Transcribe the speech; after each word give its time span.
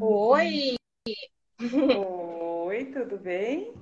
Oi! 0.00 0.76
Oi, 1.60 2.84
tudo 2.86 3.18
bem? 3.18 3.72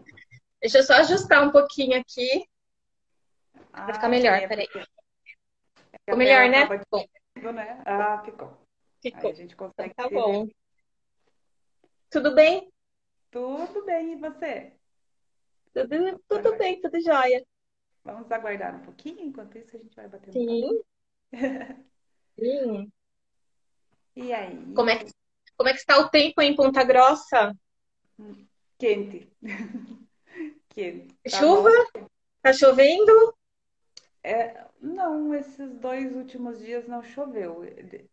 Deixa 0.61 0.79
eu 0.79 0.83
só 0.83 0.95
ajustar 0.95 1.47
um 1.47 1.51
pouquinho 1.51 1.99
aqui. 1.99 2.45
Ah, 3.73 3.95
ficar 3.95 4.09
melhor, 4.09 4.35
é, 4.35 4.47
peraí. 4.47 4.67
Ficou 4.67 6.17
melhor, 6.17 6.49
né? 6.49 6.67
Ficou. 6.67 7.53
né? 7.53 7.83
Ah, 7.87 8.23
ficou. 8.25 8.59
ficou. 9.01 9.31
Aí 9.31 9.33
a 9.33 9.35
gente 9.35 9.57
consegue. 9.57 9.93
Então 9.93 10.11
tá 10.11 10.15
bom. 10.15 10.47
Tudo 12.11 12.35
bem? 12.35 12.71
Tudo 13.31 13.85
bem, 13.85 14.13
e 14.13 14.17
você? 14.17 14.73
Tudo, 15.73 16.21
tudo 16.29 16.57
bem, 16.59 16.81
tudo 16.81 17.01
jóia. 17.01 17.45
Vamos 18.05 18.31
aguardar 18.33 18.75
um 18.75 18.81
pouquinho, 18.81 19.21
enquanto 19.21 19.57
isso 19.57 19.77
a 19.77 19.79
gente 19.79 19.95
vai 19.95 20.09
batendo 20.09 20.33
Sim, 20.33 20.83
papo. 21.33 21.81
sim. 22.39 22.93
E 24.17 24.33
aí? 24.33 24.75
Como 24.75 24.91
é 24.91 24.99
que, 24.99 25.13
como 25.57 25.69
é 25.69 25.73
que 25.73 25.79
está 25.79 25.99
o 25.99 26.09
tempo 26.11 26.43
em 26.43 26.55
Ponta 26.57 26.83
Grossa? 26.83 27.55
Quente. 28.79 29.31
Quente. 30.71 31.15
Tá 31.31 31.39
Chuva? 31.39 31.71
bom? 31.95 32.07
Tá 32.43 32.53
chovendo? 32.53 33.35
É, 34.23 34.65
não, 34.81 35.35
esses 35.35 35.73
dois 35.77 36.15
últimos 36.15 36.59
dias 36.59 36.87
não 36.87 37.03
choveu. 37.03 37.63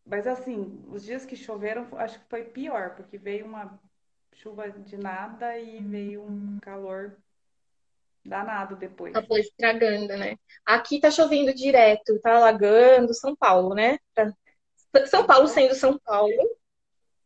Mas 0.05 0.25
assim, 0.27 0.83
os 0.87 1.03
dias 1.03 1.25
que 1.25 1.35
choveram, 1.35 1.87
acho 1.97 2.19
que 2.19 2.29
foi 2.29 2.43
pior, 2.43 2.95
porque 2.95 3.17
veio 3.17 3.45
uma 3.45 3.79
chuva 4.37 4.69
de 4.69 4.97
nada 4.97 5.57
e 5.57 5.79
veio 5.79 6.23
um 6.23 6.57
calor 6.61 7.17
danado 8.23 8.75
depois. 8.75 9.15
Acabou 9.15 9.37
estragando, 9.37 10.15
né? 10.17 10.35
Aqui 10.65 10.99
tá 10.99 11.09
chovendo 11.09 11.53
direto, 11.53 12.19
tá 12.19 12.35
alagando 12.35 13.13
São 13.13 13.35
Paulo, 13.35 13.73
né? 13.73 13.97
Tá- 14.13 14.33
São 15.05 15.25
Paulo 15.25 15.47
sendo 15.47 15.73
São 15.75 15.97
Paulo, 15.99 16.57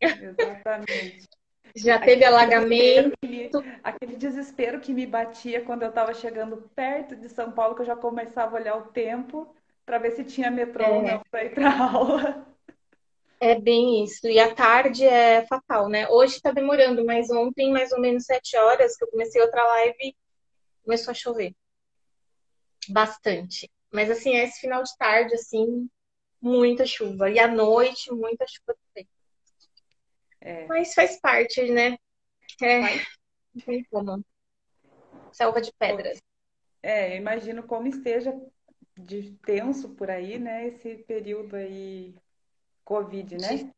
Exatamente. 0.02 1.28
já 1.76 2.00
teve 2.00 2.24
Aquele 2.24 2.26
alagamento. 2.26 3.18
desespero 3.18 3.64
me, 3.64 3.80
aquele 3.84 4.16
desespero 4.16 4.80
que 4.80 4.94
me 4.94 5.06
batia 5.06 5.64
quando 5.64 5.84
eu 5.84 5.90
estava 5.90 6.14
chegando 6.14 6.70
perto 6.76 7.16
de 7.16 7.30
São 7.30 7.52
Paulo, 7.52 7.76
que 7.76 7.82
eu 7.82 7.86
já 7.86 7.96
começava 7.96 8.58
a 8.58 8.60
olhar 8.60 8.76
o 8.78 8.88
tempo 8.92 9.54
para 9.86 9.98
ver 9.98 10.12
se 10.12 10.24
tinha 10.24 10.52
metrô 10.52 10.86
ou 10.86 11.02
É. 11.02 11.14
não 11.14 11.22
para 11.30 11.44
ir 11.46 11.54
para 11.54 11.64
aula. 11.94 12.48
É 13.42 13.60
bem 13.60 14.04
isso. 14.06 14.28
E 14.28 14.40
a 14.40 14.54
tarde 14.56 15.06
é 15.06 15.46
fatal, 15.48 15.90
né? 15.90 16.08
Hoje 16.10 16.42
tá 16.42 16.52
demorando, 16.52 17.04
mas 17.06 17.30
ontem, 17.32 17.72
mais 17.72 17.92
ou 17.92 18.00
menos 18.00 18.26
sete 18.26 18.56
horas, 18.58 18.96
que 18.96 19.04
eu 19.04 19.10
comecei 19.10 19.42
outra 19.42 19.64
live, 19.66 20.16
começou 20.86 21.12
a 21.12 21.16
chover. 21.16 21.56
Bastante. 22.90 23.72
Mas 23.92 24.10
assim, 24.12 24.36
esse 24.36 24.60
final 24.62 24.84
de 24.84 24.96
tarde, 24.98 25.34
assim, 25.36 25.90
muita 26.42 26.86
chuva. 26.86 27.30
E 27.32 27.40
à 27.40 27.48
noite, 27.48 28.12
muita 28.14 28.46
chuva 28.48 28.78
também. 28.88 29.10
É, 30.42 30.68
Mas 30.68 30.94
faz 30.96 31.20
parte, 31.20 31.70
né? 31.72 31.98
É, 32.62 32.82
Faz. 32.82 33.08
não 33.56 33.62
tem 33.64 33.84
como. 33.86 34.26
Selva 35.32 35.62
de 35.62 35.72
pedras. 35.74 36.20
é, 36.84 37.14
eu 37.14 37.18
imagino 37.18 37.64
como 37.64 37.88
esteja 37.88 38.34
de 38.98 39.34
tenso 39.46 39.96
por 39.96 40.10
aí, 40.10 40.40
né? 40.40 40.68
Esse 40.68 40.98
período 41.06 41.56
aí, 41.56 42.16
Covid, 42.92 43.38
né? 43.38 43.72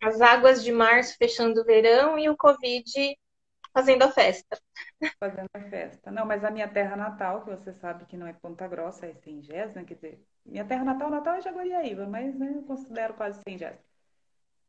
As 0.00 0.20
águas 0.20 0.62
de 0.62 0.70
março 0.70 1.16
fechando 1.16 1.60
o 1.60 1.64
verão 1.64 2.16
e 2.16 2.28
o 2.28 2.36
Covid 2.36 3.18
fazendo 3.74 4.04
a 4.04 4.12
festa. 4.12 4.56
Fazendo 5.18 5.48
a 5.52 5.60
festa. 5.60 6.12
Não, 6.12 6.24
mas 6.24 6.44
a 6.44 6.50
minha 6.50 6.68
terra 6.68 6.94
natal, 6.94 7.42
que 7.42 7.50
você 7.50 7.72
sabe 7.72 8.06
que 8.06 8.16
não 8.16 8.26
é 8.26 8.32
Ponta 8.32 8.68
Grossa, 8.68 9.06
é 9.06 9.14
Sengés, 9.14 9.74
né? 9.74 9.82
Quer 9.84 9.94
dizer, 9.94 10.24
minha 10.46 10.64
terra 10.64 10.84
natal, 10.84 11.10
natal 11.10 11.34
é 11.34 11.40
Jaguariaíva, 11.40 12.06
mas 12.06 12.38
né, 12.38 12.52
eu 12.54 12.62
considero 12.62 13.14
quase 13.14 13.40
Sengés. 13.42 13.78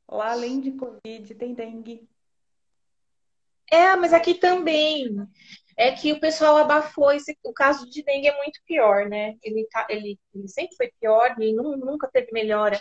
Lá, 0.10 0.32
além 0.32 0.60
de 0.60 0.72
Covid, 0.72 1.36
tem 1.36 1.54
dengue. 1.54 2.10
É, 3.72 3.96
mas 3.96 4.12
aqui 4.12 4.34
também. 4.34 5.16
É 5.76 5.92
que 5.92 6.14
o 6.14 6.20
pessoal 6.20 6.58
abafou 6.58 7.12
esse, 7.12 7.36
o 7.44 7.52
caso 7.52 7.90
de 7.90 8.04
dengue 8.04 8.28
é 8.28 8.38
muito 8.38 8.60
pior, 8.66 9.10
né? 9.10 9.36
Ele, 9.42 9.68
tá, 9.72 9.88
ele, 9.90 10.20
ele 10.34 10.48
sempre 10.48 10.76
foi 10.76 10.92
pior 11.00 11.36
e 11.40 11.52
nu- 11.52 11.76
nunca 11.78 12.08
teve 12.08 12.32
melhora. 12.32 12.80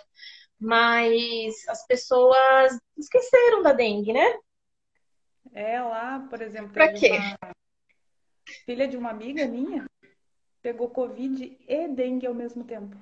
Mas 0.62 1.68
as 1.68 1.84
pessoas 1.86 2.78
esqueceram 2.96 3.62
da 3.62 3.72
dengue, 3.72 4.12
né? 4.12 4.38
É, 5.52 5.80
lá, 5.82 6.20
por 6.30 6.40
exemplo, 6.40 6.72
Pra 6.72 6.92
quê? 6.92 7.10
uma 7.42 7.52
filha 8.64 8.86
de 8.86 8.96
uma 8.96 9.10
amiga 9.10 9.44
minha, 9.46 9.84
pegou 10.62 10.88
Covid 10.88 11.58
e 11.66 11.88
dengue 11.88 12.28
ao 12.28 12.34
mesmo 12.34 12.62
tempo. 12.62 12.96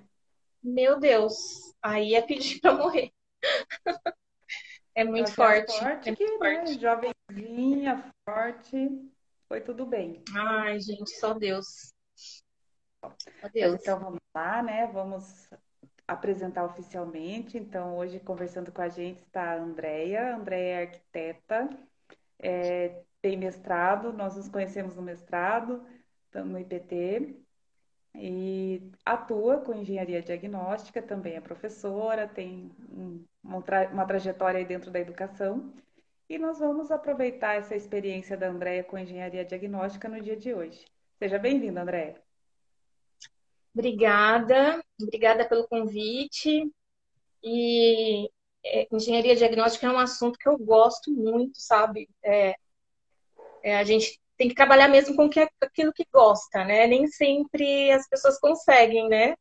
Meu 0.62 0.98
Deus, 0.98 1.74
aí 1.82 2.14
é 2.14 2.22
pedir 2.22 2.60
pra 2.60 2.74
morrer. 2.74 3.12
É 4.92 5.04
muito 5.04 5.32
forte. 5.32 5.72
É 5.84 6.00
que, 6.00 6.26
muito 6.26 6.38
né, 6.40 6.66
forte. 6.66 6.80
jovenzinha, 6.80 8.12
forte, 8.28 9.10
foi 9.48 9.60
tudo 9.60 9.86
bem. 9.86 10.22
Ai, 10.34 10.80
gente, 10.80 11.10
só 11.16 11.32
Deus. 11.32 11.94
Só 13.00 13.16
Mas 13.40 13.52
Deus. 13.52 13.80
então 13.80 14.00
vamos 14.00 14.20
lá, 14.34 14.62
né? 14.62 14.86
Vamos 14.88 15.48
apresentar 16.12 16.64
oficialmente. 16.64 17.56
Então, 17.58 17.96
hoje 17.96 18.20
conversando 18.20 18.72
com 18.72 18.82
a 18.82 18.88
gente 18.88 19.18
está 19.22 19.52
a 19.52 19.56
Andrea. 19.58 20.36
Andrea 20.36 20.80
é 20.80 20.82
arquiteta, 20.82 21.68
é, 22.38 23.02
tem 23.22 23.36
mestrado, 23.36 24.12
nós 24.12 24.36
nos 24.36 24.48
conhecemos 24.48 24.96
no 24.96 25.02
mestrado, 25.02 25.84
no 26.34 26.58
IPT, 26.58 27.36
e 28.14 28.90
atua 29.04 29.58
com 29.60 29.74
engenharia 29.74 30.20
diagnóstica, 30.22 31.00
também 31.02 31.34
é 31.36 31.40
professora, 31.40 32.26
tem 32.28 32.72
um- 32.90 33.24
uma, 33.42 33.62
tra- 33.62 33.88
uma 33.92 34.06
trajetória 34.06 34.58
aí 34.58 34.64
dentro 34.64 34.90
da 34.90 34.98
educação. 35.00 35.72
E 36.28 36.38
nós 36.38 36.58
vamos 36.60 36.90
aproveitar 36.90 37.54
essa 37.56 37.74
experiência 37.76 38.36
da 38.36 38.48
Andrea 38.48 38.84
com 38.84 38.98
engenharia 38.98 39.44
diagnóstica 39.44 40.08
no 40.08 40.20
dia 40.20 40.36
de 40.36 40.52
hoje. 40.54 40.84
Seja 41.18 41.38
bem-vinda, 41.38 41.82
Andrea. 41.82 42.29
Obrigada, 43.74 44.82
obrigada 45.00 45.48
pelo 45.48 45.66
convite. 45.68 46.70
E 47.42 48.28
é, 48.64 48.88
engenharia 48.92 49.36
diagnóstica 49.36 49.86
é 49.86 49.90
um 49.90 49.98
assunto 49.98 50.38
que 50.38 50.48
eu 50.48 50.58
gosto 50.58 51.10
muito, 51.10 51.60
sabe? 51.60 52.08
É, 52.22 52.54
é, 53.62 53.76
a 53.76 53.84
gente 53.84 54.18
tem 54.36 54.48
que 54.48 54.54
trabalhar 54.54 54.88
mesmo 54.88 55.14
com 55.16 55.28
que- 55.28 55.48
aquilo 55.60 55.92
que 55.92 56.06
gosta, 56.12 56.64
né? 56.64 56.86
Nem 56.86 57.06
sempre 57.06 57.90
as 57.92 58.08
pessoas 58.08 58.38
conseguem, 58.38 59.08
né? 59.08 59.34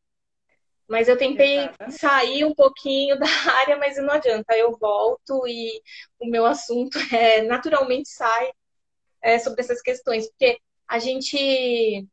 Mas 0.88 1.08
eu 1.08 1.18
tentei 1.18 1.60
Exata. 1.60 1.92
sair 1.92 2.44
um 2.46 2.54
pouquinho 2.54 3.18
da 3.20 3.28
área, 3.60 3.78
mas 3.78 3.98
não 3.98 4.12
adianta. 4.14 4.58
Eu 4.58 4.78
volto 4.78 5.48
e 5.48 5.82
o 6.20 6.26
meu 6.30 6.46
assunto 6.46 6.98
é, 7.16 7.42
naturalmente 7.44 8.10
sai 8.10 8.52
é, 9.22 9.40
sobre 9.40 9.62
essas 9.62 9.82
questões, 9.82 10.28
porque 10.30 10.60
a 10.88 11.00
gente 11.00 12.08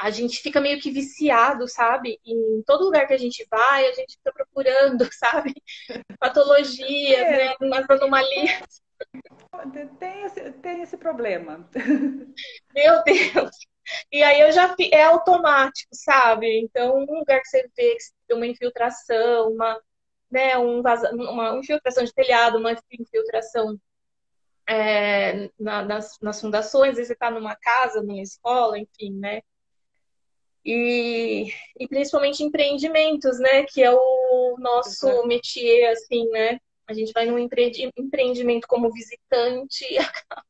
a 0.00 0.10
gente 0.10 0.40
fica 0.40 0.60
meio 0.60 0.80
que 0.80 0.90
viciado, 0.90 1.66
sabe? 1.68 2.20
Em 2.24 2.62
todo 2.64 2.84
lugar 2.84 3.06
que 3.06 3.14
a 3.14 3.18
gente 3.18 3.46
vai, 3.50 3.86
a 3.86 3.92
gente 3.92 4.16
fica 4.16 4.32
procurando, 4.32 5.08
sabe? 5.14 5.54
Patologias, 6.18 7.18
É. 7.20 7.46
né? 7.48 7.54
Umas 7.60 7.88
anomalias. 7.90 8.82
Tem 9.98 10.22
esse, 10.24 10.52
tem 10.52 10.82
esse 10.82 10.96
problema. 10.96 11.68
Meu 12.74 13.02
Deus! 13.04 13.50
E 14.12 14.22
aí 14.22 14.40
eu 14.40 14.52
já 14.52 14.74
é 14.92 15.04
automático, 15.04 15.88
sabe? 15.94 16.60
Então, 16.60 16.98
um 16.98 17.18
lugar 17.18 17.40
que 17.40 17.48
você 17.48 17.62
vê 17.76 17.94
que 17.96 18.04
tem 18.26 18.36
uma 18.36 18.46
infiltração, 18.46 19.50
uma, 19.52 19.80
né, 20.30 20.58
um 20.58 20.82
vaza, 20.82 21.10
uma 21.12 21.56
infiltração 21.58 22.04
de 22.04 22.12
telhado, 22.12 22.58
uma 22.58 22.76
infiltração 22.92 23.78
é, 24.68 25.50
na- 25.58 25.82
nas, 25.84 26.18
nas 26.20 26.40
fundações, 26.40 26.90
às 26.90 26.96
vezes 26.96 27.08
você 27.08 27.12
está 27.14 27.30
numa 27.30 27.56
casa, 27.56 28.02
numa 28.02 28.20
escola, 28.20 28.78
enfim, 28.78 29.14
né? 29.18 29.40
E, 30.68 31.46
e 31.78 31.88
principalmente 31.88 32.42
empreendimentos, 32.42 33.38
né? 33.40 33.64
Que 33.64 33.82
é 33.82 33.90
o 33.92 34.56
nosso 34.58 35.08
Exato. 35.08 35.26
métier, 35.26 35.92
assim, 35.92 36.28
né? 36.30 36.58
A 36.86 36.92
gente 36.94 37.12
vai 37.12 37.26
num 37.26 37.38
empreendi- 37.38 37.90
empreendimento 37.98 38.66
como 38.68 38.92
visitante 38.92 39.84
e 39.92 39.98
acaba 39.98 40.42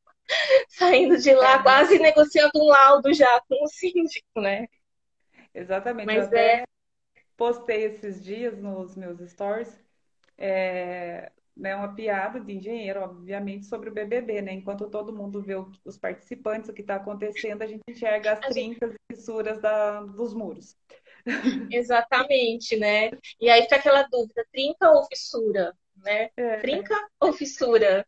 saindo 0.68 1.18
de 1.18 1.34
lá 1.34 1.62
É. 1.62 1.62
quase 1.62 1.98
negociando 1.98 2.52
um 2.56 2.66
laudo 2.68 3.12
já 3.14 3.40
com 3.48 3.64
o 3.64 3.68
síndico, 3.68 4.40
né? 4.40 4.66
Exatamente. 5.54 6.14
Eu 6.14 6.22
Mas 6.22 6.24
até 6.24 6.54
é, 6.54 6.64
postei 7.36 7.84
esses 7.84 8.24
dias 8.24 8.58
nos 8.58 8.96
meus 8.96 9.20
stories, 9.30 9.80
é, 10.38 11.32
né, 11.58 11.74
uma 11.76 11.94
piada 11.94 12.40
de 12.40 12.52
engenheiro, 12.54 13.00
obviamente, 13.02 13.66
sobre 13.66 13.90
o 13.90 13.92
BBB, 13.92 14.42
né? 14.42 14.52
Enquanto 14.52 14.88
todo 14.90 15.12
mundo 15.14 15.42
vê 15.42 15.56
o- 15.56 15.70
os 15.84 15.98
participantes, 15.98 16.70
o 16.70 16.72
que 16.74 16.82
está 16.82 16.96
acontecendo, 16.96 17.62
a 17.62 17.66
gente 17.66 17.82
enxerga 17.88 18.32
as 18.32 18.46
trincas 18.46 18.94
e 18.94 19.16
fissuras 19.16 19.60
da, 19.60 20.02
dos 20.04 20.34
muros. 20.34 20.76
exatamente, 21.70 22.76
né? 22.76 23.10
E 23.40 23.48
aí 23.50 23.62
fica 23.62 23.76
aquela 23.76 24.02
dúvida, 24.04 24.46
trinca 24.52 24.90
ou 24.90 25.04
fissura, 25.06 25.74
né? 25.96 26.30
É, 26.36 26.56
Trinca 26.60 26.94
ou 27.20 27.32
fissura? 27.32 28.06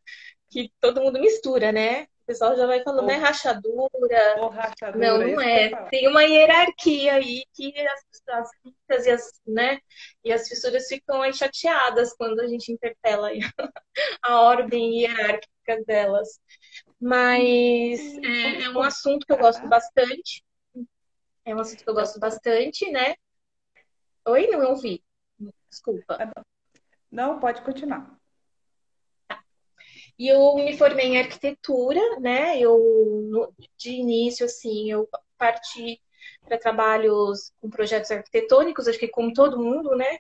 Que 0.51 0.73
todo 0.81 1.03
mundo 1.03 1.21
mistura, 1.21 1.73
né? 1.73 2.07
O 2.31 2.33
pessoal 2.33 2.57
já 2.57 2.65
vai 2.65 2.81
falando, 2.85 3.07
Ou- 3.07 3.11
é 3.11 3.17
rachadura. 3.17 4.35
Ou 4.39 4.49
rachadura, 4.51 5.05
Não, 5.05 5.19
não 5.19 5.41
é. 5.41 5.89
Tem 5.91 6.07
uma 6.07 6.23
hierarquia 6.23 7.15
aí 7.15 7.43
que 7.53 7.75
as, 7.77 8.49
as 8.89 9.07
e 9.07 9.11
as, 9.11 9.41
né, 9.45 9.81
e 10.25 10.33
as 10.33 10.49
fissuras 10.49 10.87
ficam 10.87 11.23
aí 11.23 11.33
chateadas 11.33 12.15
quando 12.15 12.39
a 12.39 12.47
gente 12.47 12.71
interpela 12.71 13.31
a 14.23 14.41
ordem 14.43 15.01
hierárquica 15.01 15.83
delas. 15.85 16.39
Mas 17.01 18.01
é, 18.23 18.63
é 18.63 18.71
um 18.71 18.83
assunto 18.83 19.27
que 19.27 19.33
eu 19.33 19.39
gosto 19.39 19.67
bastante. 19.67 20.45
É 21.45 21.53
um 21.53 21.59
assunto 21.59 21.83
que 21.83 21.91
eu 21.91 21.95
gosto 21.95 22.21
bastante, 22.21 22.89
né? 22.93 23.17
Oi, 24.25 24.47
não 24.47 24.71
ouvi. 24.71 25.03
Desculpa. 25.69 26.33
Não, 27.11 27.41
pode 27.41 27.61
continuar. 27.63 28.20
E 30.21 30.29
eu 30.29 30.55
me 30.57 30.77
formei 30.77 31.07
em 31.07 31.19
arquitetura, 31.19 32.01
né? 32.21 32.59
Eu, 32.61 32.79
de 33.79 33.91
início, 33.93 34.47
assim, 34.47 34.91
eu 34.93 35.09
parti 35.39 36.01
para 36.45 36.59
trabalhos 36.59 37.53
com 37.61 37.71
projetos 37.71 38.11
arquitetônicos, 38.11 38.87
acho 38.87 38.99
que 38.99 39.09
como 39.09 39.33
todo 39.33 39.59
mundo, 39.59 39.97
né? 39.97 40.19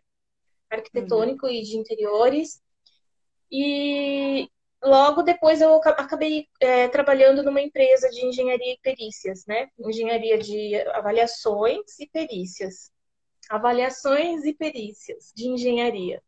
Arquitetônico 0.70 1.48
e 1.48 1.62
de 1.62 1.76
interiores. 1.78 2.62
E 3.52 4.48
logo 4.82 5.22
depois 5.22 5.60
eu 5.60 5.74
aca- 5.76 5.90
acabei 5.90 6.48
é, 6.60 6.88
trabalhando 6.88 7.42
numa 7.42 7.60
empresa 7.60 8.08
de 8.10 8.24
engenharia 8.26 8.74
e 8.74 8.80
perícias, 8.82 9.44
né? 9.46 9.68
Engenharia 9.78 10.38
de 10.38 10.76
avaliações 10.92 11.98
e 12.00 12.08
perícias. 12.08 12.90
Avaliações 13.50 14.44
e 14.44 14.54
perícias 14.54 15.32
de 15.36 15.48
engenharia. 15.48 16.22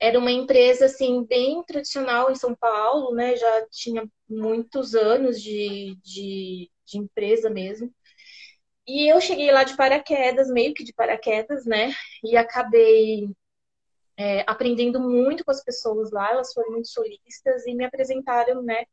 Era 0.00 0.18
uma 0.18 0.30
empresa 0.32 0.86
assim 0.86 1.24
bem 1.24 1.62
tradicional 1.64 2.30
em 2.30 2.34
São 2.34 2.54
Paulo, 2.54 3.14
né? 3.14 3.36
Já 3.36 3.66
tinha 3.70 4.06
muitos 4.28 4.94
anos 4.94 5.40
de, 5.40 5.96
de, 6.02 6.70
de 6.84 6.98
empresa 6.98 7.50
mesmo. 7.50 7.92
E 8.86 9.10
eu 9.10 9.20
cheguei 9.20 9.50
lá 9.50 9.64
de 9.64 9.76
paraquedas, 9.76 10.48
meio 10.50 10.74
que 10.74 10.84
de 10.84 10.92
paraquedas, 10.92 11.64
né? 11.64 11.92
E 12.22 12.36
acabei 12.36 13.28
é, 14.16 14.44
aprendendo 14.46 15.00
muito 15.00 15.44
com 15.44 15.50
as 15.50 15.62
pessoas 15.64 16.10
lá, 16.12 16.30
elas 16.30 16.52
foram 16.52 16.72
muito 16.72 16.88
solistas 16.88 17.66
e 17.66 17.74
me 17.74 17.84
apresentaram, 17.84 18.62
né? 18.62 18.84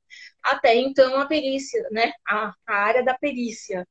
Até 0.41 0.75
então 0.75 1.19
a 1.19 1.25
perícia, 1.25 1.87
né? 1.91 2.13
A, 2.27 2.53
a 2.67 2.73
área 2.73 3.03
da 3.03 3.17
perícia. 3.17 3.87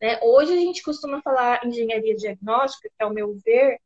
Né? 0.00 0.18
Hoje 0.22 0.52
a 0.52 0.56
gente 0.56 0.82
costuma 0.82 1.20
falar 1.22 1.64
engenharia 1.66 2.14
diagnóstica, 2.16 2.88
que 2.96 3.02
ao 3.02 3.12
meu 3.12 3.34
ver 3.44 3.78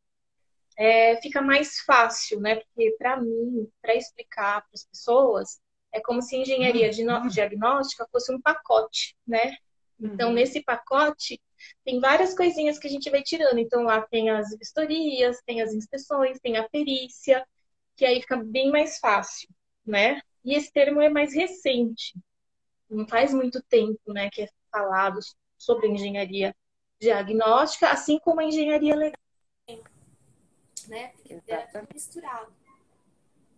é, 0.79 1.17
fica 1.21 1.43
mais 1.43 1.81
fácil, 1.81 2.41
né? 2.41 2.57
Porque 2.57 2.95
para 2.99 3.17
mim, 3.21 3.69
para 3.81 3.95
explicar 3.95 4.63
para 4.63 4.71
as 4.75 4.85
pessoas, 4.85 5.61
é 5.93 6.01
como 6.01 6.23
se 6.23 6.37
engenharia 6.37 6.91
dino- 6.91 7.29
diagnóstica 7.29 8.07
fosse 8.11 8.33
um 8.35 8.41
pacote, 8.41 9.17
né? 9.27 9.57
Então, 10.01 10.29
Uhum. 10.31 10.35
nesse 10.35 10.63
pacote, 10.63 11.41
tem 11.85 12.01
várias 12.01 12.35
coisinhas 12.37 12.79
que 12.79 12.87
a 12.89 12.91
gente 12.91 13.11
vai 13.11 13.23
tirando. 13.23 13.59
Então, 13.59 13.83
lá 13.85 14.03
tem 14.03 14.31
as 14.31 14.51
vistorias, 14.59 15.41
tem 15.47 15.63
as 15.63 15.73
inspeções, 15.73 16.41
tem 16.41 16.57
a 16.57 16.69
perícia, 16.69 17.47
que 17.97 18.05
aí 18.05 18.21
fica 18.21 18.37
bem 18.37 18.71
mais 18.71 18.99
fácil, 18.99 19.49
né? 19.87 20.21
E 20.45 20.55
esse 20.55 20.73
termo 20.73 21.01
é 21.01 21.09
mais 21.09 21.35
recente. 21.35 22.15
Não 22.91 23.07
faz 23.09 23.33
muito 23.35 23.63
tempo, 23.65 24.13
né, 24.13 24.31
que 24.31 24.43
é 24.43 24.49
falado 24.71 25.19
sobre 25.59 25.89
engenharia 25.89 26.55
diagnóstica, 27.01 27.89
assim 27.91 28.19
como 28.21 28.41
a 28.41 28.45
engenharia 28.45 28.95
legal. 28.97 29.22
Né? 30.89 31.09
Porque 31.09 31.41
era 31.49 31.67
tudo 31.67 31.89
misturado. 31.93 32.53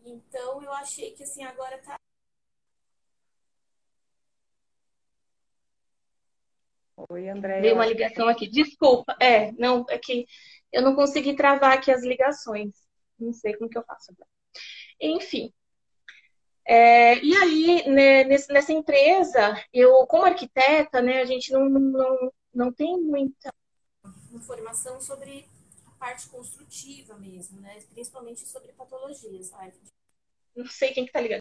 Então, 0.04 0.62
eu 0.62 0.72
achei 0.72 1.12
que, 1.12 1.22
assim, 1.22 1.42
agora 1.44 1.78
tá 1.78 1.96
Oi, 7.08 7.28
Andréia. 7.28 7.60
Veio 7.60 7.74
uma 7.74 7.86
ligação 7.86 8.28
aqui. 8.28 8.48
Desculpa. 8.48 9.16
É, 9.20 9.50
não, 9.52 9.84
é 9.88 9.98
que 9.98 10.26
eu 10.72 10.82
não 10.82 10.94
consegui 10.94 11.34
travar 11.34 11.72
aqui 11.72 11.90
as 11.90 12.02
ligações. 12.02 12.72
Não 13.18 13.32
sei 13.32 13.56
como 13.56 13.68
que 13.68 13.76
eu 13.78 13.84
faço 13.84 14.12
agora. 14.12 14.28
Enfim. 15.00 15.52
É, 16.66 17.18
e 17.18 17.34
aí, 17.36 17.88
né, 17.88 18.24
nesse- 18.24 18.52
nessa 18.52 18.72
empresa, 18.72 19.54
eu, 19.72 20.06
como 20.06 20.24
arquiteta, 20.24 21.02
né, 21.02 21.20
a 21.20 21.24
gente 21.24 21.52
não, 21.52 21.68
não, 21.68 22.32
não 22.54 22.72
tem 22.72 22.98
muita 23.00 23.52
informação 24.32 25.00
sobre 25.00 25.46
parte 26.04 26.28
construtiva 26.28 27.16
mesmo, 27.16 27.62
né? 27.62 27.80
Principalmente 27.90 28.40
sobre 28.46 28.72
patologias. 28.72 29.50
Ai, 29.54 29.72
não 30.54 30.66
sei 30.66 30.92
quem 30.92 31.06
que 31.06 31.12
tá 31.12 31.18
ligando. 31.18 31.40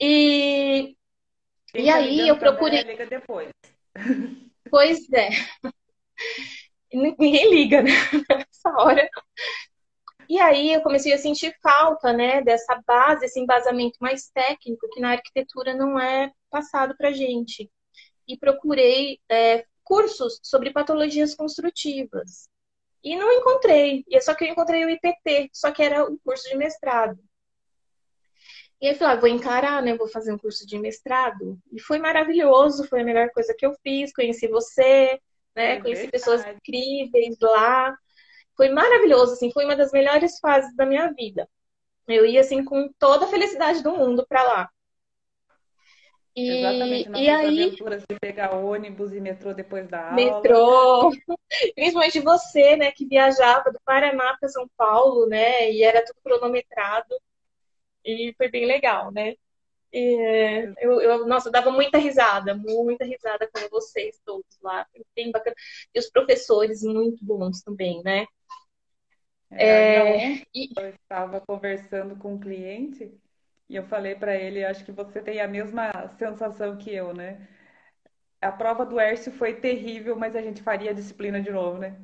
E, 0.00 0.96
Quem 1.68 1.84
e 1.84 1.86
tá 1.86 1.94
aí 1.94 2.28
eu 2.28 2.36
pra 2.36 2.50
procurei. 2.52 2.82
Liga 2.82 3.06
depois. 3.06 3.48
Pois 4.70 5.08
é. 5.12 5.28
Ninguém 6.92 7.48
liga, 7.48 7.80
né? 7.82 7.90
Nessa 8.28 8.70
hora. 8.82 9.08
E 10.28 10.40
aí 10.40 10.72
eu 10.72 10.82
comecei 10.82 11.12
a 11.12 11.18
sentir 11.18 11.54
falta, 11.62 12.12
né, 12.12 12.42
dessa 12.42 12.82
base, 12.84 13.26
esse 13.26 13.38
embasamento 13.38 13.98
mais 14.00 14.30
técnico 14.30 14.88
que 14.90 15.00
na 15.00 15.12
arquitetura 15.12 15.74
não 15.74 16.00
é 16.00 16.32
passado 16.50 16.96
pra 16.96 17.12
gente. 17.12 17.70
E 18.26 18.36
procurei 18.36 19.20
é, 19.28 19.64
cursos 19.84 20.40
sobre 20.42 20.72
patologias 20.72 21.34
construtivas. 21.34 22.48
E 23.02 23.16
não 23.16 23.30
encontrei. 23.32 24.04
E 24.08 24.16
é 24.16 24.20
só 24.20 24.34
que 24.34 24.44
eu 24.44 24.48
encontrei 24.48 24.84
o 24.84 24.90
IPT, 24.90 25.50
só 25.52 25.70
que 25.70 25.82
era 25.82 26.04
um 26.04 26.16
curso 26.18 26.48
de 26.48 26.56
mestrado. 26.56 27.18
E 28.80 28.86
aí 28.86 28.94
eu 28.94 28.98
falei, 28.98 29.16
ah, 29.16 29.20
vou 29.20 29.28
encarar, 29.28 29.82
né? 29.82 29.96
Vou 29.96 30.08
fazer 30.08 30.32
um 30.32 30.38
curso 30.38 30.66
de 30.66 30.78
mestrado. 30.78 31.58
E 31.72 31.80
foi 31.80 31.98
maravilhoso, 31.98 32.88
foi 32.88 33.02
a 33.02 33.04
melhor 33.04 33.30
coisa 33.30 33.54
que 33.56 33.64
eu 33.64 33.74
fiz. 33.82 34.12
Conheci 34.12 34.48
você, 34.48 35.20
né? 35.54 35.76
É 35.76 35.80
Conheci 35.80 36.02
verdade. 36.02 36.10
pessoas 36.10 36.46
incríveis 36.46 37.36
lá. 37.40 37.96
Foi 38.56 38.70
maravilhoso, 38.70 39.32
assim, 39.34 39.50
foi 39.52 39.64
uma 39.64 39.76
das 39.76 39.92
melhores 39.92 40.38
fases 40.38 40.74
da 40.76 40.86
minha 40.86 41.12
vida. 41.12 41.48
Eu 42.06 42.26
ia, 42.26 42.40
assim, 42.40 42.64
com 42.64 42.90
toda 42.98 43.24
a 43.26 43.28
felicidade 43.28 43.82
do 43.82 43.92
mundo 43.92 44.26
pra 44.28 44.42
lá. 44.42 44.70
E, 46.36 46.50
Exatamente, 46.50 47.08
e 47.22 47.30
aí, 47.30 47.62
aventuras 47.62 48.04
de 48.08 48.18
pegar 48.18 48.56
ônibus 48.56 49.12
e 49.12 49.20
metrô 49.20 49.54
depois 49.54 49.88
da 49.88 50.10
aula. 50.10 50.16
metrô, 50.16 51.10
principalmente 51.74 52.20
você, 52.20 52.76
né, 52.76 52.90
que 52.90 53.06
viajava 53.06 53.70
do 53.70 53.80
Paraná 53.84 54.36
para 54.38 54.48
São 54.48 54.68
Paulo, 54.76 55.26
né, 55.26 55.70
e 55.70 55.82
era 55.82 56.04
tudo 56.04 56.18
cronometrado. 56.24 57.14
E 58.04 58.34
foi 58.36 58.50
bem 58.50 58.66
legal, 58.66 59.10
né? 59.12 59.34
E, 59.92 60.74
eu, 60.80 61.00
eu, 61.00 61.26
nossa, 61.26 61.48
eu 61.48 61.52
dava 61.52 61.70
muita 61.70 61.98
risada, 61.98 62.54
muita 62.54 63.04
risada 63.04 63.48
com 63.48 63.60
vocês 63.70 64.20
todos 64.24 64.58
lá. 64.60 64.84
Bem 65.14 65.30
bacana. 65.30 65.54
E 65.94 65.98
os 65.98 66.10
professores 66.10 66.82
muito 66.82 67.24
bons 67.24 67.62
também, 67.62 68.02
né? 68.02 68.26
É, 69.52 70.42
E, 70.52 70.68
eu 70.76 70.88
estava 70.88 71.40
conversando 71.40 72.16
com 72.16 72.34
um 72.34 72.40
cliente 72.40 73.12
e 73.68 73.76
eu 73.76 73.82
falei 73.84 74.14
para 74.14 74.34
ele, 74.36 74.64
acho 74.64 74.84
que 74.84 74.92
você 74.92 75.20
tem 75.22 75.40
a 75.40 75.48
mesma 75.48 75.90
sensação 76.18 76.76
que 76.78 76.92
eu, 76.94 77.12
né? 77.14 77.46
A 78.40 78.52
prova 78.52 78.86
do 78.86 79.00
Hércio 79.00 79.32
foi 79.32 79.54
terrível, 79.54 80.16
mas 80.16 80.36
a 80.36 80.42
gente 80.42 80.62
faria 80.62 80.92
a 80.92 80.94
disciplina 80.94 81.40
de 81.42 81.50
novo, 81.50 81.78
né? 81.78 82.00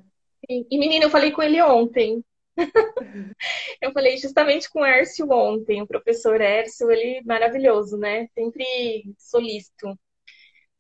e, 0.49 0.79
menina, 0.79 1.05
eu 1.05 1.11
falei 1.11 1.33
com 1.33 1.43
ele 1.43 1.61
ontem. 1.63 2.23
Eu 3.81 3.93
falei 3.93 4.17
justamente 4.19 4.69
com 4.71 4.81
o 4.81 4.85
Hércio 4.85 5.31
ontem, 5.31 5.83
o 5.83 5.87
professor 5.87 6.41
Hércio, 6.41 6.91
ele 6.91 7.23
maravilhoso, 7.25 7.97
né? 7.99 8.27
Sempre 8.35 8.65
solícito. 9.19 9.99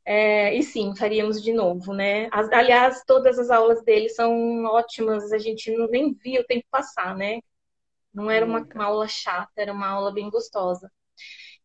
É, 0.04 0.54
e 0.56 0.62
sim, 0.62 0.94
faríamos 0.96 1.42
de 1.42 1.52
novo, 1.52 1.94
né? 1.94 2.28
As- 2.32 2.50
aliás, 2.52 3.02
todas 3.06 3.38
as 3.38 3.50
aulas 3.50 3.82
dele 3.84 4.08
são 4.08 4.64
ótimas, 4.64 5.32
a 5.32 5.38
gente 5.38 5.70
não, 5.76 5.86
nem 5.88 6.12
via 6.14 6.40
o 6.40 6.44
tempo 6.46 6.66
passar, 6.70 7.16
né? 7.16 7.40
Não 8.14 8.30
era 8.30 8.44
uma, 8.46 8.66
uma 8.74 8.84
aula 8.86 9.08
chata, 9.08 9.52
era 9.56 9.72
uma 9.72 9.88
aula 9.88 10.12
bem 10.12 10.30
gostosa. 10.30 10.90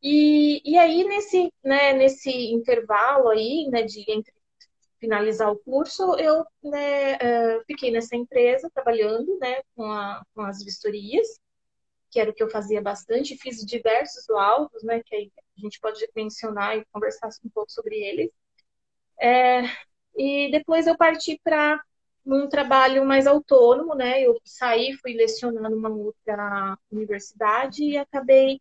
E, 0.02 0.62
e 0.66 0.78
aí, 0.78 1.04
nesse, 1.06 1.52
né, 1.64 1.94
nesse 1.94 2.30
intervalo 2.54 3.30
aí, 3.30 3.68
né, 3.72 3.84
de 3.84 4.04
entre 4.12 4.34
finalizar 5.00 5.52
o 5.52 5.60
curso, 5.60 6.16
eu 6.20 6.46
né, 6.64 7.14
eh, 7.16 7.64
fiquei 7.68 7.92
nessa 7.92 8.16
empresa 8.16 8.70
trabalhando, 8.74 9.38
né, 9.40 9.62
com, 9.76 9.86
a- 9.92 10.24
com 10.36 10.42
as 10.44 10.64
vistorias, 10.64 11.28
que 12.12 12.20
era 12.20 12.32
o 12.32 12.34
que 12.34 12.44
eu 12.44 12.50
fazia 12.50 12.82
bastante, 12.82 13.38
fiz 13.38 13.66
diversos 13.66 14.28
laudos, 14.30 14.84
né, 14.84 15.02
que 15.06 15.16
aí 15.16 15.32
a 15.58 15.62
gente 15.62 15.80
pode 15.80 16.06
mencionar 16.16 16.78
e 16.78 16.86
conversar 16.94 17.30
um 17.46 17.50
pouco 17.50 17.72
sobre 17.72 17.96
eles. 17.98 18.32
É, 19.22 19.62
e 20.18 20.52
depois 20.52 20.88
eu 20.88 20.98
parti 20.98 21.40
para 21.44 21.82
um 22.26 22.50
trabalho 22.50 23.06
mais 23.06 23.28
autônomo, 23.28 23.94
né? 23.96 24.22
Eu 24.22 24.40
saí, 24.44 24.94
fui 24.94 25.14
lecionar 25.14 25.70
numa 25.70 25.90
outra 25.90 26.78
universidade 26.92 27.84
e 27.84 27.98
acabei 27.98 28.60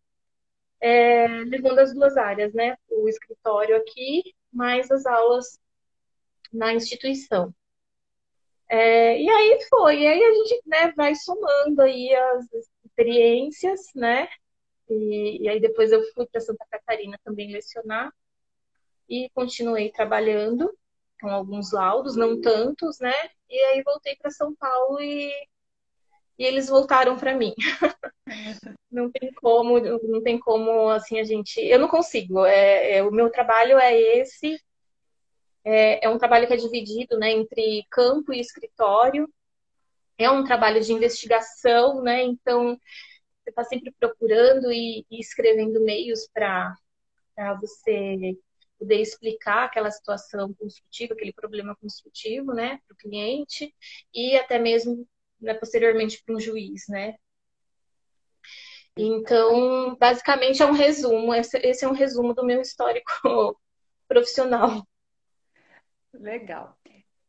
é, 0.80 1.26
levando 1.44 1.78
as 1.78 1.94
duas 1.94 2.16
áreas, 2.16 2.52
né? 2.52 2.76
O 2.90 3.08
escritório 3.08 3.76
aqui, 3.76 4.34
mais 4.52 4.90
as 4.90 5.06
aulas 5.06 5.58
na 6.52 6.74
instituição. 6.74 7.54
É, 8.68 9.20
e 9.20 9.28
aí 9.28 9.58
foi, 9.68 10.00
e 10.00 10.06
aí 10.06 10.24
a 10.24 10.32
gente 10.32 10.62
né, 10.66 10.92
vai 10.96 11.14
somando 11.14 11.82
aí 11.82 12.14
as 12.14 12.46
experiências, 12.84 13.80
né? 13.94 14.28
E, 14.88 15.42
e 15.42 15.48
aí 15.48 15.60
depois 15.60 15.92
eu 15.92 16.02
fui 16.12 16.26
para 16.26 16.40
Santa 16.40 16.66
Catarina 16.70 17.18
também 17.24 17.52
lecionar 17.52 18.12
e 19.08 19.30
continuei 19.34 19.90
trabalhando 19.90 20.72
com 21.20 21.28
alguns 21.30 21.72
laudos, 21.72 22.16
não 22.16 22.40
tantos, 22.40 22.98
né? 23.00 23.12
E 23.54 23.58
aí 23.66 23.82
voltei 23.84 24.16
para 24.16 24.32
São 24.32 24.52
Paulo 24.52 25.00
e, 25.00 25.30
e 26.36 26.44
eles 26.44 26.68
voltaram 26.68 27.16
para 27.16 27.36
mim. 27.36 27.54
não 28.90 29.08
tem 29.12 29.32
como, 29.34 29.78
não 29.78 30.20
tem 30.20 30.40
como 30.40 30.88
assim 30.88 31.20
a 31.20 31.24
gente, 31.24 31.60
eu 31.60 31.78
não 31.78 31.86
consigo. 31.86 32.44
É, 32.44 32.96
é 32.96 33.02
o 33.04 33.12
meu 33.12 33.30
trabalho 33.30 33.78
é 33.78 33.96
esse. 33.96 34.60
É, 35.62 36.04
é 36.04 36.08
um 36.08 36.18
trabalho 36.18 36.48
que 36.48 36.52
é 36.54 36.56
dividido, 36.56 37.16
né, 37.16 37.30
entre 37.30 37.86
campo 37.88 38.32
e 38.32 38.40
escritório. 38.40 39.32
É 40.18 40.28
um 40.28 40.42
trabalho 40.42 40.80
de 40.80 40.92
investigação, 40.92 42.02
né? 42.02 42.24
Então 42.24 42.76
você 43.44 43.50
está 43.50 43.62
sempre 43.62 43.92
procurando 44.00 44.72
e, 44.72 45.06
e 45.08 45.20
escrevendo 45.20 45.80
meios 45.80 46.28
para 46.34 46.74
você 47.60 48.36
poder 48.78 49.00
explicar 49.00 49.64
aquela 49.64 49.90
situação 49.90 50.52
construtiva, 50.54 51.14
aquele 51.14 51.32
problema 51.32 51.76
construtivo, 51.76 52.52
né, 52.52 52.80
para 52.86 52.94
o 52.94 52.96
cliente 52.96 53.74
e 54.12 54.36
até 54.36 54.58
mesmo 54.58 55.06
né, 55.40 55.54
posteriormente 55.54 56.22
para 56.24 56.34
um 56.34 56.40
juiz, 56.40 56.84
né. 56.88 57.14
Então, 58.96 59.96
basicamente 59.96 60.62
é 60.62 60.66
um 60.66 60.72
resumo. 60.72 61.34
Esse, 61.34 61.58
esse 61.58 61.84
é 61.84 61.88
um 61.88 61.92
resumo 61.92 62.32
do 62.32 62.44
meu 62.44 62.60
histórico 62.60 63.10
profissional. 64.06 64.86
Legal. 66.12 66.78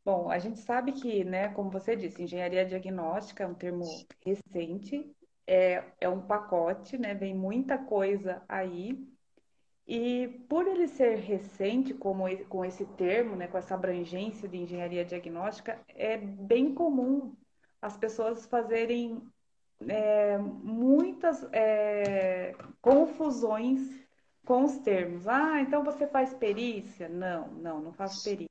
Bom, 0.03 0.29
a 0.29 0.37
gente 0.37 0.59
sabe 0.59 0.91
que, 0.91 1.23
né, 1.23 1.49
como 1.49 1.71
você 1.71 1.95
disse, 1.95 2.21
engenharia 2.21 2.63
diagnóstica 2.63 3.43
é 3.43 3.47
um 3.47 3.55
termo 3.55 3.83
recente, 4.23 5.11
é, 5.47 5.83
é 5.99 6.07
um 6.07 6.21
pacote, 6.21 6.95
né, 6.95 7.15
vem 7.15 7.33
muita 7.33 7.79
coisa 7.79 8.43
aí, 8.47 8.95
e 9.87 10.27
por 10.49 10.67
ele 10.67 10.87
ser 10.87 11.17
recente, 11.17 11.93
como 11.93 12.23
com 12.45 12.65
esse 12.65 12.85
termo, 12.85 13.35
né, 13.35 13.47
com 13.47 13.57
essa 13.57 13.75
abrangência 13.75 14.47
de 14.47 14.57
engenharia 14.57 15.05
diagnóstica, 15.05 15.79
é 15.89 16.17
bem 16.17 16.73
comum 16.73 17.35
as 17.81 17.95
pessoas 17.95 18.45
fazerem 18.47 19.21
é, 19.87 20.37
muitas 20.39 21.47
é, 21.51 22.55
confusões 22.81 23.79
com 24.43 24.63
os 24.63 24.79
termos. 24.79 25.27
Ah, 25.27 25.61
então 25.61 25.83
você 25.83 26.07
faz 26.07 26.33
perícia? 26.33 27.07
Não, 27.07 27.47
não, 27.49 27.79
não 27.79 27.93
faço 27.93 28.23
perícia. 28.23 28.49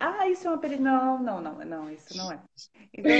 Ah, 0.00 0.28
isso 0.28 0.46
é 0.46 0.50
uma 0.50 0.58
perícia? 0.58 0.82
Não, 0.82 1.18
não, 1.18 1.40
não, 1.42 1.54
não, 1.64 1.90
isso 1.90 2.16
não 2.16 2.32
é. 2.32 2.40
Então, 2.92 3.12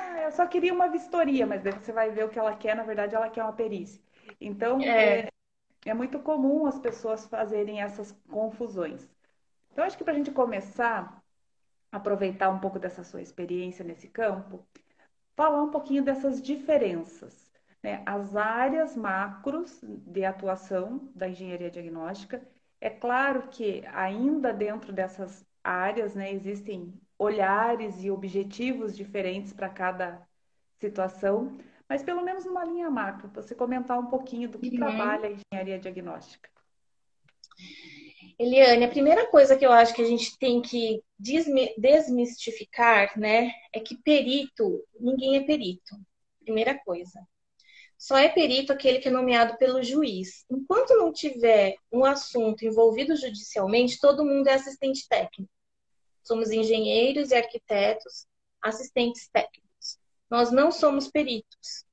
ah, 0.00 0.22
eu 0.22 0.32
só 0.32 0.46
queria 0.46 0.74
uma 0.74 0.88
vistoria, 0.88 1.46
mas 1.46 1.62
daí 1.62 1.72
você 1.72 1.92
vai 1.92 2.10
ver 2.10 2.24
o 2.24 2.28
que 2.28 2.38
ela 2.38 2.54
quer, 2.56 2.76
na 2.76 2.82
verdade, 2.82 3.14
ela 3.14 3.30
quer 3.30 3.42
uma 3.42 3.52
perícia. 3.52 4.00
Então, 4.40 4.80
é, 4.82 5.28
é 5.84 5.94
muito 5.94 6.18
comum 6.18 6.66
as 6.66 6.78
pessoas 6.78 7.26
fazerem 7.26 7.80
essas 7.80 8.12
confusões. 8.28 9.08
Então, 9.72 9.84
acho 9.84 9.96
que 9.96 10.04
para 10.04 10.12
a 10.12 10.16
gente 10.16 10.30
começar, 10.30 11.22
aproveitar 11.90 12.50
um 12.50 12.58
pouco 12.58 12.78
dessa 12.78 13.04
sua 13.04 13.22
experiência 13.22 13.84
nesse 13.84 14.08
campo, 14.08 14.66
falar 15.36 15.62
um 15.62 15.70
pouquinho 15.70 16.02
dessas 16.02 16.42
diferenças. 16.42 17.48
Né? 17.82 18.02
As 18.04 18.34
áreas 18.34 18.96
macros 18.96 19.80
de 19.82 20.24
atuação 20.24 21.10
da 21.14 21.28
engenharia 21.28 21.70
diagnóstica. 21.70 22.42
É 22.80 22.90
claro 22.90 23.48
que 23.48 23.84
ainda 23.86 24.52
dentro 24.52 24.92
dessas 24.92 25.46
áreas 25.62 26.14
né, 26.14 26.32
existem 26.32 26.92
olhares 27.18 28.02
e 28.02 28.10
objetivos 28.10 28.96
diferentes 28.96 29.52
para 29.52 29.68
cada 29.68 30.26
situação, 30.80 31.58
mas 31.88 32.02
pelo 32.02 32.22
menos 32.22 32.44
numa 32.44 32.64
linha 32.64 32.90
macro, 32.90 33.30
você 33.34 33.54
comentar 33.54 33.98
um 33.98 34.06
pouquinho 34.06 34.48
do 34.48 34.58
que 34.58 34.70
uhum. 34.70 34.76
trabalha 34.76 35.28
a 35.28 35.32
engenharia 35.32 35.78
diagnóstica. 35.78 36.48
Eliane, 38.38 38.84
a 38.84 38.88
primeira 38.88 39.26
coisa 39.26 39.56
que 39.56 39.66
eu 39.66 39.72
acho 39.72 39.94
que 39.94 40.02
a 40.02 40.06
gente 40.06 40.38
tem 40.38 40.62
que 40.62 41.02
desmistificar, 41.18 43.18
né, 43.18 43.50
é 43.72 43.80
que 43.80 43.96
perito, 43.96 44.84
ninguém 45.00 45.36
é 45.36 45.40
perito. 45.40 45.96
Primeira 46.40 46.78
coisa. 46.78 47.20
Só 47.98 48.16
é 48.16 48.28
perito 48.28 48.72
aquele 48.72 49.00
que 49.00 49.08
é 49.08 49.10
nomeado 49.10 49.58
pelo 49.58 49.82
juiz. 49.82 50.44
Enquanto 50.48 50.96
não 50.96 51.12
tiver 51.12 51.74
um 51.90 52.04
assunto 52.04 52.64
envolvido 52.64 53.16
judicialmente, 53.16 53.98
todo 54.00 54.24
mundo 54.24 54.46
é 54.46 54.54
assistente 54.54 55.08
técnico. 55.08 55.50
Somos 56.22 56.52
engenheiros 56.52 57.32
e 57.32 57.34
arquitetos, 57.34 58.24
assistentes 58.62 59.28
técnicos. 59.28 59.67
Nós 60.30 60.50
não 60.50 60.70
somos 60.70 61.08
peritos. 61.08 61.84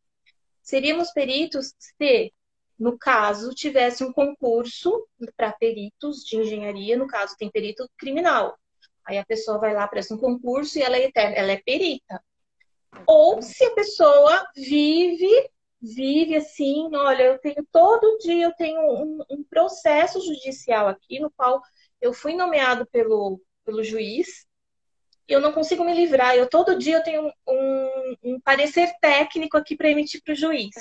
Seríamos 0.62 1.12
peritos 1.12 1.74
se, 1.78 2.34
no 2.78 2.98
caso, 2.98 3.54
tivesse 3.54 4.04
um 4.04 4.12
concurso 4.12 5.08
para 5.38 5.54
peritos 5.54 6.24
de 6.26 6.38
engenharia, 6.38 6.98
no 6.98 7.08
caso, 7.08 7.36
tem 7.38 7.50
perito 7.50 7.90
criminal. 7.98 8.58
Aí 9.06 9.18
a 9.18 9.26
pessoa 9.26 9.60
vai 9.60 9.74
lá, 9.74 9.88
presta 9.88 10.16
um 10.16 10.18
concurso 10.18 10.78
e 10.78 10.82
ela 10.82 10.98
é, 10.98 11.12
ela 11.16 11.52
é 11.52 11.62
perita. 11.64 12.22
Ou 13.06 13.42
se 13.42 13.64
a 13.64 13.76
pessoa 13.76 14.48
vive, 14.56 15.50
vive 15.82 16.36
assim, 16.36 16.90
olha, 16.96 17.24
eu 17.24 17.40
tenho 17.40 17.66
todo 17.72 18.18
dia, 18.20 18.46
eu 18.46 18.54
tenho 18.54 18.82
um, 18.82 19.24
um 19.30 19.44
processo 19.44 20.20
judicial 20.22 20.88
aqui 20.88 21.20
no 21.20 21.30
qual 21.32 21.62
eu 22.02 22.14
fui 22.14 22.34
nomeado 22.34 22.86
pelo, 22.88 23.40
pelo 23.64 23.84
juiz, 23.84 24.48
eu 25.28 25.40
não 25.40 25.52
consigo 25.52 25.84
me 25.84 25.94
livrar. 25.94 26.36
Eu 26.36 26.50
todo 26.50 26.78
dia 26.78 26.98
eu 26.98 27.04
tenho 27.04 27.22
um, 27.24 27.32
um 27.48 27.85
parecer 28.44 28.92
técnico 29.02 29.58
aqui 29.58 29.76
para 29.76 29.90
emitir 29.90 30.22
para 30.24 30.34
o 30.34 30.36
juiz, 30.36 30.76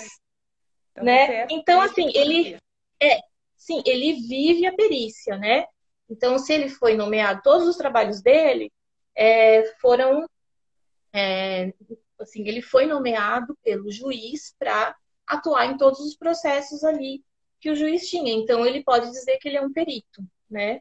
então, 0.93 1.05
né? 1.05 1.43
É 1.43 1.47
então 1.51 1.81
assim 1.81 2.11
ele 2.15 2.57
é, 3.01 3.21
sim, 3.57 3.83
ele 3.87 4.15
vive 4.15 4.67
a 4.67 4.75
perícia, 4.75 5.37
né? 5.37 5.67
Então 6.09 6.39
se 6.39 6.53
ele 6.53 6.69
foi 6.69 6.95
nomeado, 6.95 7.41
todos 7.43 7.67
os 7.67 7.77
trabalhos 7.77 8.23
dele 8.23 8.73
é, 9.15 9.65
foram, 9.81 10.29
é, 11.13 11.73
assim, 12.19 12.47
ele 12.47 12.61
foi 12.61 12.87
nomeado 12.87 13.57
pelo 13.63 13.91
juiz 13.91 14.55
para 14.59 14.95
atuar 15.27 15.67
em 15.67 15.77
todos 15.77 16.01
os 16.01 16.17
processos 16.17 16.85
ali 16.85 17.25
que 17.61 17.71
o 17.71 17.77
juiz 17.77 18.09
tinha. 18.09 18.33
Então 18.33 18.67
ele 18.67 18.83
pode 18.83 19.11
dizer 19.11 19.39
que 19.39 19.49
ele 19.49 19.57
é 19.57 19.63
um 19.63 19.73
perito, 19.73 20.23
né? 20.51 20.81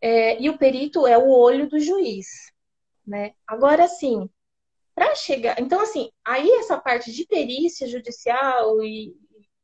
É, 0.00 0.40
e 0.40 0.48
o 0.50 0.58
perito 0.58 1.06
é 1.06 1.16
o 1.16 1.28
olho 1.28 1.68
do 1.68 1.80
juiz, 1.80 2.26
né? 3.06 3.34
Agora, 3.46 3.88
sim, 3.88 4.28
para 4.96 5.14
chegar. 5.14 5.60
Então, 5.60 5.78
assim, 5.78 6.10
aí 6.24 6.50
essa 6.52 6.78
parte 6.78 7.12
de 7.12 7.26
perícia 7.26 7.86
judicial 7.86 8.82
e 8.82 9.14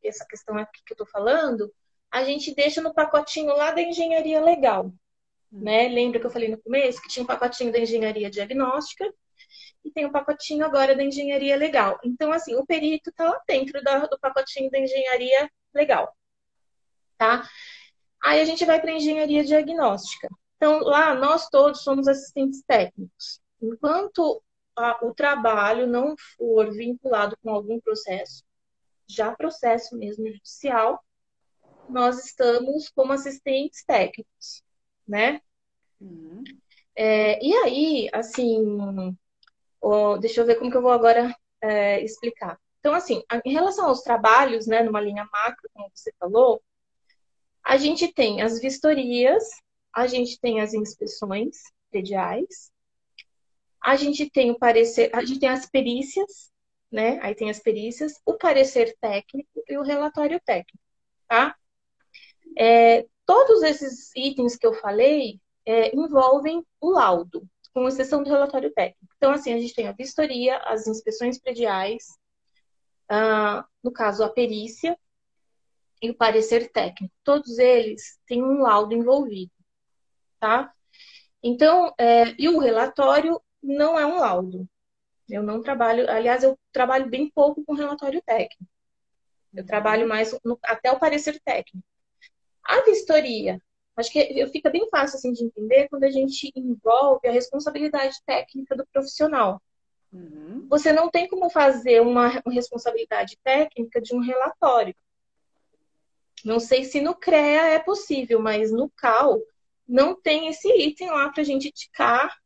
essa 0.05 0.27
questão 0.27 0.59
aqui 0.59 0.83
que 0.85 0.93
eu 0.93 0.95
estou 0.95 1.07
falando, 1.07 1.73
a 2.11 2.23
gente 2.23 2.55
deixa 2.55 2.83
no 2.83 2.93
pacotinho 2.93 3.57
lá 3.57 3.71
da 3.71 3.81
engenharia 3.81 4.45
legal. 4.45 4.93
Né? 5.51 5.89
Lembra 5.89 6.21
que 6.21 6.27
eu 6.27 6.31
falei 6.31 6.51
no 6.51 6.61
começo 6.61 7.01
que 7.01 7.09
tinha 7.09 7.23
um 7.23 7.27
pacotinho 7.27 7.73
da 7.73 7.79
engenharia 7.79 8.31
diagnóstica 8.31 9.11
e 9.83 9.91
tem 9.91 10.05
um 10.05 10.13
pacotinho 10.13 10.67
agora 10.67 10.95
da 10.95 11.03
engenharia 11.03 11.57
legal. 11.57 11.99
Então, 12.05 12.31
assim, 12.31 12.55
o 12.55 12.67
perito 12.67 13.09
está 13.09 13.25
lá 13.25 13.41
dentro 13.49 13.81
do 13.83 14.19
pacotinho 14.21 14.71
da 14.71 14.79
engenharia 14.79 15.51
legal. 15.75 16.15
Tá? 17.17 17.49
Aí 18.23 18.39
a 18.39 18.45
gente 18.45 18.67
vai 18.67 18.81
para 18.81 18.91
a 18.91 18.97
engenharia 18.97 19.43
diagnóstica. 19.43 20.29
Então, 20.57 20.81
lá 20.81 21.15
nós 21.15 21.49
todos 21.49 21.83
somos 21.83 22.07
assistentes 22.07 22.63
técnicos. 22.63 23.41
Enquanto 23.61 24.43
a, 24.77 25.05
o 25.05 25.15
trabalho 25.15 25.87
não 25.87 26.15
for 26.37 26.71
vinculado 26.73 27.37
com 27.43 27.51
algum 27.51 27.81
processo, 27.81 28.45
já 29.07 29.35
processo 29.35 29.97
mesmo 29.97 30.27
judicial, 30.29 31.03
nós 31.89 32.25
estamos 32.25 32.89
como 32.91 33.13
assistentes 33.13 33.85
técnicos, 33.85 34.63
né? 35.07 35.41
Uhum. 36.01 36.43
É, 36.95 37.45
e 37.45 37.53
aí, 37.55 38.09
assim, 38.13 39.17
ó, 39.81 40.17
deixa 40.17 40.41
eu 40.41 40.47
ver 40.47 40.57
como 40.57 40.71
que 40.71 40.77
eu 40.77 40.83
vou 40.83 40.93
agora 40.93 41.35
é, 41.61 42.03
explicar. 42.03 42.59
Então, 42.81 42.95
assim, 42.95 43.23
em 43.45 43.53
relação 43.53 43.87
aos 43.87 44.03
trabalhos, 44.03 44.67
né, 44.67 44.83
numa 44.83 45.01
linha 45.01 45.29
macro, 45.31 45.71
como 45.73 45.91
você 45.95 46.13
falou, 46.19 46.63
a 47.63 47.77
gente 47.77 48.13
tem 48.13 48.43
as 48.43 48.61
vistorias, 48.61 49.45
a 49.95 50.07
gente 50.07 50.41
tem 50.41 50.61
as 50.61 50.75
inspeções 50.75 51.59
prediais, 51.91 52.72
a 53.83 53.97
gente 53.97 54.31
tem 54.31 54.51
o 54.51 54.59
parecer, 54.59 55.11
a 55.15 55.25
gente 55.25 55.41
tem 55.41 55.49
as 55.49 55.69
perícias, 55.69 56.53
né? 56.91 57.19
Aí 57.23 57.35
tem 57.35 57.51
as 57.51 57.59
perícias, 57.59 58.21
o 58.25 58.35
parecer 58.35 58.97
técnico 59.01 59.63
e 59.69 59.77
o 59.77 59.83
relatório 59.83 60.41
técnico, 60.45 60.79
tá? 61.29 61.57
É, 62.57 63.07
todos 63.27 63.63
esses 63.63 64.15
itens 64.15 64.57
que 64.57 64.67
eu 64.67 64.75
falei 64.75 65.41
é, 65.67 65.95
envolvem 65.95 66.65
o 66.81 66.91
laudo, 66.91 67.49
com 67.73 67.89
exceção 67.89 68.23
do 68.23 68.29
relatório 68.29 68.73
técnico. 68.73 69.15
Então, 69.17 69.33
assim, 69.33 69.53
a 69.53 69.59
gente 69.59 69.75
tem 69.75 69.89
a 69.89 69.93
vistoria, 69.93 70.59
as 70.59 70.87
inspeções 70.87 71.41
prediais, 71.41 72.05
ah, 73.09 73.65
no 73.83 73.91
caso, 73.91 74.23
a 74.23 74.29
perícia, 74.29 74.97
e 76.03 76.11
o 76.11 76.15
parecer 76.15 76.71
técnico. 76.71 77.15
Todos 77.23 77.59
eles 77.59 78.19
têm 78.27 78.43
um 78.43 78.63
laudo 78.63 78.93
envolvido, 78.93 79.53
tá? 80.41 80.73
Então, 81.43 81.95
é, 81.99 82.35
e 82.39 82.49
o 82.49 82.59
relatório 82.59 83.41
não 83.63 83.99
é 83.99 84.05
um 84.05 84.19
laudo. 84.19 84.69
Eu 85.29 85.43
não 85.43 85.63
trabalho, 85.63 86.11
aliás, 86.11 86.43
eu 86.43 86.59
trabalho 86.73 87.09
bem 87.09 87.31
pouco 87.31 87.65
com 87.65 87.75
relatório 87.75 88.21
técnico. 88.23 88.71
Eu 89.55 89.65
trabalho 89.65 90.09
mais 90.09 90.39
no, 90.45 90.59
até 90.63 90.91
o 90.91 90.99
parecer 90.99 91.41
técnico. 91.41 91.87
A 92.65 92.81
vistoria, 92.83 93.61
acho 93.97 94.11
que 94.11 94.47
fica 94.49 94.71
bem 94.71 94.89
fácil 94.89 95.17
assim 95.17 95.33
de 95.33 95.45
entender 95.45 95.89
quando 95.89 96.05
a 96.05 96.11
gente 96.11 96.51
envolve 96.57 97.29
a 97.29 97.33
responsabilidade 97.33 98.17
técnica 98.25 98.77
do 98.77 98.87
profissional. 98.87 99.61
Uhum. 100.13 100.67
Você 100.69 100.93
não 100.93 101.11
tem 101.11 101.29
como 101.29 101.49
fazer 101.49 102.01
uma, 102.01 102.29
uma 102.45 102.55
responsabilidade 102.55 103.39
técnica 103.43 104.01
de 104.01 104.15
um 104.15 104.21
relatório. 104.21 104.95
Não 106.45 106.59
sei 106.59 106.85
se 106.85 107.01
no 107.01 107.15
CREA 107.15 107.69
é 107.69 107.79
possível, 107.79 108.41
mas 108.41 108.73
no 108.73 108.91
CAL 108.91 109.41
não 109.87 110.15
tem 110.15 110.49
esse 110.49 110.69
item 110.69 111.11
lá 111.11 111.31
para 111.31 111.43
a 111.43 111.45
gente 111.45 111.71
ticar 111.71 112.42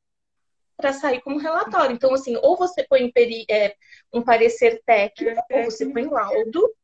para 0.76 0.92
sair 0.92 1.21
como 1.23 1.38
relatório. 1.38 1.95
Então, 1.95 2.12
assim, 2.12 2.37
ou 2.37 2.56
você 2.56 2.85
põe 2.85 3.12
é, 3.49 3.75
um 4.12 4.23
parecer 4.23 4.83
técnico, 4.85 5.40
ou 5.50 5.64
você 5.64 5.87
põe 5.90 6.04
laudo. 6.04 6.75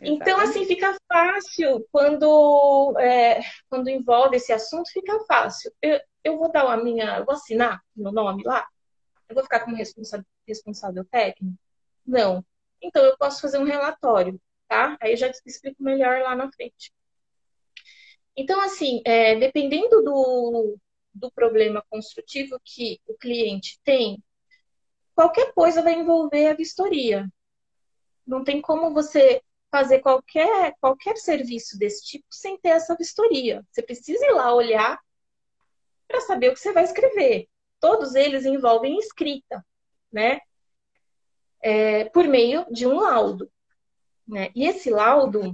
Então, 0.00 0.38
assim, 0.38 0.64
fica 0.64 0.96
fácil 1.08 1.86
quando, 1.90 2.96
é, 2.98 3.40
quando 3.68 3.88
envolve 3.88 4.36
esse 4.36 4.52
assunto, 4.52 4.90
fica 4.92 5.18
fácil. 5.24 5.72
Eu, 5.82 6.00
eu 6.22 6.38
vou 6.38 6.50
dar 6.52 6.66
a 6.70 6.76
minha, 6.76 7.24
vou 7.24 7.34
assinar 7.34 7.82
meu 7.96 8.12
nome 8.12 8.44
lá? 8.44 8.66
Eu 9.28 9.34
vou 9.34 9.42
ficar 9.42 9.60
como 9.60 9.76
responsável, 9.76 10.24
responsável 10.46 11.04
técnico? 11.04 11.58
Não. 12.06 12.44
Então, 12.80 13.04
eu 13.04 13.16
posso 13.18 13.40
fazer 13.40 13.58
um 13.58 13.64
relatório, 13.64 14.40
tá? 14.68 14.96
Aí 15.00 15.12
eu 15.12 15.16
já 15.16 15.30
te 15.30 15.40
explico 15.44 15.82
melhor 15.82 16.20
lá 16.22 16.36
na 16.36 16.50
frente. 16.52 16.92
Então, 18.36 18.60
assim, 18.60 19.02
é, 19.04 19.34
dependendo 19.34 20.00
do, 20.02 20.78
do 21.18 21.30
problema 21.30 21.84
construtivo 21.90 22.60
que 22.64 23.00
o 23.06 23.14
cliente 23.14 23.78
tem, 23.84 24.22
qualquer 25.14 25.52
coisa 25.52 25.82
vai 25.82 25.94
envolver 25.94 26.46
a 26.46 26.54
vistoria. 26.54 27.28
Não 28.26 28.44
tem 28.44 28.60
como 28.60 28.94
você 28.94 29.42
fazer 29.70 30.00
qualquer, 30.00 30.74
qualquer 30.80 31.16
serviço 31.16 31.78
desse 31.78 32.04
tipo 32.04 32.26
sem 32.30 32.58
ter 32.58 32.70
essa 32.70 32.96
vistoria. 32.96 33.64
Você 33.70 33.82
precisa 33.82 34.24
ir 34.24 34.32
lá 34.32 34.54
olhar 34.54 34.98
para 36.06 36.20
saber 36.22 36.50
o 36.50 36.54
que 36.54 36.60
você 36.60 36.72
vai 36.72 36.84
escrever. 36.84 37.48
Todos 37.80 38.14
eles 38.14 38.44
envolvem 38.44 38.98
escrita, 38.98 39.64
né? 40.10 40.40
É, 41.60 42.04
por 42.06 42.26
meio 42.26 42.64
de 42.70 42.86
um 42.86 43.00
laudo. 43.00 43.50
Né? 44.26 44.50
E 44.54 44.66
esse 44.66 44.90
laudo, 44.90 45.52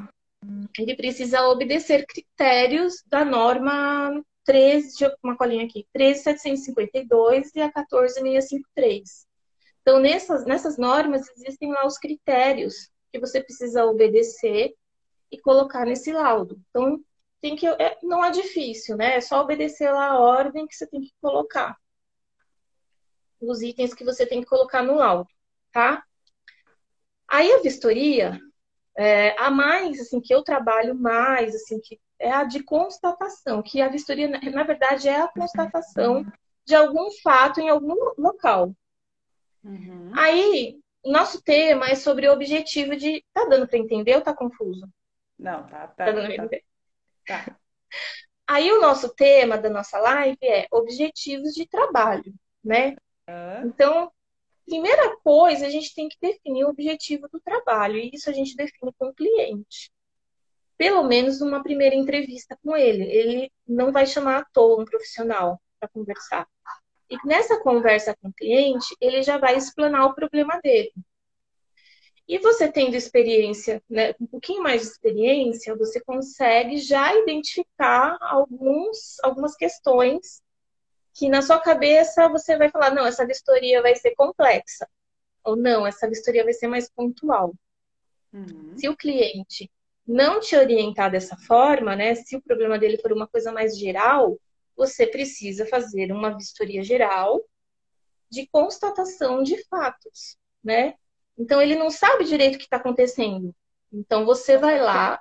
ele 0.79 0.95
precisa 0.95 1.49
obedecer 1.49 2.07
critérios 2.07 3.03
da 3.07 3.25
norma 3.25 4.23
13, 4.45 4.89
deixa 4.89 5.17
uma 5.23 5.37
colinha 5.37 5.65
aqui, 5.65 5.87
13752 5.93 7.55
e 7.55 7.61
a 7.61 7.71
14653. 7.71 9.27
Então, 9.83 9.99
nessas, 10.01 10.45
nessas 10.47 10.79
normas, 10.79 11.29
existem 11.37 11.71
lá 11.73 11.87
os 11.87 11.99
critérios 11.99 12.91
que 13.13 13.19
você 13.19 13.43
precisa 13.43 13.85
obedecer 13.85 14.75
e 15.31 15.39
colocar 15.41 15.85
nesse 15.85 16.13
laudo. 16.13 16.61
Então, 16.71 17.03
tem 17.41 17.55
que, 17.57 17.67
é, 17.67 17.99
não 18.03 18.25
é 18.25 18.31
difícil, 18.31 18.97
né? 18.97 19.17
É 19.17 19.21
só 19.21 19.43
obedecer 19.43 19.91
lá 19.93 20.09
a 20.09 20.19
ordem 20.19 20.67
que 20.67 20.75
você 20.75 20.87
tem 20.87 21.03
que 21.03 21.13
colocar. 21.21 21.77
Os 23.41 23.61
itens 23.61 23.93
que 23.93 24.05
você 24.05 24.25
tem 24.25 24.41
que 24.41 24.47
colocar 24.47 24.83
no 24.83 24.95
laudo, 24.95 25.29
tá? 25.71 26.03
Aí 27.29 27.53
a 27.53 27.61
vistoria, 27.61 28.41
é, 28.97 29.39
a 29.39 29.51
mais, 29.51 30.01
assim, 30.01 30.21
que 30.21 30.35
eu 30.35 30.43
trabalho 30.43 30.95
mais, 30.95 31.55
assim, 31.55 31.79
que 31.81 32.01
é 32.25 32.33
a 32.33 32.45
de 32.45 32.63
constatação, 32.63 33.63
que 33.63 33.83
a 33.83 33.89
vistoria, 33.89 34.27
na 34.29 34.63
verdade, 34.63 35.09
é 35.09 35.21
a 35.21 35.29
constatação 35.29 36.25
de 36.65 36.75
algum 36.75 37.11
fato 37.23 37.61
em 37.61 37.69
algum 37.69 37.95
local. 38.17 38.75
Uhum. 39.63 40.11
Aí, 40.17 40.81
nosso 41.05 41.43
tema 41.43 41.87
é 41.87 41.95
sobre 41.95 42.27
o 42.27 42.33
objetivo 42.33 42.97
de. 42.97 43.23
Tá 43.33 43.45
dando 43.45 43.69
para 43.69 43.79
entender 43.79 44.15
ou 44.15 44.23
tá 44.23 44.35
confuso? 44.35 44.89
Não, 45.39 45.67
tá. 45.67 45.89
Tá, 45.89 46.07
tá 46.07 46.13
dando 46.13 46.35
tá, 46.35 46.49
tá. 47.27 47.57
Aí, 48.49 48.73
o 48.73 48.81
nosso 48.81 49.15
tema 49.15 49.59
da 49.59 49.69
nossa 49.69 49.99
live 49.99 50.39
é 50.43 50.67
objetivos 50.71 51.53
de 51.53 51.67
trabalho, 51.67 52.33
né? 52.63 52.97
Uhum. 53.29 53.67
Então, 53.67 54.11
primeira 54.67 55.17
coisa, 55.19 55.67
a 55.67 55.71
gente 55.71 55.95
tem 55.95 56.09
que 56.09 56.17
definir 56.21 56.65
o 56.65 56.71
objetivo 56.71 57.29
do 57.29 57.39
trabalho, 57.41 57.99
e 57.99 58.11
isso 58.15 58.31
a 58.31 58.33
gente 58.33 58.57
define 58.57 58.93
com 58.99 59.09
o 59.09 59.15
cliente 59.15 59.94
pelo 60.77 61.03
menos 61.05 61.41
uma 61.41 61.63
primeira 61.63 61.95
entrevista 61.95 62.59
com 62.63 62.77
ele. 62.77 63.05
Ele 63.05 63.53
não 63.67 63.93
vai 63.93 64.07
chamar 64.07 64.39
à 64.39 64.45
toa 64.45 64.83
um 64.83 64.85
profissional 64.85 65.61
para 65.79 65.89
conversar. 65.89 66.47
E 67.11 67.17
nessa 67.27 67.61
conversa 67.61 68.17
com 68.21 68.29
o 68.29 68.33
cliente, 68.33 68.97
ele 69.01 69.23
já 69.23 69.39
vai 69.39 69.57
explanar 69.57 70.07
o 70.07 70.15
problema 70.15 70.61
dele. 70.63 70.93
E 72.27 72.39
você 72.39 72.71
tendo 72.73 72.95
experiência, 72.95 73.83
né, 73.89 74.15
um 74.19 74.27
pouquinho 74.27 74.63
mais 74.63 74.81
de 74.81 74.89
experiência, 74.89 75.77
você 75.77 76.01
consegue 76.01 76.79
já 76.79 77.15
identificar 77.15 78.17
alguns, 78.21 79.19
algumas 79.23 79.55
questões 79.55 80.43
que 81.13 81.29
na 81.29 81.43
sua 81.43 81.61
cabeça 81.61 82.29
você 82.29 82.57
vai 82.57 82.71
falar, 82.71 82.93
não, 82.93 83.07
essa 83.07 83.27
vistoria 83.27 83.83
vai 83.83 83.95
ser 83.95 84.15
complexa. 84.15 84.89
Ou 85.45 85.55
não, 85.55 85.87
essa 85.87 86.09
vistoria 86.09 86.43
vai 86.43 86.55
ser 86.55 86.67
mais 86.67 86.91
pontual. 86.91 87.55
Uhum. 88.33 88.77
Se 88.77 88.89
o 88.89 88.97
cliente 88.97 89.71
não 90.07 90.41
te 90.41 90.57
orientar 90.57 91.11
dessa 91.11 91.37
forma, 91.37 91.97
né? 91.97 92.15
Se 92.15 92.37
o 92.37 92.43
problema 92.43 92.79
dele 92.79 92.99
for 92.99 93.13
uma 93.13 93.27
coisa 93.27 93.51
mais 93.53 93.79
geral, 93.79 94.39
você 94.77 95.07
precisa 95.07 95.67
fazer 95.67 96.13
uma 96.13 96.37
vistoria 96.37 96.83
geral 96.83 97.41
de 98.31 98.47
constatação 98.49 99.43
de 99.43 99.63
fatos, 99.69 100.37
né? 100.63 100.95
Então 101.39 101.61
ele 101.61 101.75
não 101.75 101.91
sabe 101.91 102.25
direito 102.25 102.57
o 102.57 102.59
que 102.59 102.65
está 102.65 102.77
acontecendo. 102.77 103.55
Então 103.93 104.25
você 104.25 104.59
vai 104.59 104.81
lá. 104.81 105.21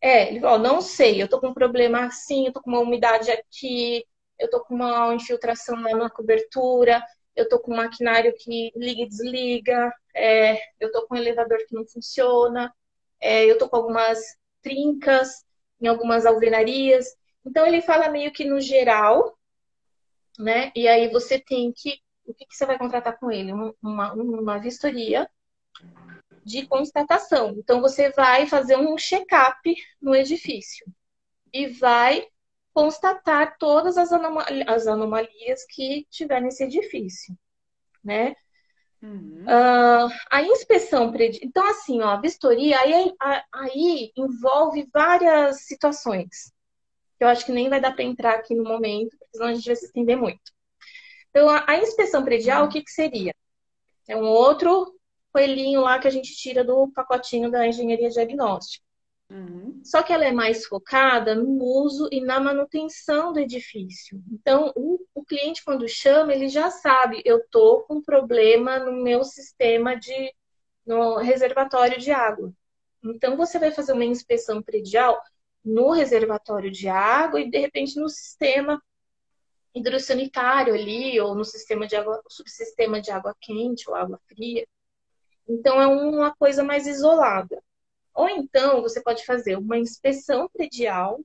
É, 0.00 0.28
ele 0.28 0.40
fala, 0.40 0.58
não 0.58 0.80
sei, 0.80 1.20
eu 1.20 1.28
tô 1.28 1.40
com 1.40 1.48
um 1.48 1.54
problema 1.54 2.06
assim, 2.06 2.46
eu 2.46 2.52
tô 2.52 2.62
com 2.62 2.70
uma 2.70 2.80
umidade 2.80 3.30
aqui, 3.32 4.04
eu 4.38 4.48
tô 4.48 4.60
com 4.60 4.74
uma 4.74 5.12
infiltração 5.12 5.80
lá 5.82 5.96
na 5.96 6.08
cobertura, 6.08 7.02
eu 7.34 7.48
tô 7.48 7.58
com 7.58 7.72
um 7.72 7.76
maquinário 7.76 8.32
que 8.36 8.72
liga 8.76 9.02
e 9.02 9.08
desliga, 9.08 9.92
é, 10.14 10.60
eu 10.78 10.92
tô 10.92 11.06
com 11.06 11.16
um 11.16 11.18
elevador 11.18 11.58
que 11.66 11.74
não 11.74 11.84
funciona, 11.84 12.72
é, 13.20 13.44
eu 13.44 13.58
tô 13.58 13.68
com 13.68 13.76
algumas 13.76 14.18
trincas 14.62 15.44
em 15.80 15.86
algumas 15.86 16.26
alvenarias. 16.26 17.06
Então 17.44 17.66
ele 17.66 17.82
fala 17.82 18.10
meio 18.10 18.32
que 18.32 18.44
no 18.44 18.60
geral, 18.60 19.38
né? 20.38 20.72
E 20.74 20.86
aí 20.88 21.08
você 21.08 21.38
tem 21.38 21.72
que. 21.72 22.00
O 22.24 22.34
que, 22.34 22.44
que 22.44 22.54
você 22.54 22.66
vai 22.66 22.76
contratar 22.76 23.18
com 23.18 23.30
ele? 23.30 23.52
Uma, 23.82 24.12
uma 24.12 24.58
vistoria 24.58 25.28
de 26.44 26.66
constatação. 26.66 27.54
Então 27.56 27.80
você 27.80 28.10
vai 28.10 28.46
fazer 28.46 28.76
um 28.76 28.96
check-up 28.98 29.74
no 30.00 30.14
edifício 30.14 30.86
e 31.52 31.68
vai 31.68 32.26
constatar 32.72 33.56
todas 33.58 33.96
as, 33.96 34.10
as 34.12 34.86
anomalias 34.86 35.64
que 35.68 36.06
tiver 36.10 36.40
nesse 36.40 36.64
edifício, 36.64 37.36
né? 38.04 38.34
Uhum. 39.02 39.44
Uh, 39.44 40.12
a 40.30 40.42
inspeção 40.42 41.12
predial. 41.12 41.40
Então, 41.44 41.66
assim, 41.68 42.00
ó, 42.02 42.08
a 42.08 42.20
vistoria 42.20 42.78
aí, 42.80 43.14
aí 43.52 44.12
envolve 44.16 44.88
várias 44.92 45.66
situações. 45.66 46.52
Que 47.16 47.24
eu 47.24 47.28
acho 47.28 47.46
que 47.46 47.52
nem 47.52 47.68
vai 47.68 47.80
dar 47.80 47.92
para 47.92 48.04
entrar 48.04 48.34
aqui 48.34 48.54
no 48.54 48.64
momento, 48.64 49.16
porque 49.18 49.36
senão 49.36 49.48
a 49.48 49.54
gente 49.54 49.66
vai 49.66 49.76
se 49.76 49.86
estender 49.86 50.16
muito. 50.16 50.52
Então, 51.30 51.48
a, 51.48 51.64
a 51.66 51.78
inspeção 51.78 52.24
predial, 52.24 52.62
uhum. 52.62 52.68
o 52.68 52.72
que, 52.72 52.82
que 52.82 52.90
seria? 52.90 53.34
É 54.08 54.16
um 54.16 54.24
outro 54.24 54.94
coelhinho 55.32 55.82
lá 55.82 55.98
que 55.98 56.08
a 56.08 56.10
gente 56.10 56.34
tira 56.34 56.64
do 56.64 56.90
pacotinho 56.92 57.50
da 57.50 57.66
engenharia 57.66 58.08
diagnóstica. 58.08 58.84
Uhum. 59.30 59.80
Só 59.84 60.02
que 60.02 60.12
ela 60.12 60.24
é 60.24 60.32
mais 60.32 60.64
focada 60.66 61.34
no 61.34 61.62
uso 61.62 62.08
e 62.10 62.20
na 62.20 62.40
manutenção 62.40 63.32
do 63.32 63.38
edifício. 63.38 64.22
Então, 64.32 64.72
o, 64.74 64.98
o 65.14 65.24
cliente, 65.24 65.62
quando 65.62 65.86
chama, 65.86 66.32
ele 66.32 66.48
já 66.48 66.70
sabe, 66.70 67.22
eu 67.24 67.46
tô 67.50 67.82
com 67.82 68.00
problema 68.00 68.78
no 68.78 68.92
meu 68.92 69.22
sistema 69.24 69.94
de 69.94 70.34
no 70.86 71.18
reservatório 71.18 71.98
de 71.98 72.10
água. 72.10 72.50
Então, 73.04 73.36
você 73.36 73.58
vai 73.58 73.70
fazer 73.70 73.92
uma 73.92 74.04
inspeção 74.04 74.62
predial 74.62 75.20
no 75.62 75.90
reservatório 75.90 76.70
de 76.70 76.88
água 76.88 77.40
e, 77.40 77.50
de 77.50 77.58
repente, 77.58 78.00
no 78.00 78.08
sistema 78.08 78.82
hidrossanitário 79.74 80.74
ali, 80.74 81.20
ou 81.20 81.34
no 81.34 81.44
sistema 81.44 81.86
de 81.86 81.94
água, 81.94 82.22
subsistema 82.28 83.00
de 83.00 83.10
água 83.10 83.36
quente 83.38 83.88
ou 83.88 83.94
água 83.94 84.18
fria. 84.26 84.66
Então, 85.46 85.80
é 85.80 85.86
uma 85.86 86.34
coisa 86.34 86.64
mais 86.64 86.86
isolada. 86.86 87.62
Ou 88.18 88.28
então 88.28 88.82
você 88.82 89.00
pode 89.00 89.24
fazer 89.24 89.56
uma 89.56 89.78
inspeção 89.78 90.48
predial 90.48 91.20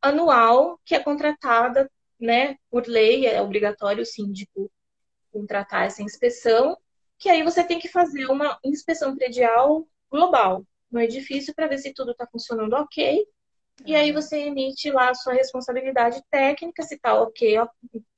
anual, 0.00 0.80
que 0.82 0.94
é 0.94 0.98
contratada 0.98 1.90
né, 2.18 2.56
por 2.70 2.86
lei, 2.86 3.26
é 3.26 3.42
obrigatório 3.42 4.02
o 4.02 4.06
síndico 4.06 4.72
contratar 5.30 5.84
essa 5.84 6.02
inspeção, 6.02 6.74
que 7.18 7.28
aí 7.28 7.42
você 7.42 7.62
tem 7.62 7.78
que 7.78 7.86
fazer 7.86 8.30
uma 8.30 8.58
inspeção 8.64 9.14
predial 9.14 9.86
global 10.10 10.64
no 10.90 10.98
edifício 10.98 11.54
para 11.54 11.66
ver 11.66 11.76
se 11.76 11.92
tudo 11.92 12.12
está 12.12 12.26
funcionando 12.26 12.72
ok. 12.72 13.22
E 13.84 13.94
aí 13.94 14.10
você 14.10 14.38
emite 14.38 14.90
lá 14.90 15.10
a 15.10 15.14
sua 15.14 15.34
responsabilidade 15.34 16.22
técnica, 16.30 16.82
se 16.82 16.94
está 16.94 17.20
ok, 17.20 17.58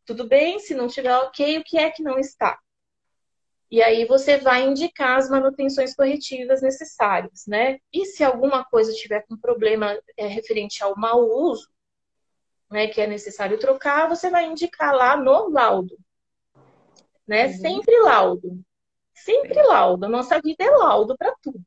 tudo 0.05 0.25
bem, 0.29 0.61
se 0.61 0.73
não 0.73 0.87
estiver 0.87 1.17
ok, 1.17 1.59
o 1.59 1.65
que 1.65 1.79
é 1.79 1.91
que 1.91 2.01
não 2.05 2.17
está. 2.17 2.57
E 3.73 3.83
aí 3.83 4.05
você 4.05 4.37
vai 4.37 4.65
indicar 4.65 5.17
as 5.17 5.31
manutenções 5.31 5.95
corretivas 5.97 6.61
necessárias, 6.61 7.45
né? 7.49 7.79
E 7.91 8.05
se 8.05 8.23
alguma 8.23 8.63
coisa 8.63 8.93
tiver 8.93 9.25
com 9.27 9.35
problema 9.35 9.99
é, 10.15 10.27
referente 10.27 10.85
ao 10.85 10.95
mau 10.95 11.23
uso, 11.23 11.71
né, 12.71 12.87
que 12.87 13.01
é 13.01 13.07
necessário 13.07 13.59
trocar, 13.59 14.11
você 14.11 14.29
vai 14.29 14.45
indicar 14.45 14.95
lá 14.95 15.17
no 15.17 15.49
laudo, 15.49 15.97
né? 17.27 17.47
Uhum. 17.47 17.53
Sempre 17.55 17.99
laudo. 18.01 18.63
Sempre 19.15 19.55
Sim. 19.55 19.69
laudo. 19.69 20.07
Nossa 20.07 20.39
vida 20.39 20.63
é 20.63 20.71
laudo 20.71 21.17
para 21.17 21.35
tudo, 21.43 21.65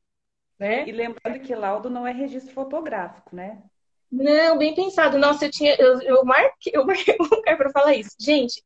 né? 0.60 0.88
E 0.88 0.92
lembrando 0.92 1.40
que 1.40 1.56
laudo 1.56 1.90
não 1.90 2.06
é 2.06 2.12
registro 2.12 2.54
fotográfico, 2.54 3.34
né? 3.34 3.64
Não, 4.12 4.56
bem 4.56 4.76
pensado. 4.76 5.18
Nossa, 5.18 5.46
eu 5.46 5.50
tinha, 5.50 5.74
eu, 5.74 6.00
eu 6.02 6.24
marquei, 6.24 6.72
eu 6.72 6.86
marquei 6.86 7.16
um 7.20 7.24
lugar 7.24 7.56
para 7.56 7.70
falar 7.70 7.94
isso. 7.94 8.14
Gente, 8.20 8.62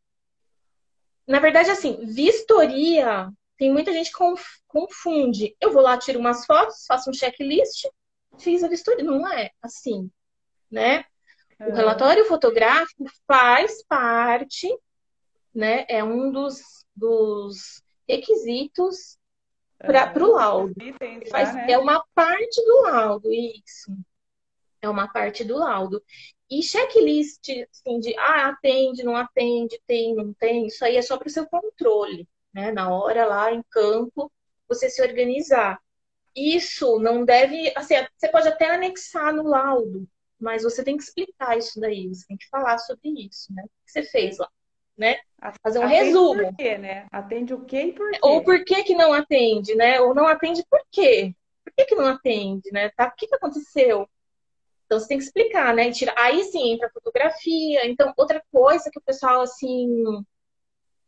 na 1.30 1.38
verdade, 1.38 1.70
assim, 1.70 2.04
vistoria, 2.04 3.30
tem 3.56 3.72
muita 3.72 3.92
gente 3.92 4.10
que 4.10 4.18
confunde. 4.66 5.56
Eu 5.60 5.72
vou 5.72 5.80
lá, 5.80 5.96
tiro 5.96 6.18
umas 6.18 6.44
fotos, 6.44 6.84
faço 6.88 7.08
um 7.08 7.12
checklist, 7.12 7.86
fiz 8.36 8.64
a 8.64 8.68
vistoria. 8.68 9.04
Não 9.04 9.32
é 9.32 9.50
assim, 9.62 10.10
né? 10.68 11.04
O 11.60 11.70
relatório 11.72 12.24
fotográfico 12.24 13.04
faz 13.28 13.80
parte, 13.84 14.66
né? 15.54 15.84
É 15.88 16.02
um 16.02 16.32
dos, 16.32 16.84
dos 16.96 17.80
requisitos 18.08 19.16
para 19.78 20.12
o 20.24 20.32
laudo. 20.32 20.74
Faz, 21.30 21.54
né? 21.54 21.70
É 21.70 21.78
uma 21.78 22.04
parte 22.12 22.60
do 22.64 22.82
laudo, 22.82 23.32
isso. 23.32 23.96
É 24.82 24.88
uma 24.88 25.06
parte 25.06 25.44
do 25.44 25.56
laudo. 25.56 26.02
E 26.50 26.62
checklist, 26.62 27.48
assim, 27.70 28.00
de 28.00 28.14
ah, 28.18 28.48
atende, 28.48 29.04
não 29.04 29.14
atende, 29.14 29.80
tem, 29.86 30.14
não 30.14 30.32
tem, 30.34 30.66
isso 30.66 30.84
aí 30.84 30.96
é 30.96 31.02
só 31.02 31.16
para 31.16 31.28
o 31.28 31.30
seu 31.30 31.46
controle, 31.46 32.28
né? 32.52 32.72
Na 32.72 32.92
hora 32.92 33.24
lá 33.24 33.52
em 33.52 33.62
campo, 33.70 34.30
você 34.68 34.90
se 34.90 35.00
organizar. 35.00 35.80
Isso 36.34 36.98
não 36.98 37.24
deve, 37.24 37.72
assim, 37.76 37.94
você 38.16 38.28
pode 38.28 38.48
até 38.48 38.74
anexar 38.74 39.32
no 39.32 39.44
laudo, 39.44 40.08
mas 40.40 40.64
você 40.64 40.82
tem 40.82 40.96
que 40.96 41.04
explicar 41.04 41.56
isso 41.56 41.78
daí, 41.78 42.08
você 42.08 42.26
tem 42.26 42.36
que 42.36 42.48
falar 42.48 42.78
sobre 42.78 43.10
isso, 43.10 43.52
né? 43.54 43.62
O 43.64 43.66
que 43.86 43.92
você 43.92 44.02
fez 44.02 44.38
lá, 44.38 44.48
né? 44.96 45.18
Fazer 45.62 45.78
um 45.78 45.84
atende 45.84 46.04
resumo. 46.04 46.44
Por 46.46 46.56
quê, 46.56 46.78
né? 46.78 47.06
Atende 47.12 47.54
o 47.54 47.64
quê 47.64 47.82
e 47.82 47.92
por 47.92 48.10
quê? 48.10 48.18
Ou 48.22 48.42
por 48.42 48.64
que 48.64 48.82
que 48.82 48.94
não 48.94 49.12
atende, 49.12 49.74
né? 49.76 50.00
Ou 50.00 50.14
não 50.14 50.26
atende 50.26 50.64
por 50.68 50.80
quê? 50.90 51.32
Por 51.62 51.72
que 51.74 51.84
que 51.84 51.94
não 51.94 52.06
atende, 52.06 52.70
né? 52.72 52.88
Tá? 52.90 53.06
O 53.06 53.14
que 53.16 53.28
que 53.28 53.34
aconteceu? 53.36 54.08
Então 54.90 54.98
você 54.98 55.06
tem 55.06 55.18
que 55.18 55.24
explicar, 55.24 55.72
né? 55.72 55.92
Tira... 55.92 56.12
Aí 56.18 56.42
sim 56.42 56.72
entra 56.72 56.88
a 56.88 56.90
fotografia. 56.90 57.86
Então, 57.88 58.12
outra 58.16 58.42
coisa 58.50 58.90
que 58.90 58.98
o 58.98 59.02
pessoal 59.02 59.40
assim 59.40 60.04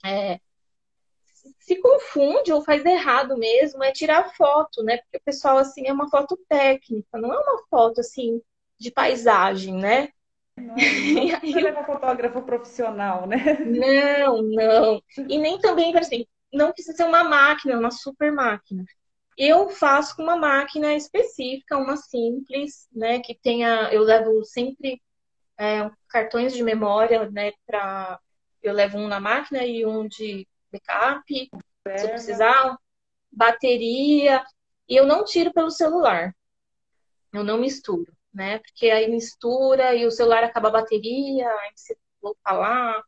é, 0.05 0.39
se 1.59 1.75
confunde 1.81 2.53
ou 2.53 2.63
faz 2.63 2.85
errado 2.85 3.37
mesmo 3.37 3.83
é 3.83 3.91
tirar 3.91 4.33
foto, 4.37 4.85
né? 4.85 4.99
Porque 4.99 5.17
o 5.17 5.25
pessoal 5.25 5.59
assim 5.59 5.89
é 5.89 5.93
uma 5.93 6.09
foto 6.09 6.39
técnica, 6.49 7.19
não 7.19 7.35
é 7.35 7.39
uma 7.41 7.65
foto 7.69 8.01
assim 8.01 8.41
de 8.79 8.93
paisagem, 8.93 9.75
né? 9.75 10.11
Não, 10.57 10.77
não 10.77 10.77
você 11.43 11.61
leva 11.61 11.83
fotógrafo 11.83 12.41
profissional, 12.43 13.27
né? 13.27 13.59
Não, 13.65 14.43
não. 14.43 15.03
E 15.29 15.39
nem 15.39 15.59
também, 15.59 15.97
assim, 15.97 16.25
não 16.53 16.71
precisa 16.71 16.97
ser 16.97 17.05
uma 17.05 17.25
máquina, 17.25 17.81
uma 17.81 17.91
super 17.91 18.31
máquina. 18.31 18.85
Eu 19.37 19.71
faço 19.71 20.17
com 20.17 20.23
uma 20.23 20.37
máquina 20.37 20.95
específica, 20.95 21.79
uma 21.79 21.97
simples, 21.97 22.89
né? 22.93 23.21
Que 23.21 23.35
tenha. 23.35 23.91
Eu 23.93 24.03
levo 24.03 24.45
sempre 24.45 25.01
é, 25.59 25.91
cartões 26.09 26.53
de 26.53 26.63
memória, 26.63 27.31
né? 27.31 27.53
Pra, 27.67 28.21
eu 28.63 28.73
levo 28.73 28.99
um 28.99 29.09
na 29.09 29.21
máquina 29.21 29.65
e 29.65 29.85
um 29.87 30.07
de 30.07 30.47
backup, 30.71 31.25
se 31.97 32.05
eu 32.05 32.09
precisar, 32.11 32.77
bateria. 33.31 34.45
E 34.89 34.97
eu 34.97 35.07
não 35.07 35.25
tiro 35.25 35.53
pelo 35.53 35.71
celular. 35.71 36.35
Eu 37.33 37.43
não 37.43 37.59
misturo, 37.59 38.13
né? 38.33 38.59
Porque 38.59 38.91
aí 38.91 39.09
mistura 39.09 39.95
e 39.95 40.05
o 40.05 40.11
celular 40.11 40.45
acaba 40.45 40.69
a 40.69 40.73
bateria, 40.73 41.49
aí 41.49 41.73
você 41.75 41.97
volta 42.21 42.53
lá, 42.53 43.03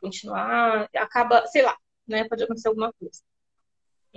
continuar, 0.00 0.88
acaba, 0.94 1.46
sei 1.46 1.62
lá, 1.62 1.76
né? 2.06 2.28
Pode 2.28 2.44
acontecer 2.44 2.68
alguma 2.68 2.92
coisa. 2.92 3.22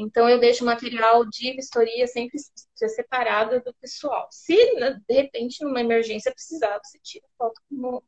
Então, 0.02 0.30
eu 0.30 0.40
deixo 0.40 0.64
o 0.64 0.66
material 0.66 1.26
de 1.26 1.52
vistoria 1.52 2.08
sempre 2.08 2.40
separado 2.74 3.62
do 3.62 3.74
pessoal. 3.82 4.30
Se, 4.32 4.56
né, 4.76 4.98
de 5.06 5.14
repente, 5.14 5.62
numa 5.62 5.82
emergência 5.82 6.32
precisar, 6.32 6.80
você 6.82 6.98
tira 7.04 7.28
foto 7.38 7.62
com 7.70 8.02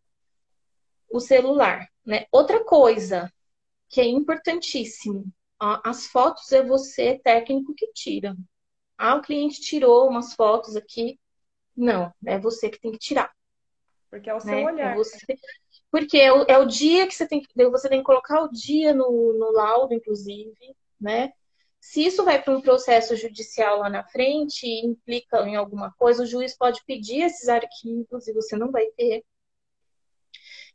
o 1.11 1.19
celular. 1.19 1.85
Né? 2.05 2.25
Outra 2.31 2.63
coisa 2.63 3.29
que 3.89 3.99
é 3.99 4.05
importantíssimo, 4.05 5.25
as 5.59 6.07
fotos 6.07 6.49
é 6.53 6.63
você, 6.63 7.19
técnico, 7.19 7.75
que 7.75 7.91
tira. 7.91 8.37
Ah, 8.97 9.15
o 9.15 9.21
cliente 9.21 9.59
tirou 9.59 10.07
umas 10.07 10.33
fotos 10.33 10.77
aqui. 10.77 11.19
Não, 11.75 12.09
é 12.25 12.39
você 12.39 12.69
que 12.69 12.79
tem 12.79 12.93
que 12.93 12.99
tirar. 12.99 13.33
Porque 14.09 14.29
é 14.29 14.33
o 14.33 14.39
seu 14.39 14.51
né? 14.51 14.65
olhar. 14.65 14.93
É 14.93 14.95
você... 14.95 15.17
Porque 15.91 16.17
é 16.17 16.31
o, 16.31 16.43
é 16.43 16.57
o, 16.57 16.65
dia 16.65 17.05
que 17.05 17.13
você 17.13 17.27
tem 17.27 17.41
que. 17.41 17.65
Você 17.69 17.89
tem 17.89 17.99
que 17.99 18.05
colocar 18.05 18.41
o 18.43 18.49
dia 18.49 18.93
no, 18.93 19.33
no 19.33 19.51
laudo, 19.51 19.93
inclusive, 19.93 20.55
né? 20.99 21.33
Se 21.81 22.05
isso 22.05 22.23
vai 22.23 22.41
para 22.41 22.55
um 22.55 22.61
processo 22.61 23.15
judicial 23.15 23.79
lá 23.79 23.89
na 23.89 24.03
frente 24.07 24.67
e 24.67 24.85
implica 24.85 25.41
em 25.41 25.55
alguma 25.55 25.91
coisa, 25.93 26.23
o 26.23 26.27
juiz 26.27 26.55
pode 26.55 26.81
pedir 26.85 27.23
esses 27.23 27.49
arquivos 27.49 28.27
e 28.27 28.33
você 28.33 28.55
não 28.55 28.71
vai 28.71 28.85
ter. 28.91 29.25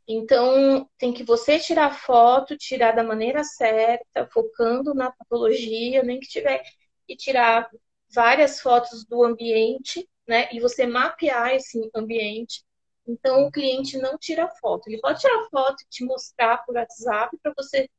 Então, 0.07 0.89
tem 0.97 1.13
que 1.13 1.23
você 1.23 1.59
tirar 1.59 1.91
foto, 1.91 2.57
tirar 2.57 2.91
da 2.93 3.03
maneira 3.03 3.43
certa, 3.43 4.27
focando 4.27 4.93
na 4.93 5.11
patologia, 5.11 6.03
nem 6.03 6.19
que 6.19 6.27
tiver 6.27 6.61
que 7.07 7.15
tirar 7.15 7.69
várias 8.13 8.59
fotos 8.59 9.05
do 9.05 9.23
ambiente, 9.23 10.07
né? 10.27 10.49
E 10.51 10.59
você 10.59 10.85
mapear 10.85 11.55
esse 11.55 11.89
ambiente. 11.95 12.63
Então, 13.07 13.47
o 13.47 13.51
cliente 13.51 13.97
não 13.97 14.17
tira 14.17 14.47
foto. 14.59 14.87
Ele 14.87 14.99
pode 14.99 15.21
tirar 15.21 15.47
foto 15.49 15.81
e 15.83 15.87
te 15.89 16.03
mostrar 16.05 16.65
por 16.65 16.75
WhatsApp 16.75 17.37
para 17.41 17.53
você 17.55 17.89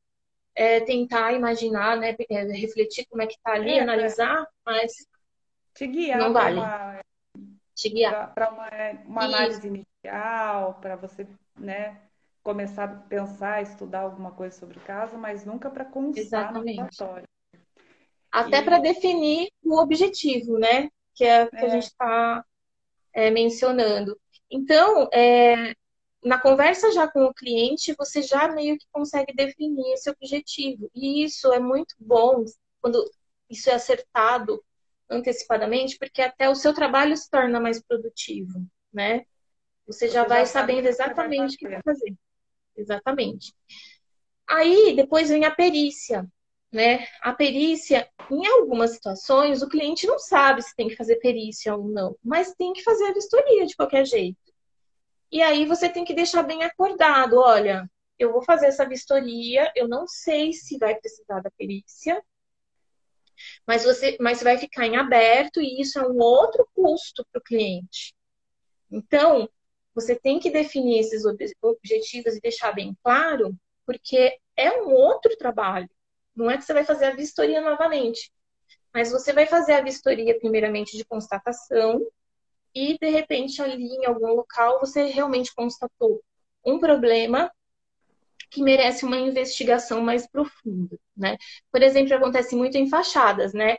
é, 0.59 0.81
tentar 0.81 1.31
imaginar, 1.31 1.95
né, 1.95 2.13
é, 2.29 2.43
refletir 2.51 3.05
como 3.09 3.21
é 3.21 3.27
que 3.27 3.35
está 3.35 3.53
ali, 3.53 3.77
é, 3.77 3.79
analisar, 3.79 4.45
mas 4.65 4.91
te 5.73 5.87
guiar 5.87 6.19
não 6.19 6.33
vale. 6.33 6.59
Uma, 6.59 6.99
te 7.73 7.87
guiar 7.87 8.33
para 8.33 8.49
uma, 8.51 8.69
uma 9.05 9.23
análise 9.23 9.65
inicial, 9.65 10.77
para 10.81 10.97
você, 10.97 11.25
né, 11.57 12.01
começar 12.43 12.83
a 12.83 12.87
pensar, 12.89 13.61
estudar 13.61 14.01
alguma 14.01 14.31
coisa 14.31 14.59
sobre 14.59 14.77
o 14.77 14.81
caso, 14.81 15.17
mas 15.17 15.45
nunca 15.45 15.69
para 15.69 15.85
constar 15.85 16.21
Exatamente. 16.21 16.75
no 16.75 16.81
relatório. 16.81 17.27
Até 18.29 18.59
e... 18.59 18.61
para 18.61 18.79
definir 18.79 19.49
o 19.63 19.79
objetivo, 19.79 20.59
né, 20.59 20.89
que 21.15 21.23
é 21.23 21.45
o 21.45 21.49
que 21.49 21.55
a 21.55 21.67
é. 21.67 21.69
gente 21.69 21.85
está 21.85 22.43
é, 23.13 23.31
mencionando. 23.31 24.19
Então, 24.51 25.07
é, 25.13 25.73
na 26.23 26.39
conversa 26.39 26.91
já 26.91 27.07
com 27.07 27.23
o 27.25 27.33
cliente, 27.33 27.95
você 27.97 28.21
já 28.21 28.47
meio 28.49 28.77
que 28.77 28.85
consegue 28.91 29.33
definir 29.33 29.93
esse 29.93 30.09
objetivo. 30.09 30.89
E 30.93 31.23
isso 31.23 31.51
é 31.53 31.59
muito 31.59 31.95
bom 31.99 32.43
quando 32.81 33.09
isso 33.49 33.69
é 33.69 33.73
acertado 33.73 34.63
antecipadamente, 35.09 35.97
porque 35.97 36.21
até 36.21 36.49
o 36.49 36.55
seu 36.55 36.73
trabalho 36.73 37.15
se 37.17 37.29
torna 37.29 37.59
mais 37.59 37.81
produtivo, 37.81 38.63
né? 38.93 39.25
Você 39.87 40.07
já 40.07 40.23
você 40.23 40.29
vai 40.29 40.39
já 40.41 40.45
sabendo 40.45 40.87
exatamente 40.87 41.55
o 41.55 41.57
que 41.57 41.67
vai 41.67 41.81
fazer. 41.81 42.15
Exatamente. 42.75 43.53
Aí, 44.47 44.95
depois 44.95 45.29
vem 45.29 45.45
a 45.45 45.51
perícia, 45.51 46.27
né? 46.71 47.07
A 47.21 47.33
perícia, 47.33 48.07
em 48.29 48.45
algumas 48.47 48.91
situações, 48.91 49.61
o 49.61 49.69
cliente 49.69 50.05
não 50.05 50.19
sabe 50.19 50.61
se 50.61 50.75
tem 50.75 50.87
que 50.87 50.95
fazer 50.95 51.17
perícia 51.17 51.75
ou 51.75 51.87
não, 51.87 52.15
mas 52.23 52.53
tem 52.53 52.73
que 52.73 52.83
fazer 52.83 53.05
a 53.05 53.13
vistoria 53.13 53.65
de 53.65 53.75
qualquer 53.75 54.05
jeito. 54.05 54.37
E 55.31 55.41
aí 55.41 55.65
você 55.65 55.89
tem 55.89 56.03
que 56.03 56.13
deixar 56.13 56.43
bem 56.43 56.63
acordado, 56.63 57.37
olha, 57.37 57.89
eu 58.17 58.31
vou 58.31 58.41
fazer 58.41 58.67
essa 58.67 58.87
vistoria, 58.87 59.71
eu 59.75 59.87
não 59.87 60.07
sei 60.07 60.53
se 60.53 60.77
vai 60.77 60.95
precisar 60.95 61.39
da 61.41 61.51
perícia, 61.51 62.21
mas 63.65 63.83
você, 63.83 64.17
mas 64.19 64.43
vai 64.43 64.57
ficar 64.57 64.85
em 64.85 64.97
aberto 64.97 65.61
e 65.61 65.81
isso 65.81 65.99
é 65.99 66.07
um 66.07 66.17
outro 66.19 66.67
custo 66.73 67.25
para 67.31 67.39
o 67.39 67.43
cliente. 67.43 68.13
Então, 68.91 69.49
você 69.93 70.15
tem 70.15 70.39
que 70.39 70.49
definir 70.49 70.99
esses 70.99 71.23
objetivos 71.61 72.35
e 72.35 72.41
deixar 72.41 72.73
bem 72.73 72.97
claro, 73.03 73.55
porque 73.85 74.37
é 74.55 74.71
um 74.81 74.91
outro 74.91 75.35
trabalho. 75.37 75.89
Não 76.35 76.49
é 76.49 76.57
que 76.57 76.63
você 76.63 76.73
vai 76.73 76.83
fazer 76.83 77.05
a 77.05 77.15
vistoria 77.15 77.61
novamente, 77.61 78.31
mas 78.93 79.11
você 79.11 79.31
vai 79.31 79.45
fazer 79.45 79.73
a 79.73 79.81
vistoria 79.81 80.37
primeiramente 80.37 80.97
de 80.97 81.05
constatação, 81.05 82.05
e 82.73 82.97
de 82.97 83.09
repente 83.09 83.61
ali 83.61 83.83
em 83.83 84.05
algum 84.05 84.33
local 84.33 84.79
você 84.79 85.05
realmente 85.05 85.53
constatou 85.53 86.21
um 86.65 86.79
problema 86.79 87.51
que 88.49 88.63
merece 88.63 89.05
uma 89.05 89.17
investigação 89.17 90.01
mais 90.01 90.27
profunda, 90.27 90.97
né? 91.15 91.37
Por 91.71 91.83
exemplo, 91.83 92.15
acontece 92.15 92.55
muito 92.55 92.77
em 92.77 92.89
fachadas, 92.89 93.53
né? 93.53 93.77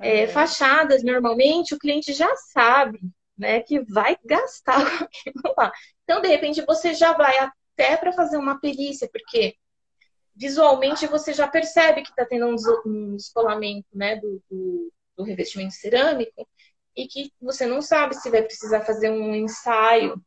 É, 0.00 0.26
fachadas, 0.26 1.02
normalmente, 1.02 1.74
o 1.74 1.78
cliente 1.78 2.12
já 2.12 2.34
sabe, 2.36 3.00
né, 3.36 3.60
que 3.60 3.80
vai 3.84 4.16
gastar 4.24 4.76
com 4.98 5.04
aquilo 5.04 5.54
lá. 5.56 5.72
Então, 6.04 6.20
de 6.20 6.28
repente, 6.28 6.62
você 6.62 6.94
já 6.94 7.12
vai 7.12 7.38
até 7.38 7.96
para 7.96 8.12
fazer 8.12 8.36
uma 8.36 8.60
perícia, 8.60 9.08
porque 9.12 9.56
visualmente 10.34 11.06
você 11.06 11.32
já 11.32 11.46
percebe 11.46 12.02
que 12.02 12.10
está 12.10 12.24
tendo 12.24 12.46
um 12.46 13.16
descolamento 13.16 13.86
né, 13.92 14.16
do, 14.16 14.42
do, 14.50 14.92
do, 15.16 15.24
revestimento 15.24 15.74
cerâmico 15.74 16.48
e 16.96 17.06
que 17.06 17.32
você 17.40 17.66
não 17.66 17.82
sabe 17.82 18.14
se 18.14 18.30
vai 18.30 18.42
precisar 18.42 18.82
fazer 18.82 19.10
um 19.10 19.34
ensaio 19.34 20.22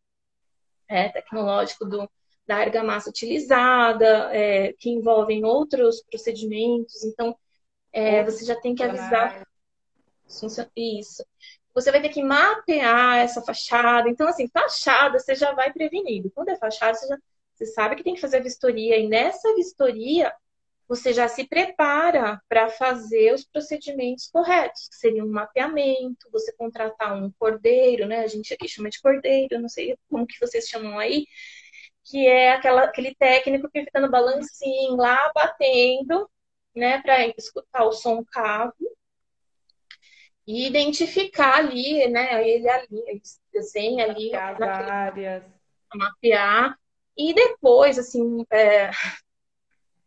é, 0.87 1.09
tecnológico 1.09 1.85
do, 1.85 2.09
da 2.45 2.57
argamassa 2.57 3.09
utilizada, 3.09 4.33
é, 4.35 4.73
que 4.73 4.89
envolvem 4.89 5.43
outros 5.45 6.01
procedimentos. 6.03 7.03
Então, 7.03 7.37
é, 7.91 8.23
você 8.23 8.45
já 8.45 8.55
tem 8.55 8.75
que 8.75 8.83
avisar. 8.83 9.45
Isso. 10.75 11.25
Você 11.73 11.91
vai 11.91 12.01
ter 12.01 12.09
que 12.09 12.23
mapear 12.23 13.17
essa 13.17 13.41
fachada. 13.41 14.09
Então, 14.09 14.27
assim, 14.27 14.47
fachada 14.47 15.19
você 15.19 15.35
já 15.35 15.53
vai 15.53 15.71
prevenido. 15.71 16.31
Quando 16.31 16.49
é 16.49 16.55
fachada, 16.55 16.95
você, 16.95 17.07
já, 17.07 17.17
você 17.53 17.65
sabe 17.67 17.95
que 17.95 18.03
tem 18.03 18.15
que 18.15 18.21
fazer 18.21 18.37
a 18.37 18.43
vistoria. 18.43 18.97
E 18.97 19.07
nessa 19.07 19.53
vistoria, 19.55 20.33
você 20.87 21.13
já 21.13 21.27
se 21.27 21.45
prepara 21.47 22.41
para 22.47 22.69
fazer 22.69 23.33
os 23.33 23.43
procedimentos 23.43 24.27
corretos, 24.27 24.87
que 24.87 24.95
seria 24.95 25.23
um 25.23 25.29
mapeamento, 25.29 26.29
você 26.31 26.53
contratar 26.53 27.15
um 27.15 27.31
cordeiro, 27.37 28.07
né? 28.07 28.19
A 28.21 28.27
gente 28.27 28.53
aqui 28.53 28.67
chama 28.67 28.89
de 28.89 29.01
cordeiro, 29.01 29.59
não 29.59 29.69
sei 29.69 29.97
como 30.09 30.25
que 30.25 30.39
vocês 30.39 30.67
chamam 30.67 30.97
aí, 30.97 31.25
que 32.05 32.25
é 32.25 32.53
aquela, 32.53 32.83
aquele 32.85 33.13
técnico 33.15 33.69
que 33.69 33.83
fica 33.83 33.99
no 33.99 34.09
balancinho 34.09 34.95
lá 34.95 35.31
batendo, 35.35 36.29
né, 36.75 37.01
para 37.01 37.27
escutar 37.37 37.83
o 37.85 37.91
som 37.91 38.23
cavo 38.23 38.73
e 40.45 40.67
identificar 40.67 41.57
ali, 41.57 42.07
né, 42.07 42.47
ele 42.47 42.69
ali, 42.69 43.03
ele 43.07 43.21
desenha 43.51 44.05
ali, 44.05 44.33
as 44.33 44.61
áreas, 44.61 45.43
mapear 45.93 46.77
e 47.17 47.33
depois, 47.33 47.97
assim, 47.97 48.45
é, 48.51 48.91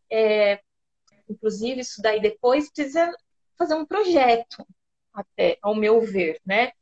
é, 0.08 0.60
inclusive 1.30 1.80
isso 1.80 2.02
daí 2.02 2.20
depois 2.20 2.70
precisa 2.70 3.12
fazer 3.56 3.74
um 3.74 3.86
projeto, 3.86 4.66
até, 5.12 5.58
ao 5.62 5.74
meu 5.74 6.00
ver, 6.00 6.40
né? 6.44 6.72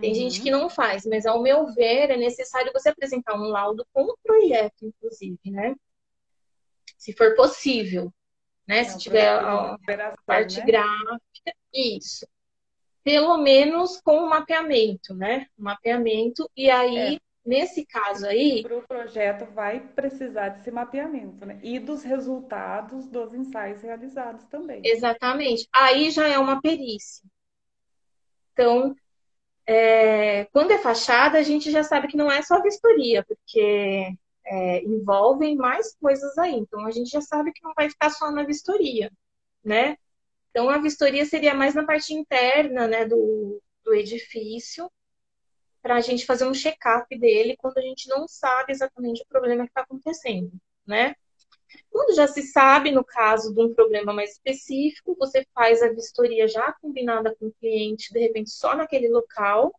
Tem 0.00 0.10
uhum. 0.10 0.14
gente 0.14 0.40
que 0.40 0.50
não 0.50 0.70
faz, 0.70 1.04
mas 1.04 1.26
ao 1.26 1.42
meu 1.42 1.66
ver 1.74 2.10
é 2.10 2.16
necessário 2.16 2.72
você 2.72 2.88
apresentar 2.88 3.34
um 3.34 3.48
laudo 3.48 3.86
com 3.92 4.02
o 4.04 4.16
projeto, 4.22 4.86
inclusive, 4.86 5.38
né? 5.46 5.74
Se 6.96 7.12
for 7.12 7.34
possível, 7.34 8.12
né? 8.66 8.80
É, 8.80 8.84
Se 8.84 8.98
tiver 8.98 9.28
a, 9.28 9.74
a 9.74 10.16
parte 10.24 10.58
né? 10.58 10.66
gráfica, 10.66 11.54
isso. 11.72 12.26
Pelo 13.02 13.38
menos 13.38 14.00
com 14.00 14.18
o 14.18 14.28
mapeamento, 14.28 15.14
né? 15.14 15.46
O 15.56 15.62
mapeamento, 15.62 16.48
e 16.56 16.70
aí, 16.70 17.16
é. 17.16 17.20
Nesse 17.48 17.86
caso 17.86 18.26
aí. 18.26 18.62
Para 18.62 18.76
o 18.76 18.86
projeto 18.86 19.50
vai 19.52 19.80
precisar 19.80 20.50
desse 20.50 20.70
mapeamento, 20.70 21.46
né? 21.46 21.58
E 21.62 21.78
dos 21.78 22.02
resultados 22.02 23.06
dos 23.08 23.32
ensaios 23.32 23.80
realizados 23.80 24.44
também. 24.44 24.82
Exatamente. 24.84 25.66
Aí 25.72 26.10
já 26.10 26.28
é 26.28 26.38
uma 26.38 26.60
perícia. 26.60 27.24
Então, 28.52 28.94
é, 29.66 30.44
quando 30.46 30.72
é 30.72 30.78
fachada, 30.78 31.38
a 31.38 31.42
gente 31.42 31.70
já 31.70 31.82
sabe 31.82 32.08
que 32.08 32.16
não 32.16 32.30
é 32.30 32.42
só 32.42 32.60
vistoria, 32.60 33.24
porque 33.24 34.12
é, 34.44 34.84
envolvem 34.84 35.56
mais 35.56 35.96
coisas 35.96 36.36
aí. 36.36 36.54
Então, 36.54 36.84
a 36.84 36.90
gente 36.90 37.08
já 37.08 37.22
sabe 37.22 37.50
que 37.52 37.64
não 37.64 37.72
vai 37.74 37.88
ficar 37.88 38.10
só 38.10 38.30
na 38.30 38.42
vistoria, 38.42 39.10
né? 39.64 39.96
Então, 40.50 40.68
a 40.68 40.78
vistoria 40.78 41.24
seria 41.24 41.54
mais 41.54 41.74
na 41.74 41.84
parte 41.84 42.12
interna, 42.12 42.86
né, 42.86 43.04
do, 43.06 43.62
do 43.84 43.94
edifício, 43.94 44.90
para 45.82 45.96
a 45.96 46.00
gente 46.00 46.26
fazer 46.26 46.46
um 46.46 46.54
check-up 46.54 47.06
dele 47.18 47.56
quando 47.56 47.78
a 47.78 47.82
gente 47.82 48.08
não 48.08 48.26
sabe 48.26 48.72
exatamente 48.72 49.22
o 49.22 49.26
problema 49.26 49.64
que 49.64 49.70
está 49.70 49.82
acontecendo, 49.82 50.52
né? 50.86 51.14
Quando 51.90 52.14
já 52.14 52.26
se 52.26 52.42
sabe, 52.42 52.90
no 52.90 53.04
caso 53.04 53.54
de 53.54 53.60
um 53.60 53.74
problema 53.74 54.12
mais 54.12 54.32
específico, 54.32 55.16
você 55.18 55.46
faz 55.54 55.82
a 55.82 55.88
vistoria 55.88 56.48
já 56.48 56.72
combinada 56.80 57.34
com 57.36 57.46
o 57.46 57.54
cliente, 57.60 58.12
de 58.12 58.18
repente 58.20 58.50
só 58.50 58.74
naquele 58.74 59.08
local, 59.08 59.72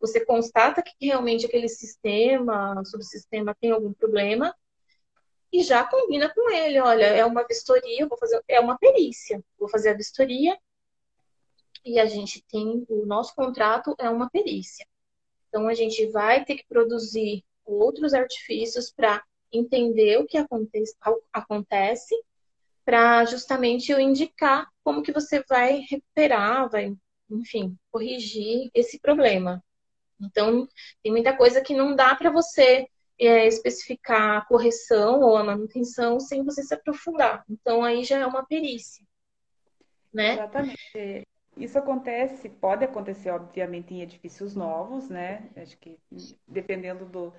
você 0.00 0.24
constata 0.24 0.82
que 0.82 1.06
realmente 1.06 1.46
aquele 1.46 1.68
sistema, 1.68 2.82
subsistema 2.84 3.54
tem 3.60 3.70
algum 3.70 3.92
problema, 3.92 4.54
e 5.52 5.62
já 5.62 5.84
combina 5.84 6.32
com 6.34 6.50
ele, 6.50 6.80
olha, 6.80 7.04
é 7.06 7.24
uma 7.24 7.46
vistoria, 7.46 8.06
vou 8.06 8.18
fazer, 8.18 8.42
é 8.48 8.60
uma 8.60 8.78
perícia, 8.78 9.42
vou 9.58 9.68
fazer 9.68 9.90
a 9.90 9.94
vistoria, 9.94 10.58
e 11.84 12.00
a 12.00 12.06
gente 12.06 12.44
tem, 12.50 12.84
o 12.88 13.06
nosso 13.06 13.34
contrato 13.34 13.94
é 13.98 14.10
uma 14.10 14.28
perícia. 14.28 14.86
Então 15.48 15.68
a 15.68 15.74
gente 15.74 16.06
vai 16.10 16.44
ter 16.44 16.56
que 16.56 16.66
produzir 16.68 17.44
outros 17.64 18.14
artifícios 18.14 18.92
para 18.92 19.22
entender 19.52 20.18
o 20.18 20.26
que 20.26 20.38
acontece, 21.32 22.14
para 22.84 23.24
justamente 23.24 23.90
eu 23.90 23.98
indicar 23.98 24.68
como 24.84 25.02
que 25.02 25.12
você 25.12 25.42
vai 25.48 25.84
recuperar, 25.90 26.70
vai, 26.70 26.94
enfim, 27.30 27.76
corrigir 27.90 28.70
esse 28.72 29.00
problema. 29.00 29.62
Então, 30.20 30.68
tem 31.02 31.12
muita 31.12 31.36
coisa 31.36 31.60
que 31.60 31.74
não 31.74 31.94
dá 31.94 32.14
para 32.14 32.30
você 32.30 32.88
é, 33.18 33.46
especificar 33.46 34.38
a 34.38 34.44
correção 34.44 35.20
ou 35.20 35.36
a 35.36 35.44
manutenção 35.44 36.20
sem 36.20 36.44
você 36.44 36.62
se 36.62 36.74
aprofundar. 36.74 37.44
Então, 37.50 37.82
aí 37.82 38.04
já 38.04 38.18
é 38.18 38.26
uma 38.26 38.44
perícia. 38.44 39.04
Né? 40.12 40.34
Exatamente. 40.34 41.26
Isso 41.56 41.78
acontece, 41.78 42.48
pode 42.48 42.84
acontecer, 42.84 43.30
obviamente, 43.30 43.94
em 43.94 44.02
edifícios 44.02 44.54
novos, 44.54 45.08
né? 45.08 45.50
Acho 45.56 45.76
que 45.78 45.98
dependendo 46.46 47.06
do, 47.06 47.32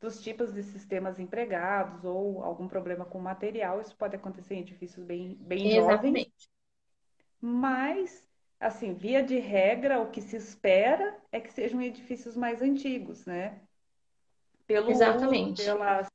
dos 0.00 0.20
tipos 0.20 0.52
de 0.52 0.62
sistemas 0.62 1.18
empregados 1.20 2.04
ou 2.04 2.42
algum 2.42 2.66
problema 2.66 3.04
com 3.04 3.20
material. 3.20 3.80
Isso 3.80 3.96
pode 3.96 4.16
acontecer 4.16 4.54
em 4.54 4.60
edifícios 4.60 5.04
bem, 5.04 5.36
bem 5.40 5.70
Exatamente. 5.70 6.32
jovens. 6.32 6.50
Mas, 7.40 8.28
assim, 8.58 8.94
via 8.94 9.22
de 9.22 9.38
regra, 9.38 10.00
o 10.00 10.10
que 10.10 10.20
se 10.20 10.36
espera 10.36 11.16
é 11.32 11.40
que 11.40 11.52
sejam 11.52 11.80
edifícios 11.80 12.36
mais 12.36 12.60
antigos, 12.62 13.24
né? 13.24 13.60
Pelo 14.66 14.90
Exatamente. 14.90 15.62
Uso, 15.62 15.64
pelas, 15.64 16.08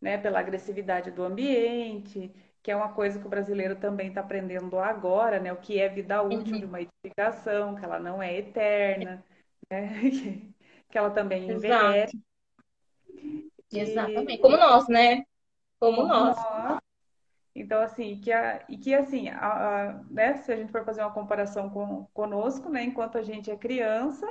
né, 0.00 0.18
pela 0.18 0.40
agressividade 0.40 1.10
do 1.10 1.22
ambiente, 1.22 2.32
que 2.66 2.70
é 2.72 2.74
uma 2.74 2.88
coisa 2.88 3.16
que 3.20 3.24
o 3.24 3.30
brasileiro 3.30 3.76
também 3.76 4.08
está 4.08 4.22
aprendendo 4.22 4.76
agora, 4.80 5.38
né? 5.38 5.52
O 5.52 5.56
que 5.56 5.78
é 5.78 5.88
vida 5.88 6.20
útil 6.20 6.54
uhum. 6.54 6.58
de 6.58 6.64
uma 6.64 6.80
edificação, 6.80 7.76
que 7.76 7.84
ela 7.84 8.00
não 8.00 8.20
é 8.20 8.38
eterna, 8.38 9.24
né? 9.70 9.88
que 10.90 10.98
ela 10.98 11.10
também 11.10 11.48
envelhece. 11.48 12.20
Exato. 13.70 14.10
Exatamente. 14.12 14.38
Como 14.38 14.56
nós, 14.56 14.88
né? 14.88 15.24
Como, 15.78 15.98
Como 15.98 16.08
nós. 16.08 16.36
nós. 16.36 16.78
Então, 17.54 17.80
assim, 17.80 18.20
que 18.20 18.32
a, 18.32 18.64
e 18.68 18.76
que 18.76 18.92
assim, 18.96 19.28
a, 19.28 19.90
a, 19.90 19.92
né, 20.10 20.38
se 20.38 20.50
a 20.50 20.56
gente 20.56 20.72
for 20.72 20.84
fazer 20.84 21.02
uma 21.02 21.12
comparação 21.12 21.70
com, 21.70 22.06
conosco, 22.12 22.68
né, 22.68 22.82
enquanto 22.82 23.16
a 23.16 23.22
gente 23.22 23.48
é 23.48 23.56
criança, 23.56 24.26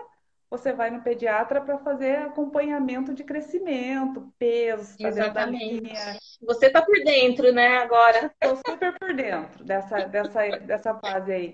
você 0.49 0.71
vai 0.73 0.89
no 0.89 1.01
pediatra 1.01 1.61
para 1.61 1.77
fazer 1.79 2.17
acompanhamento 2.17 3.13
de 3.13 3.23
crescimento, 3.23 4.31
peso, 4.37 4.97
tá 4.97 5.07
Exatamente. 5.07 5.93
Você 6.41 6.69
tá 6.69 6.81
por 6.81 6.95
dentro, 7.03 7.51
né, 7.51 7.77
agora? 7.77 8.31
Estou 8.41 8.61
super 8.67 8.97
por 8.97 9.13
dentro 9.13 9.63
dessa, 9.63 10.05
dessa, 10.05 10.47
dessa 10.59 10.95
fase 10.95 11.31
aí. 11.31 11.53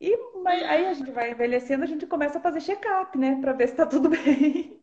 E 0.00 0.16
mas, 0.42 0.62
aí 0.62 0.86
a 0.86 0.94
gente 0.94 1.10
vai 1.10 1.32
envelhecendo, 1.32 1.82
a 1.84 1.86
gente 1.86 2.06
começa 2.06 2.38
a 2.38 2.42
fazer 2.42 2.60
check-up, 2.60 3.16
né, 3.18 3.38
para 3.40 3.52
ver 3.52 3.68
se 3.68 3.74
tá 3.74 3.86
tudo 3.86 4.08
bem. 4.10 4.78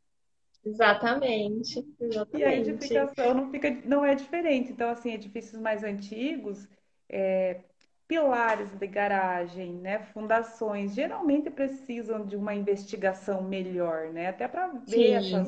Exatamente, 0.66 1.86
exatamente. 2.00 2.38
E 2.40 2.44
a 2.44 2.56
edificação 2.56 3.34
não, 3.34 3.52
fica, 3.52 3.70
não 3.86 4.04
é 4.04 4.16
diferente. 4.16 4.72
Então, 4.72 4.90
assim, 4.90 5.14
edifícios 5.14 5.62
mais 5.62 5.84
antigos, 5.84 6.68
é, 7.08 7.62
pilares 8.08 8.70
de 8.76 8.88
garagem, 8.88 9.74
né, 9.74 10.00
fundações, 10.14 10.94
geralmente 10.94 11.50
precisam 11.50 12.26
de 12.26 12.36
uma 12.36 12.54
investigação 12.54 13.42
melhor, 13.42 14.12
né? 14.14 14.28
Até 14.28 14.48
para 14.48 14.68
ver 14.68 14.86
Sim. 14.88 15.14
essas 15.14 15.48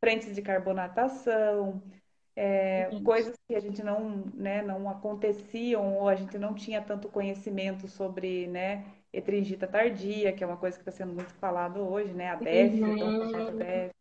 frentes 0.00 0.34
de 0.34 0.42
carbonatação, 0.42 1.82
é, 2.36 2.88
coisas 3.04 3.34
que 3.48 3.54
a 3.54 3.60
gente 3.60 3.82
não, 3.82 4.24
né, 4.32 4.62
não 4.62 4.88
aconteciam 4.88 5.98
ou 5.98 6.08
a 6.08 6.14
gente 6.14 6.38
não 6.38 6.54
tinha 6.54 6.80
tanto 6.80 7.08
conhecimento 7.08 7.88
sobre, 7.88 8.46
né, 8.46 8.84
etringita 9.12 9.66
tardia, 9.66 10.32
que 10.32 10.44
é 10.44 10.46
uma 10.46 10.56
coisa 10.56 10.76
que 10.76 10.82
está 10.82 10.92
sendo 10.92 11.12
muito 11.12 11.34
falado 11.34 11.80
hoje, 11.80 12.12
né, 12.12 12.30
a 12.30 12.36
DEF, 12.36 12.80
uhum. 12.80 13.48
o 13.48 13.50
DEF. 13.56 13.97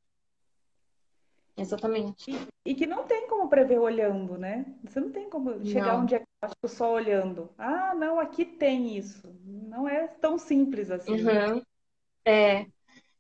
Exatamente. 1.58 2.30
E, 2.30 2.72
e, 2.72 2.76
que 2.76 2.86
não 2.86 3.04
tem 3.04 3.28
como 3.28 3.50
prever 3.50 3.80
olhando, 3.80 4.38
né? 4.38 4.66
Você 4.84 5.00
não 5.00 5.12
tem 5.12 5.28
como 5.28 5.66
chegar 5.66 5.94
não. 5.94 6.04
um 6.04 6.06
diagnóstico 6.06 6.68
só 6.68 6.94
olhando. 6.94 7.50
Ah, 7.58 7.96
não, 7.96 8.20
aqui 8.20 8.46
tem 8.46 8.96
isso. 8.96 9.28
Não 9.44 9.90
é 9.90 10.08
tão 10.08 10.38
simples 10.38 10.92
assim. 10.92 11.14
Uhum. 11.14 11.64
É, 12.24 12.68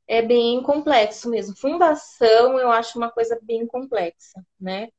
é 0.07 0.21
bem 0.21 0.61
complexo 0.61 1.29
mesmo. 1.29 1.57
Fundação 1.57 2.59
eu 2.59 2.69
acho 2.69 2.99
uma 2.99 3.09
coisa 3.09 3.39
bem 3.41 3.65
complexa, 3.65 4.45
né? 4.59 4.89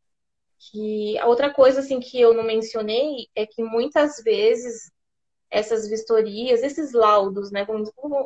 Que 0.59 1.16
a 1.18 1.27
outra 1.27 1.55
coisa 1.55 1.79
assim 1.79 2.01
que 2.01 2.20
eu 2.20 2.35
não 2.35 2.42
mencionei 2.42 3.29
é 3.37 3.46
que 3.46 3.62
muitas 3.62 4.20
vezes 4.24 4.90
essas 5.48 5.88
vistorias, 5.88 6.62
esses 6.62 6.92
laudos, 6.92 7.53
né? 7.53 7.64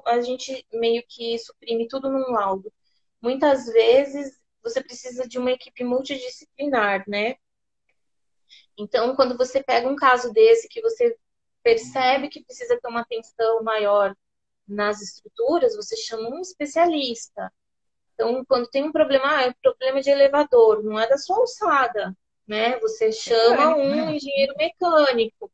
A 0.07 0.21
gente 0.23 0.67
meio 0.73 1.05
que 1.07 1.39
suprime 1.39 1.87
tudo 1.87 2.11
num 2.11 2.33
laudo. 2.33 2.73
Muitas 3.21 3.67
vezes 3.67 4.42
você 4.63 4.83
precisa 4.83 5.27
de 5.29 5.39
uma 5.39 5.53
equipe 5.53 5.85
multidisciplinar, 5.85 7.05
né? 7.09 7.37
Então, 8.77 9.15
quando 9.17 9.37
você 9.37 9.63
pega 9.63 9.89
um 9.89 9.97
caso 9.97 10.33
desse 10.33 10.69
que 10.69 10.81
você 10.81 11.17
percebe 11.63 12.29
que 12.29 12.45
precisa 12.45 12.79
ter 12.81 12.89
uma 12.89 13.01
atenção 13.01 13.63
maior 13.63 14.15
nas 14.67 15.01
estruturas, 15.01 15.77
você 15.77 15.97
chama 15.97 16.29
um 16.29 16.41
especialista. 16.41 17.53
Então, 18.15 18.45
quando 18.45 18.69
tem 18.69 18.85
um 18.85 18.93
problema, 18.93 19.37
ah, 19.37 19.43
é 19.45 19.49
um 19.51 19.55
problema 19.63 20.01
de 20.01 20.11
elevador, 20.11 20.83
não 20.83 20.99
é 20.99 21.09
da 21.09 21.19
sua 21.19 21.39
alçada, 21.39 22.17
né? 22.47 22.79
Você 22.81 23.13
chama 23.13 23.77
um 23.77 24.11
engenheiro 24.11 24.55
mecânico 24.57 25.51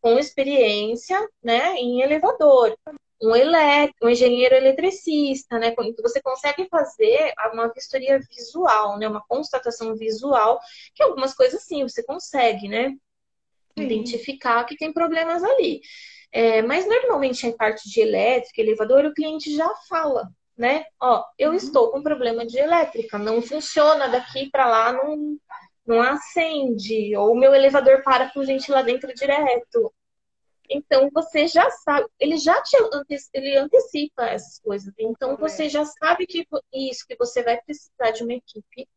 com 0.00 0.18
experiência, 0.18 1.28
né, 1.42 1.74
em 1.74 2.02
elevador 2.02 2.76
um, 3.20 3.34
elétrico, 3.34 4.06
um 4.06 4.10
engenheiro 4.10 4.54
eletricista, 4.54 5.58
né? 5.58 5.74
Você 6.02 6.20
consegue 6.22 6.68
fazer 6.68 7.32
uma 7.52 7.68
vistoria 7.68 8.18
visual, 8.18 8.98
né? 8.98 9.08
Uma 9.08 9.24
constatação 9.26 9.94
visual, 9.94 10.60
que 10.94 11.02
algumas 11.02 11.34
coisas 11.34 11.62
sim, 11.64 11.82
você 11.82 12.02
consegue, 12.02 12.68
né? 12.68 12.90
Sim. 13.76 13.84
Identificar 13.84 14.64
que 14.64 14.76
tem 14.76 14.92
problemas 14.92 15.42
ali. 15.42 15.80
É, 16.30 16.62
mas 16.62 16.86
normalmente 16.86 17.46
em 17.46 17.56
parte 17.56 17.88
de 17.88 18.00
elétrica, 18.00 18.60
elevador, 18.60 19.04
o 19.04 19.14
cliente 19.14 19.54
já 19.56 19.68
fala, 19.88 20.28
né? 20.56 20.84
Ó, 21.00 21.24
eu 21.38 21.50
uhum. 21.50 21.56
estou 21.56 21.90
com 21.90 22.02
problema 22.02 22.46
de 22.46 22.58
elétrica, 22.58 23.18
não 23.18 23.40
funciona 23.40 24.08
daqui 24.08 24.50
para 24.50 24.66
lá, 24.66 24.92
não, 24.92 25.38
não 25.86 26.02
acende, 26.02 27.16
ou 27.16 27.32
o 27.32 27.38
meu 27.38 27.54
elevador 27.54 28.02
para 28.02 28.30
com 28.30 28.44
gente 28.44 28.70
lá 28.70 28.82
dentro 28.82 29.12
direto, 29.14 29.92
então 30.68 31.10
você 31.12 31.46
já 31.46 31.70
sabe, 31.70 32.06
ele 32.18 32.36
já 32.36 32.60
te 32.62 32.76
ele 33.32 33.56
antecipa 33.56 34.26
essas 34.26 34.58
coisas. 34.60 34.92
Então 34.98 35.36
você 35.36 35.68
já 35.68 35.84
sabe 35.84 36.26
que 36.26 36.46
isso 36.72 37.06
que 37.06 37.16
você 37.16 37.42
vai 37.42 37.60
precisar 37.62 38.10
de 38.12 38.22
uma 38.22 38.34
equipe 38.34 38.88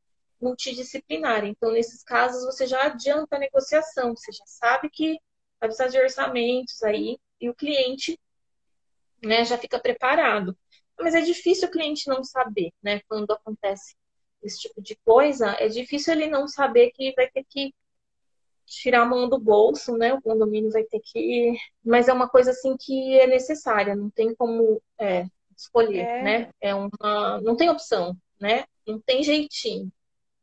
multidisciplinar. 0.41 1.45
Então 1.45 1.71
nesses 1.71 2.03
casos 2.03 2.43
você 2.43 2.67
já 2.67 2.85
adianta 2.85 3.35
a 3.35 3.39
negociação, 3.39 4.15
você 4.15 4.31
já 4.31 4.45
sabe 4.45 4.89
que 4.89 5.19
vai 5.59 5.69
precisar 5.69 5.87
de 5.87 5.99
orçamentos 5.99 6.81
aí 6.83 7.17
e 7.39 7.49
o 7.49 7.55
cliente, 7.55 8.19
né, 9.23 9.45
já 9.45 9.57
fica 9.57 9.79
preparado. 9.79 10.57
Mas 10.99 11.15
é 11.15 11.21
difícil 11.21 11.67
o 11.67 11.71
cliente 11.71 12.07
não 12.07 12.23
saber, 12.23 12.71
né, 12.81 13.01
quando 13.07 13.31
acontece 13.31 13.95
esse 14.43 14.59
tipo 14.59 14.81
de 14.81 14.95
coisa, 15.05 15.55
é 15.59 15.67
difícil 15.67 16.13
ele 16.13 16.27
não 16.27 16.47
saber 16.47 16.91
que 16.91 17.13
vai 17.13 17.29
ter 17.29 17.45
que 17.47 17.73
tirar 18.71 19.01
a 19.01 19.05
mão 19.05 19.27
do 19.27 19.39
bolso, 19.39 19.97
né? 19.97 20.13
O 20.13 20.21
condomínio 20.21 20.71
vai 20.71 20.83
ter 20.83 20.99
que. 21.03 21.57
Mas 21.83 22.07
é 22.07 22.13
uma 22.13 22.29
coisa 22.29 22.51
assim 22.51 22.75
que 22.77 23.19
é 23.19 23.27
necessária, 23.27 23.95
não 23.95 24.09
tem 24.09 24.33
como 24.33 24.81
é, 24.97 25.25
escolher, 25.55 26.05
é. 26.05 26.21
né? 26.23 26.49
É 26.61 26.73
uma. 26.73 27.41
Não 27.41 27.55
tem 27.55 27.69
opção, 27.69 28.15
né? 28.39 28.63
Não 28.87 28.99
tem 28.99 29.23
jeitinho. 29.23 29.91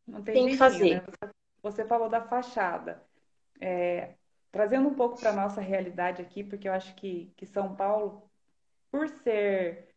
Não 0.06 0.22
tem, 0.22 0.34
tem 0.34 0.48
jeitinho, 0.48 0.52
que 0.52 0.58
fazer. 0.58 1.02
Né? 1.02 1.30
Você 1.62 1.84
falou 1.84 2.08
da 2.08 2.20
fachada. 2.20 3.02
É, 3.60 4.10
trazendo 4.52 4.88
um 4.88 4.94
pouco 4.94 5.18
para 5.18 5.30
a 5.30 5.34
nossa 5.34 5.60
realidade 5.60 6.22
aqui, 6.22 6.44
porque 6.44 6.68
eu 6.68 6.72
acho 6.72 6.94
que, 6.94 7.32
que 7.36 7.46
São 7.46 7.74
Paulo, 7.74 8.22
por 8.90 9.08
ser 9.08 9.88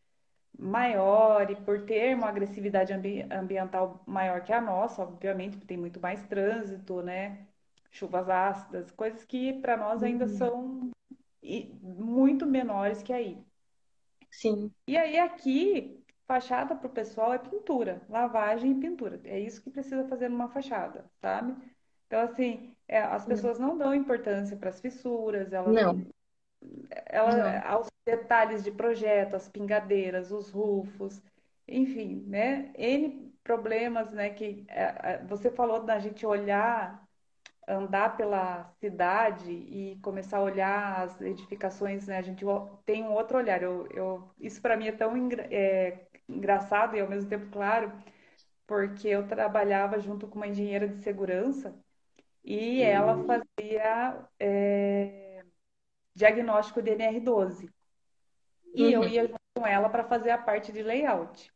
maior 0.58 1.50
e 1.50 1.56
por 1.56 1.86
ter 1.86 2.15
uma 2.15 2.28
agressividade 2.28 2.91
ambi 2.94 3.26
ambiental 3.32 4.04
maior 4.06 4.41
que 4.41 4.52
a 4.52 4.60
nossa, 4.60 5.04
obviamente, 5.04 5.58
tem 5.60 5.78
muito 5.78 6.00
mais 6.00 6.24
trânsito, 6.24 7.02
né? 7.02 7.48
Chuvas 7.91 8.30
ácidas, 8.30 8.89
coisas 8.91 9.23
que 9.25 9.54
para 9.62 9.77
nós 9.77 10.01
ainda 10.01 10.25
uhum. 10.25 10.38
são 10.38 10.91
muito 11.82 12.45
menores 12.45 13.04
que 13.04 13.12
aí. 13.12 13.38
Sim. 14.32 14.71
E 14.88 14.97
aí 14.97 15.19
aqui, 15.19 16.01
fachada 16.25 16.73
para 16.73 16.88
o 16.88 16.91
pessoal 16.91 17.34
é 17.34 17.38
pintura, 17.38 18.01
lavagem 18.10 18.71
e 18.71 18.80
pintura. 18.80 19.19
É 19.25 19.38
isso 19.38 19.62
que 19.62 19.69
precisa 19.69 20.08
fazer 20.08 20.30
numa 20.30 20.47
fachada, 20.47 21.06
sabe? 21.21 21.56
Então, 22.08 22.21
assim, 22.21 22.73
é, 22.88 23.01
as 23.01 23.25
pessoas 23.25 23.60
não 23.60 23.77
dão 23.77 23.93
importância 23.93 24.56
para 24.56 24.69
as 24.69 24.80
fissuras, 24.80 25.51
elas 25.51 25.73
não. 25.73 26.06
Ela, 27.08 27.36
não. 27.36 27.69
aos 27.69 27.88
detalhes 28.06 28.63
de 28.63 28.71
projeto, 28.71 29.36
as 29.36 29.49
pingadeiras, 29.49 30.32
os 30.32 30.49
rufos, 30.49 31.21
enfim, 31.67 32.23
né? 32.27 32.71
N 32.77 33.34
problemas, 33.43 34.12
né? 34.12 34.30
Que 34.30 34.63
é, 34.67 35.13
é 35.13 35.25
você 35.25 35.49
falou 35.49 35.84
da 35.84 35.99
gente 35.99 36.25
olhar 36.25 37.01
andar 37.71 38.17
pela 38.17 38.65
cidade 38.79 39.51
e 39.51 39.97
começar 40.01 40.38
a 40.38 40.43
olhar 40.43 41.01
as 41.01 41.21
edificações, 41.21 42.07
né? 42.07 42.17
A 42.17 42.21
gente 42.21 42.43
tem 42.86 43.03
um 43.03 43.13
outro 43.13 43.38
olhar. 43.38 43.62
Eu, 43.63 43.88
eu 43.91 44.29
isso 44.39 44.62
para 44.62 44.75
mim 44.77 44.88
é 44.88 44.91
tão 44.91 45.15
engra, 45.17 45.47
é, 45.51 46.05
engraçado 46.27 46.95
e 46.95 46.99
ao 46.99 47.10
mesmo 47.10 47.29
tempo 47.29 47.49
claro, 47.51 47.91
porque 48.67 49.07
eu 49.07 49.27
trabalhava 49.27 49.99
junto 49.99 50.27
com 50.27 50.36
uma 50.38 50.47
engenheira 50.47 50.88
de 50.88 50.97
segurança 51.03 51.75
e 52.43 52.81
ela 52.81 53.15
uhum. 53.15 53.25
fazia 53.25 54.25
é, 54.39 55.43
diagnóstico 56.13 56.81
de 56.81 56.91
NR12. 56.91 57.69
E 58.73 58.84
uhum. 58.84 58.89
eu 58.89 59.03
ia 59.07 59.27
junto 59.27 59.39
com 59.55 59.67
ela 59.67 59.89
para 59.89 60.03
fazer 60.03 60.31
a 60.31 60.38
parte 60.38 60.71
de 60.71 60.81
layout. 60.81 61.51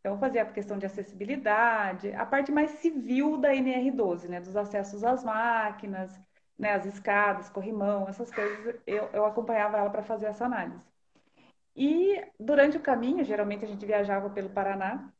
Então, 0.00 0.18
fazia 0.18 0.42
a 0.42 0.46
questão 0.46 0.78
de 0.78 0.86
acessibilidade, 0.86 2.12
a 2.12 2.24
parte 2.26 2.50
mais 2.50 2.70
civil 2.72 3.36
da 3.36 3.54
NR12, 3.54 4.28
né? 4.28 4.40
Dos 4.40 4.56
acessos 4.56 5.04
às 5.04 5.22
máquinas, 5.22 6.18
né? 6.58 6.72
As 6.72 6.86
escadas, 6.86 7.50
corrimão, 7.50 8.08
essas 8.08 8.30
coisas, 8.30 8.80
eu, 8.86 9.08
eu 9.12 9.24
acompanhava 9.26 9.78
ela 9.78 9.90
para 9.90 10.02
fazer 10.02 10.26
essa 10.26 10.46
análise. 10.46 10.82
E 11.76 12.22
durante 12.38 12.76
o 12.76 12.80
caminho, 12.80 13.24
geralmente 13.24 13.64
a 13.64 13.68
gente 13.68 13.86
viajava 13.86 14.30
pelo 14.30 14.50
Paraná, 14.50 15.12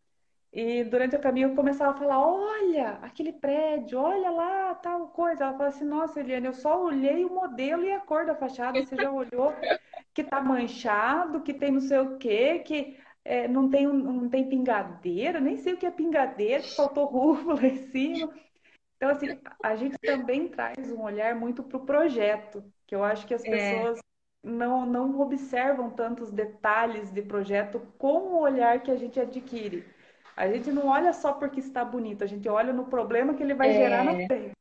e 0.53 0.83
durante 0.85 1.15
o 1.15 1.21
caminho 1.21 1.51
eu 1.51 1.55
começava 1.57 1.93
a 1.93 1.99
falar: 1.99 2.21
olha, 2.21 2.99
aquele 3.03 3.33
prédio, 3.33 4.01
olha 4.01 4.31
lá, 4.31 4.75
tal 4.75 5.09
coisa. 5.09 5.45
Ela 5.45 5.53
falou 5.53 5.69
assim: 5.69 5.85
nossa, 5.85 6.21
Eliane, 6.21 6.47
eu 6.47 6.53
só 6.55 6.83
olhei 6.83 7.25
o 7.25 7.33
modelo 7.33 7.85
e 7.85 7.93
a 7.93 8.01
cor 8.01 8.27
da 8.27 8.35
fachada, 8.35 8.85
você 8.85 8.97
já 8.97 9.11
olhou 9.11 9.55
que 10.13 10.25
tá 10.25 10.41
manchado, 10.41 11.43
que 11.43 11.55
tem 11.55 11.71
não 11.71 11.81
sei 11.81 11.99
o 12.01 12.19
quê, 12.19 12.61
que 12.61 12.99
é, 13.25 13.47
não, 13.47 13.69
tem, 13.69 13.87
não 13.87 14.29
tem 14.29 14.49
pingadeira, 14.49 15.41
nem 15.41 15.57
sei 15.57 15.75
o 15.75 15.77
que 15.77 15.87
é 15.87 15.91
pingadeira, 15.91 16.63
faltou 16.63 17.11
lá 17.45 17.67
em 17.67 17.77
cima. 17.91 18.33
Então, 18.97 19.11
assim, 19.11 19.39
a 19.63 19.77
gente 19.77 19.99
também 19.99 20.49
traz 20.49 20.91
um 20.93 21.03
olhar 21.03 21.35
muito 21.35 21.63
para 21.63 21.79
o 21.79 21.87
projeto, 21.87 22.63
que 22.87 22.95
eu 22.95 23.03
acho 23.03 23.27
que 23.27 23.35
as 23.35 23.45
é. 23.45 23.51
pessoas 23.51 23.99
é. 23.99 24.03
não, 24.43 24.85
não 24.85 25.21
observam 25.21 25.91
tantos 25.91 26.31
detalhes 26.31 27.11
de 27.11 27.23
projeto 27.23 27.81
com 27.99 28.19
o 28.19 28.41
olhar 28.41 28.83
que 28.83 28.91
a 28.91 28.97
gente 28.97 29.19
adquire. 29.19 29.87
A 30.37 30.49
gente 30.49 30.71
não 30.71 30.87
olha 30.87 31.13
só 31.13 31.33
porque 31.33 31.61
está 31.61 31.85
bonito, 31.85 32.25
a 32.25 32.27
gente 32.27 32.49
olha 32.49 32.73
no 32.73 32.87
problema 32.87 33.35
que 33.35 33.43
ele 33.43 33.55
vai 33.55 33.71
é. 33.71 33.75
gerar 33.75 34.05
na 34.05 34.13
frente. 34.27 34.53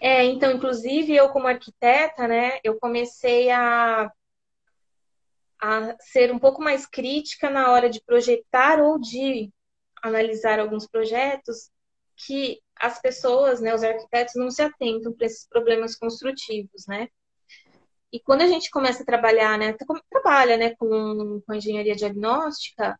É, 0.00 0.24
então, 0.24 0.52
inclusive, 0.52 1.14
eu 1.14 1.28
como 1.30 1.48
arquiteta, 1.48 2.28
né, 2.28 2.58
eu 2.62 2.78
comecei 2.78 3.50
a 3.50 4.10
a 5.60 5.96
ser 6.00 6.32
um 6.32 6.38
pouco 6.38 6.62
mais 6.62 6.86
crítica 6.86 7.50
na 7.50 7.72
hora 7.72 7.90
de 7.90 8.02
projetar 8.02 8.80
ou 8.80 8.98
de 8.98 9.50
analisar 10.02 10.58
alguns 10.60 10.86
projetos 10.86 11.70
que 12.16 12.60
as 12.76 13.00
pessoas, 13.00 13.60
né, 13.60 13.74
os 13.74 13.82
arquitetos 13.82 14.34
não 14.36 14.50
se 14.50 14.62
atentam 14.62 15.12
para 15.12 15.26
esses 15.26 15.46
problemas 15.48 15.96
construtivos, 15.96 16.86
né? 16.86 17.08
E 18.12 18.20
quando 18.20 18.42
a 18.42 18.46
gente 18.46 18.70
começa 18.70 19.02
a 19.02 19.06
trabalhar, 19.06 19.58
né, 19.58 19.76
trabalha, 20.10 20.56
né, 20.56 20.74
com, 20.76 21.42
com 21.46 21.54
engenharia 21.54 21.94
diagnóstica, 21.94 22.98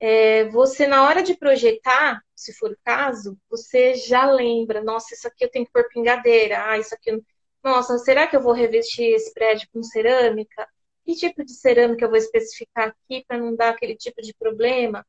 é, 0.00 0.48
você 0.48 0.86
na 0.86 1.04
hora 1.04 1.22
de 1.22 1.36
projetar, 1.36 2.22
se 2.34 2.52
for 2.54 2.72
o 2.72 2.78
caso, 2.84 3.38
você 3.50 3.94
já 3.94 4.30
lembra, 4.30 4.82
nossa, 4.82 5.14
isso 5.14 5.26
aqui 5.28 5.44
eu 5.44 5.50
tenho 5.50 5.66
que 5.66 5.72
pôr 5.72 5.88
pingadeira, 5.88 6.64
ah, 6.70 6.78
isso 6.78 6.94
aqui, 6.94 7.22
nossa, 7.62 7.98
será 7.98 8.26
que 8.26 8.36
eu 8.36 8.40
vou 8.40 8.52
revestir 8.52 9.04
esse 9.14 9.32
prédio 9.34 9.68
com 9.72 9.82
cerâmica? 9.82 10.68
Que 11.08 11.14
tipo 11.14 11.42
de 11.42 11.54
cerâmica 11.54 12.04
eu 12.04 12.10
vou 12.10 12.18
especificar 12.18 12.88
aqui 12.88 13.24
para 13.26 13.38
não 13.38 13.56
dar 13.56 13.70
aquele 13.70 13.96
tipo 13.96 14.20
de 14.20 14.34
problema 14.34 15.06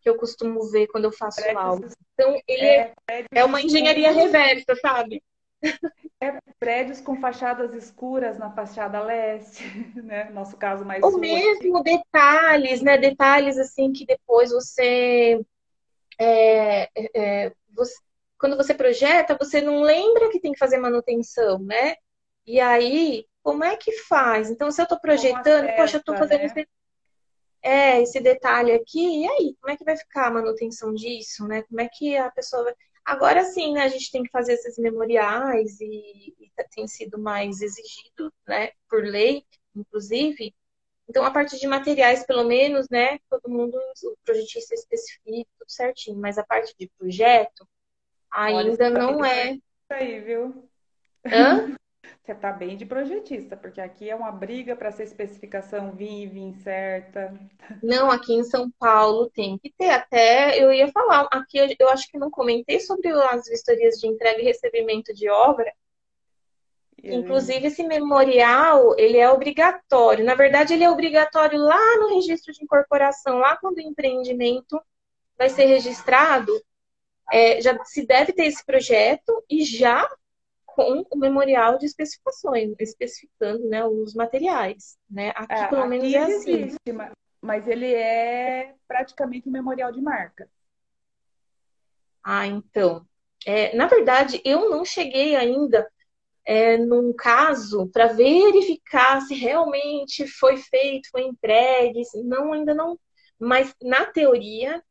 que 0.00 0.08
eu 0.08 0.16
costumo 0.16 0.68
ver 0.68 0.88
quando 0.88 1.04
eu 1.04 1.12
faço 1.12 1.40
prédios, 1.40 1.62
algo. 1.62 1.86
Então, 2.12 2.42
ele 2.48 2.66
é, 2.66 2.92
é, 3.08 3.24
é 3.32 3.44
uma 3.44 3.62
engenharia 3.62 4.10
reversa, 4.10 4.74
sabe? 4.82 5.22
É 6.20 6.38
prédios 6.58 7.00
com 7.00 7.20
fachadas 7.20 7.72
escuras 7.72 8.36
na 8.36 8.50
fachada 8.50 9.00
leste, 9.00 9.62
né? 10.02 10.28
Nosso 10.30 10.56
caso 10.56 10.84
mais. 10.84 11.04
Ou 11.04 11.16
mesmo 11.16 11.84
detalhes, 11.84 12.82
né? 12.82 12.98
Detalhes 12.98 13.56
assim 13.58 13.92
que 13.92 14.04
depois 14.04 14.50
você, 14.50 15.40
é, 16.18 16.90
é, 17.14 17.52
você, 17.70 17.94
quando 18.40 18.56
você 18.56 18.74
projeta, 18.74 19.38
você 19.38 19.60
não 19.60 19.82
lembra 19.82 20.30
que 20.30 20.40
tem 20.40 20.50
que 20.50 20.58
fazer 20.58 20.78
manutenção, 20.78 21.60
né? 21.60 21.94
E 22.44 22.58
aí 22.58 23.24
como 23.42 23.64
é 23.64 23.76
que 23.76 23.92
faz? 23.92 24.50
Então, 24.50 24.70
se 24.70 24.80
eu 24.80 24.84
estou 24.84 25.00
projetando, 25.00 25.64
acessa, 25.64 25.76
poxa, 25.76 25.96
eu 25.96 26.00
estou 26.00 26.16
fazendo 26.16 26.40
né? 26.40 26.46
esse, 26.46 26.68
é, 27.62 28.02
esse 28.02 28.20
detalhe 28.20 28.72
aqui, 28.72 29.22
e 29.22 29.28
aí, 29.28 29.56
como 29.60 29.72
é 29.72 29.76
que 29.76 29.84
vai 29.84 29.96
ficar 29.96 30.28
a 30.28 30.30
manutenção 30.30 30.94
disso, 30.94 31.46
né? 31.46 31.62
Como 31.62 31.80
é 31.80 31.88
que 31.88 32.16
a 32.16 32.30
pessoa 32.30 32.64
vai... 32.64 32.74
Agora 33.04 33.44
sim, 33.44 33.74
né, 33.74 33.82
a 33.82 33.88
gente 33.88 34.12
tem 34.12 34.22
que 34.22 34.30
fazer 34.30 34.52
esses 34.52 34.78
memoriais 34.78 35.80
e, 35.80 36.34
e 36.38 36.52
tem 36.72 36.86
sido 36.86 37.18
mais 37.18 37.60
exigido, 37.60 38.32
né, 38.46 38.70
por 38.88 39.02
lei, 39.02 39.44
inclusive. 39.74 40.54
Então, 41.08 41.24
a 41.24 41.30
parte 41.32 41.58
de 41.58 41.66
materiais, 41.66 42.24
pelo 42.24 42.44
menos, 42.44 42.88
né, 42.88 43.18
todo 43.28 43.50
mundo, 43.50 43.76
o 43.76 44.16
projetista 44.24 44.74
especifica 44.74 45.50
tudo 45.58 45.70
certinho, 45.70 46.16
mas 46.16 46.38
a 46.38 46.44
parte 46.44 46.74
de 46.78 46.88
projeto 46.96 47.66
ainda 48.30 48.84
Olha, 48.86 48.90
não 48.90 49.24
é 49.24 49.58
aí, 49.90 50.20
viu? 50.20 50.68
Hã? 51.26 51.76
Você 52.22 52.36
tá 52.36 52.52
bem 52.52 52.76
de 52.76 52.86
projetista, 52.86 53.56
porque 53.56 53.80
aqui 53.80 54.08
é 54.08 54.14
uma 54.14 54.30
briga 54.30 54.76
para 54.76 54.90
essa 54.90 55.02
especificação 55.02 55.90
vir 55.90 56.22
e 56.22 56.26
vir 56.28 56.54
certa. 56.62 57.34
Não, 57.82 58.12
aqui 58.12 58.32
em 58.32 58.44
São 58.44 58.70
Paulo 58.78 59.28
tem 59.30 59.58
que 59.58 59.74
ter. 59.76 59.90
Até 59.90 60.62
eu 60.62 60.72
ia 60.72 60.86
falar, 60.92 61.26
aqui 61.32 61.58
eu, 61.58 61.66
eu 61.80 61.88
acho 61.88 62.08
que 62.08 62.18
não 62.18 62.30
comentei 62.30 62.78
sobre 62.78 63.08
as 63.10 63.48
vistorias 63.48 63.96
de 63.96 64.06
entrega 64.06 64.40
e 64.40 64.44
recebimento 64.44 65.12
de 65.12 65.28
obra. 65.28 65.72
Inclusive, 67.02 67.66
esse 67.66 67.82
memorial, 67.82 68.96
ele 68.96 69.18
é 69.18 69.28
obrigatório. 69.28 70.24
Na 70.24 70.36
verdade, 70.36 70.74
ele 70.74 70.84
é 70.84 70.90
obrigatório 70.90 71.58
lá 71.58 71.96
no 71.98 72.14
registro 72.14 72.52
de 72.52 72.62
incorporação, 72.62 73.38
lá 73.38 73.56
quando 73.56 73.78
o 73.78 73.80
empreendimento 73.80 74.80
vai 75.36 75.48
ser 75.48 75.64
registrado, 75.64 76.52
é, 77.32 77.60
já 77.60 77.76
se 77.84 78.06
deve 78.06 78.32
ter 78.32 78.44
esse 78.44 78.64
projeto 78.64 79.42
e 79.50 79.64
já 79.64 80.08
com 80.74 81.04
o 81.10 81.18
memorial 81.18 81.78
de 81.78 81.86
especificações, 81.86 82.74
especificando 82.78 83.68
né, 83.68 83.84
os 83.84 84.14
materiais. 84.14 84.96
Né? 85.10 85.30
Aqui, 85.34 85.52
é, 85.52 85.68
pelo 85.68 85.86
menos, 85.86 86.12
é 86.12 86.18
assim. 86.18 86.62
Existe, 86.62 86.78
mas 87.40 87.66
ele 87.66 87.92
é 87.92 88.74
praticamente 88.86 89.48
um 89.48 89.52
memorial 89.52 89.92
de 89.92 90.00
marca. 90.00 90.48
Ah, 92.22 92.46
então. 92.46 93.06
É, 93.44 93.74
na 93.74 93.86
verdade, 93.86 94.40
eu 94.44 94.70
não 94.70 94.84
cheguei 94.84 95.34
ainda 95.34 95.90
é, 96.46 96.76
num 96.76 97.12
caso 97.12 97.88
para 97.88 98.08
verificar 98.08 99.20
se 99.22 99.34
realmente 99.34 100.26
foi 100.26 100.56
feito, 100.56 101.08
foi 101.10 101.22
entregue, 101.22 102.02
não, 102.24 102.52
ainda 102.52 102.74
não. 102.74 102.98
Mas 103.38 103.74
na 103.82 104.06
teoria, 104.06 104.82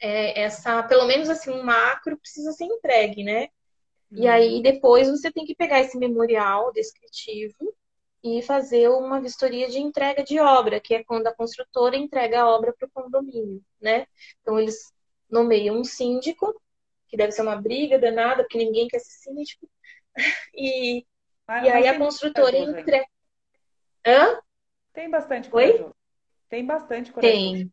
é, 0.00 0.40
essa, 0.42 0.82
pelo 0.82 1.06
menos 1.06 1.28
assim, 1.28 1.50
um 1.50 1.62
macro 1.62 2.18
precisa 2.18 2.52
ser 2.52 2.64
entregue, 2.64 3.22
né? 3.22 3.48
E 4.14 4.28
aí 4.28 4.56
uhum. 4.56 4.62
depois 4.62 5.08
você 5.08 5.32
tem 5.32 5.44
que 5.44 5.54
pegar 5.54 5.80
esse 5.80 5.96
memorial 5.96 6.72
descritivo 6.72 7.74
e 8.22 8.42
fazer 8.42 8.88
uma 8.88 9.20
vistoria 9.20 9.68
de 9.68 9.78
entrega 9.78 10.22
de 10.22 10.38
obra, 10.38 10.80
que 10.80 10.94
é 10.94 11.02
quando 11.04 11.26
a 11.26 11.34
construtora 11.34 11.96
entrega 11.96 12.42
a 12.42 12.48
obra 12.48 12.72
para 12.72 12.86
o 12.86 12.90
condomínio, 12.90 13.62
né? 13.80 14.06
Então 14.40 14.58
eles 14.58 14.92
nomeiam 15.28 15.78
um 15.78 15.84
síndico, 15.84 16.54
que 17.08 17.16
deve 17.16 17.32
ser 17.32 17.42
uma 17.42 17.56
briga 17.56 17.98
danada, 17.98 18.42
porque 18.42 18.58
ninguém 18.58 18.86
quer 18.86 19.00
ser 19.00 19.30
síndico, 19.30 19.68
e, 20.54 21.04
mas, 21.46 21.64
e 21.64 21.70
aí 21.70 21.88
a 21.88 21.98
construtora 21.98 22.56
entrega. 22.56 23.06
Hã? 24.06 24.40
Tem 24.92 25.10
bastante 25.10 25.48
corajoso. 25.48 25.84
Oi? 25.84 25.92
Tem 26.48 26.66
bastante 26.66 27.12
corajoso. 27.12 27.40
Tem. 27.40 27.72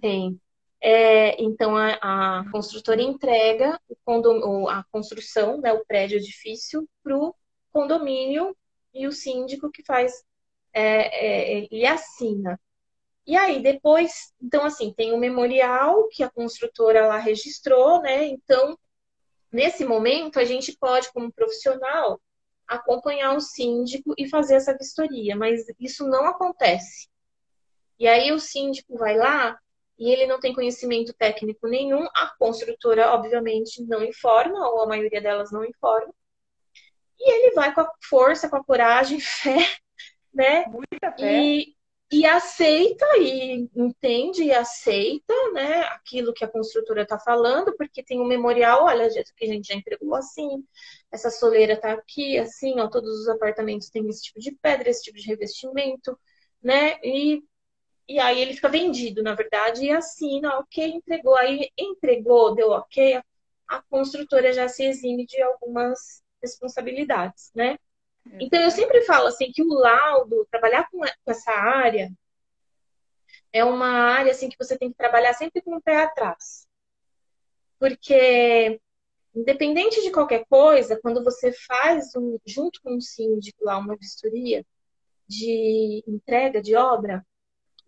Tem. 0.00 0.40
É, 0.82 1.40
então 1.42 1.76
a, 1.76 2.40
a, 2.40 2.50
construtora 2.50 3.02
entrega 3.02 3.78
o 4.06 4.68
a 4.68 4.84
construção, 4.90 5.60
né, 5.60 5.72
o 5.72 5.84
prédio 5.84 6.18
edifício, 6.18 6.88
para 7.02 7.16
o 7.16 7.34
condomínio 7.70 8.56
e 8.94 9.06
o 9.06 9.12
síndico 9.12 9.70
que 9.70 9.84
faz 9.84 10.24
é, 10.72 11.62
é, 11.62 11.68
e 11.70 11.84
assina. 11.86 12.58
E 13.26 13.36
aí 13.36 13.62
depois, 13.62 14.32
então 14.42 14.64
assim, 14.64 14.92
tem 14.94 15.12
o 15.12 15.16
um 15.16 15.18
memorial 15.18 16.08
que 16.08 16.22
a 16.22 16.30
construtora 16.30 17.06
lá 17.06 17.18
registrou, 17.18 18.00
né? 18.00 18.26
Então 18.26 18.76
Nesse 19.52 19.84
momento, 19.84 20.38
a 20.38 20.44
gente 20.44 20.76
pode, 20.76 21.12
como 21.12 21.32
profissional, 21.32 22.20
acompanhar 22.66 23.34
o 23.34 23.40
síndico 23.40 24.14
e 24.16 24.28
fazer 24.28 24.54
essa 24.54 24.76
vistoria, 24.76 25.34
mas 25.34 25.64
isso 25.78 26.06
não 26.06 26.26
acontece. 26.26 27.08
E 27.98 28.06
aí 28.06 28.30
o 28.30 28.38
síndico 28.38 28.96
vai 28.96 29.16
lá 29.16 29.58
e 30.00 30.10
ele 30.10 30.26
não 30.26 30.40
tem 30.40 30.54
conhecimento 30.54 31.12
técnico 31.12 31.68
nenhum, 31.68 32.06
a 32.14 32.34
construtora, 32.38 33.12
obviamente, 33.12 33.84
não 33.84 34.02
informa, 34.02 34.66
ou 34.70 34.80
a 34.80 34.86
maioria 34.86 35.20
delas 35.20 35.52
não 35.52 35.62
informa. 35.62 36.10
E 37.18 37.30
ele 37.30 37.54
vai 37.54 37.74
com 37.74 37.82
a 37.82 37.92
força, 38.08 38.48
com 38.48 38.56
a 38.56 38.64
coragem, 38.64 39.20
fé, 39.20 39.58
né? 40.32 40.64
Muita 40.68 41.12
fé. 41.12 41.42
E, 41.42 41.76
e 42.10 42.24
aceita 42.24 43.04
e 43.18 43.68
entende 43.76 44.44
e 44.44 44.52
aceita 44.52 45.34
né, 45.52 45.82
aquilo 45.88 46.32
que 46.32 46.46
a 46.46 46.50
construtora 46.50 47.02
está 47.02 47.18
falando, 47.18 47.76
porque 47.76 48.02
tem 48.02 48.18
um 48.18 48.26
memorial, 48.26 48.84
olha, 48.84 49.06
que 49.36 49.44
a 49.44 49.48
gente 49.48 49.68
já 49.68 49.74
entregou 49.74 50.14
assim, 50.14 50.64
essa 51.12 51.30
soleira 51.30 51.74
está 51.74 51.92
aqui, 51.92 52.38
assim, 52.38 52.80
ó, 52.80 52.88
todos 52.88 53.20
os 53.20 53.28
apartamentos 53.28 53.90
têm 53.90 54.08
esse 54.08 54.22
tipo 54.22 54.40
de 54.40 54.52
pedra, 54.52 54.88
esse 54.88 55.02
tipo 55.02 55.18
de 55.18 55.26
revestimento, 55.26 56.18
né? 56.62 56.98
E, 57.04 57.42
e 58.10 58.18
aí 58.18 58.40
ele 58.40 58.54
fica 58.54 58.68
vendido, 58.68 59.22
na 59.22 59.36
verdade, 59.36 59.84
e 59.84 59.90
assina, 59.92 60.58
ok, 60.58 60.84
entregou. 60.84 61.36
Aí 61.36 61.70
entregou, 61.78 62.56
deu 62.56 62.70
ok, 62.70 63.22
a 63.68 63.82
construtora 63.82 64.52
já 64.52 64.66
se 64.68 64.84
exime 64.84 65.24
de 65.24 65.40
algumas 65.40 66.20
responsabilidades, 66.42 67.52
né? 67.54 67.78
Então, 68.40 68.60
eu 68.60 68.70
sempre 68.72 69.02
falo 69.02 69.28
assim 69.28 69.52
que 69.52 69.62
o 69.62 69.68
laudo, 69.68 70.44
trabalhar 70.50 70.88
com 70.90 71.00
essa 71.24 71.52
área, 71.52 72.12
é 73.52 73.64
uma 73.64 73.88
área 73.88 74.32
assim 74.32 74.48
que 74.48 74.58
você 74.58 74.76
tem 74.76 74.90
que 74.90 74.96
trabalhar 74.96 75.32
sempre 75.34 75.62
com 75.62 75.76
o 75.76 75.80
pé 75.80 76.02
atrás. 76.02 76.66
Porque, 77.78 78.80
independente 79.32 80.02
de 80.02 80.10
qualquer 80.10 80.44
coisa, 80.46 80.98
quando 81.00 81.22
você 81.22 81.52
faz, 81.52 82.16
um, 82.16 82.38
junto 82.44 82.80
com 82.82 82.96
o 82.96 83.00
síndico 83.00 83.64
lá, 83.64 83.78
uma 83.78 83.96
vistoria 83.96 84.66
de 85.28 86.02
entrega 86.08 86.60
de 86.60 86.74
obra, 86.74 87.24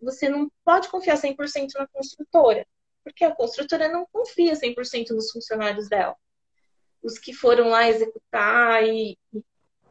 você 0.03 0.29
não 0.29 0.51
pode 0.63 0.89
confiar 0.89 1.17
100% 1.17 1.73
na 1.75 1.87
construtora. 1.87 2.65
Porque 3.03 3.25
a 3.25 3.35
construtora 3.35 3.89
não 3.89 4.07
confia 4.11 4.53
100% 4.53 5.09
nos 5.09 5.31
funcionários 5.31 5.89
dela. 5.89 6.15
Os 7.01 7.17
que 7.17 7.33
foram 7.33 7.69
lá 7.69 7.87
executar 7.89 8.83
e, 8.83 9.17
e 9.33 9.43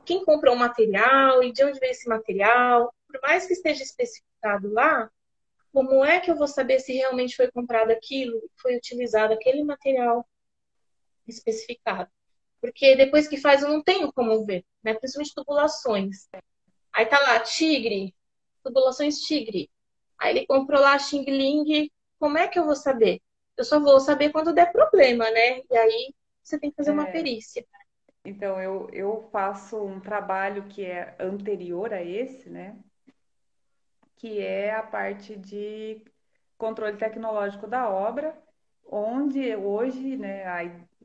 quem 0.04 0.24
comprou 0.24 0.54
o 0.54 0.58
material 0.58 1.42
e 1.42 1.52
de 1.52 1.64
onde 1.64 1.78
veio 1.78 1.92
esse 1.92 2.08
material. 2.08 2.94
Por 3.06 3.20
mais 3.20 3.46
que 3.46 3.52
esteja 3.52 3.82
especificado 3.82 4.72
lá, 4.72 5.10
como 5.72 6.04
é 6.04 6.20
que 6.20 6.30
eu 6.30 6.36
vou 6.36 6.46
saber 6.48 6.80
se 6.80 6.92
realmente 6.92 7.36
foi 7.36 7.50
comprado 7.50 7.90
aquilo, 7.90 8.42
foi 8.56 8.76
utilizado 8.76 9.32
aquele 9.32 9.64
material 9.64 10.26
especificado? 11.26 12.10
Porque 12.60 12.94
depois 12.94 13.26
que 13.26 13.36
faz 13.36 13.62
eu 13.62 13.68
não 13.68 13.82
tenho 13.82 14.12
como 14.12 14.44
ver, 14.44 14.64
né? 14.82 14.94
Principalmente 14.94 15.34
tubulações. 15.34 16.28
Aí 16.92 17.06
tá 17.06 17.18
lá, 17.20 17.40
tigre, 17.40 18.14
tubulações 18.62 19.18
tigre. 19.20 19.70
Aí 20.22 20.36
ele 20.36 20.46
comprou 20.46 20.80
lá 20.80 20.96
Xing 20.96 21.24
Ling, 21.24 21.90
como 22.16 22.38
é 22.38 22.46
que 22.46 22.56
eu 22.56 22.64
vou 22.64 22.76
saber? 22.76 23.20
Eu 23.56 23.64
só 23.64 23.80
vou 23.80 23.98
saber 23.98 24.30
quando 24.30 24.54
der 24.54 24.70
problema, 24.70 25.28
né? 25.28 25.62
E 25.68 25.76
aí 25.76 26.14
você 26.40 26.60
tem 26.60 26.70
que 26.70 26.76
fazer 26.76 26.92
uma 26.92 27.08
é. 27.08 27.10
perícia. 27.10 27.66
Então, 28.24 28.62
eu, 28.62 28.88
eu 28.92 29.28
faço 29.32 29.84
um 29.84 29.98
trabalho 29.98 30.68
que 30.68 30.84
é 30.84 31.16
anterior 31.18 31.92
a 31.92 32.00
esse, 32.00 32.48
né? 32.48 32.78
Que 34.14 34.40
é 34.40 34.72
a 34.72 34.82
parte 34.84 35.34
de 35.34 36.04
controle 36.56 36.96
tecnológico 36.96 37.66
da 37.66 37.88
obra, 37.88 38.40
onde 38.86 39.56
hoje, 39.56 40.16
né, 40.16 40.46
a, 40.46 40.60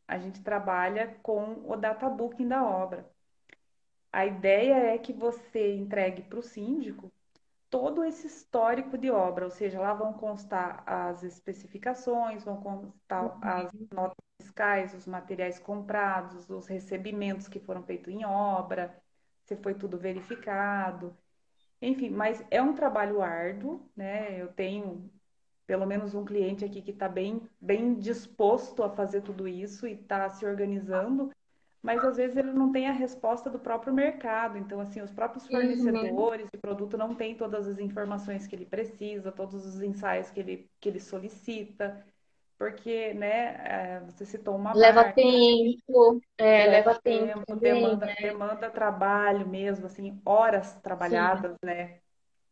a 0.08 0.20
gente 0.20 0.44
trabalha 0.44 1.18
com 1.24 1.64
o 1.66 1.76
databooking 1.76 2.48
da 2.48 2.64
obra. 2.64 3.10
A 4.14 4.28
ideia 4.28 4.76
é 4.94 4.98
que 5.00 5.12
você 5.12 5.74
entregue 5.74 6.22
para 6.22 6.38
o 6.38 6.44
síndico 6.44 7.12
todo 7.70 8.04
esse 8.04 8.28
histórico 8.28 8.98
de 8.98 9.10
obra, 9.12 9.46
ou 9.46 9.52
seja, 9.52 9.80
lá 9.80 9.94
vão 9.94 10.14
constar 10.14 10.84
as 10.86 11.24
especificações, 11.24 12.44
vão 12.44 12.58
constar 12.62 13.38
as 13.42 13.74
uhum. 13.74 13.88
notas 13.92 14.16
fiscais, 14.42 14.94
os 14.94 15.06
materiais 15.06 15.60
comprados, 15.60 16.50
os 16.50 16.68
recebimentos 16.68 17.48
que 17.48 17.60
foram 17.60 17.84
feitos 17.84 18.14
em 18.14 18.26
obra, 18.26 18.96
se 19.44 19.56
foi 19.56 19.74
tudo 19.74 19.98
verificado. 19.98 21.16
Enfim, 21.82 22.10
mas 22.10 22.44
é 22.50 22.62
um 22.62 22.74
trabalho 22.74 23.22
árduo, 23.22 23.90
né? 23.96 24.42
Eu 24.42 24.48
tenho 24.54 25.10
pelo 25.68 25.86
menos 25.86 26.16
um 26.16 26.24
cliente 26.24 26.64
aqui 26.64 26.82
que 26.82 26.92
está 26.92 27.10
bem, 27.10 27.42
bem 27.60 27.94
disposto 27.96 28.82
a 28.84 28.90
fazer 28.90 29.22
tudo 29.22 29.48
isso 29.48 29.86
e 29.86 29.92
está 29.92 30.30
se 30.30 30.46
organizando, 30.46 31.30
mas 31.88 32.04
às 32.04 32.18
vezes 32.18 32.36
ele 32.36 32.52
não 32.52 32.70
tem 32.70 32.86
a 32.86 32.92
resposta 32.92 33.50
do 33.50 33.58
próprio 33.58 33.94
mercado. 33.94 34.58
Então, 34.58 34.82
assim, 34.82 35.02
os 35.02 35.10
próprios 35.10 35.46
uhum. 35.46 35.52
fornecedores 35.52 36.46
de 36.52 36.60
produto 36.60 36.98
não 36.98 37.16
têm 37.16 37.34
todas 37.34 37.66
as 37.66 37.80
informações 37.80 38.46
que 38.46 38.54
ele 38.54 38.66
precisa, 38.66 39.32
todos 39.32 39.66
os 39.66 39.82
ensaios 39.82 40.30
que 40.30 40.42
ele, 40.42 40.70
que 40.82 40.90
ele 40.90 41.00
solicita 41.00 42.06
porque, 42.58 43.14
né, 43.14 43.56
é, 43.64 44.00
você 44.00 44.26
citou 44.26 44.56
uma 44.56 44.74
leva 44.74 45.04
marca, 45.04 45.14
tempo, 45.14 46.20
é, 46.38 46.66
leva, 46.66 46.72
leva 46.72 47.02
tempo, 47.02 47.26
tempo 47.28 47.46
também, 47.46 47.74
demanda, 47.74 48.06
né? 48.08 48.16
demanda 48.20 48.70
trabalho 48.70 49.48
mesmo, 49.48 49.86
assim, 49.86 50.20
horas 50.26 50.74
trabalhadas, 50.82 51.52
Sim. 51.52 51.58
né? 51.62 52.00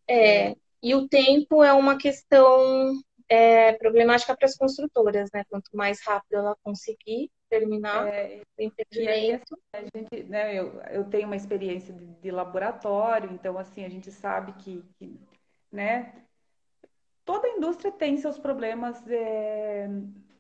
É, 0.08 0.50
é, 0.50 0.56
e 0.82 0.94
o 0.94 1.10
tempo 1.10 1.64
é 1.64 1.74
uma 1.74 1.98
questão 1.98 2.94
é, 3.28 3.74
problemática 3.74 4.38
para 4.38 4.46
as 4.46 4.56
construtoras, 4.56 5.30
né? 5.34 5.44
Quanto 5.50 5.76
mais 5.76 6.00
rápido 6.06 6.36
ela 6.36 6.56
conseguir 6.64 7.32
terminar 7.60 8.08
é, 8.08 8.42
empreendimento. 8.60 9.58
A 9.74 9.82
gente, 9.82 10.24
né, 10.24 10.56
eu, 10.56 10.82
eu 10.92 11.04
tenho 11.06 11.28
uma 11.28 11.36
experiência 11.36 11.94
de, 11.94 12.06
de 12.06 12.32
laboratório, 12.32 13.32
então, 13.32 13.58
assim, 13.58 13.86
a 13.86 13.90
gente 13.90 14.12
sabe 14.12 14.54
que, 14.54 14.84
que 14.98 15.20
né, 15.72 16.14
toda 17.24 17.48
indústria 17.48 17.92
tem 17.92 18.18
seus 18.18 18.38
problemas 18.38 19.04
é, 19.08 19.88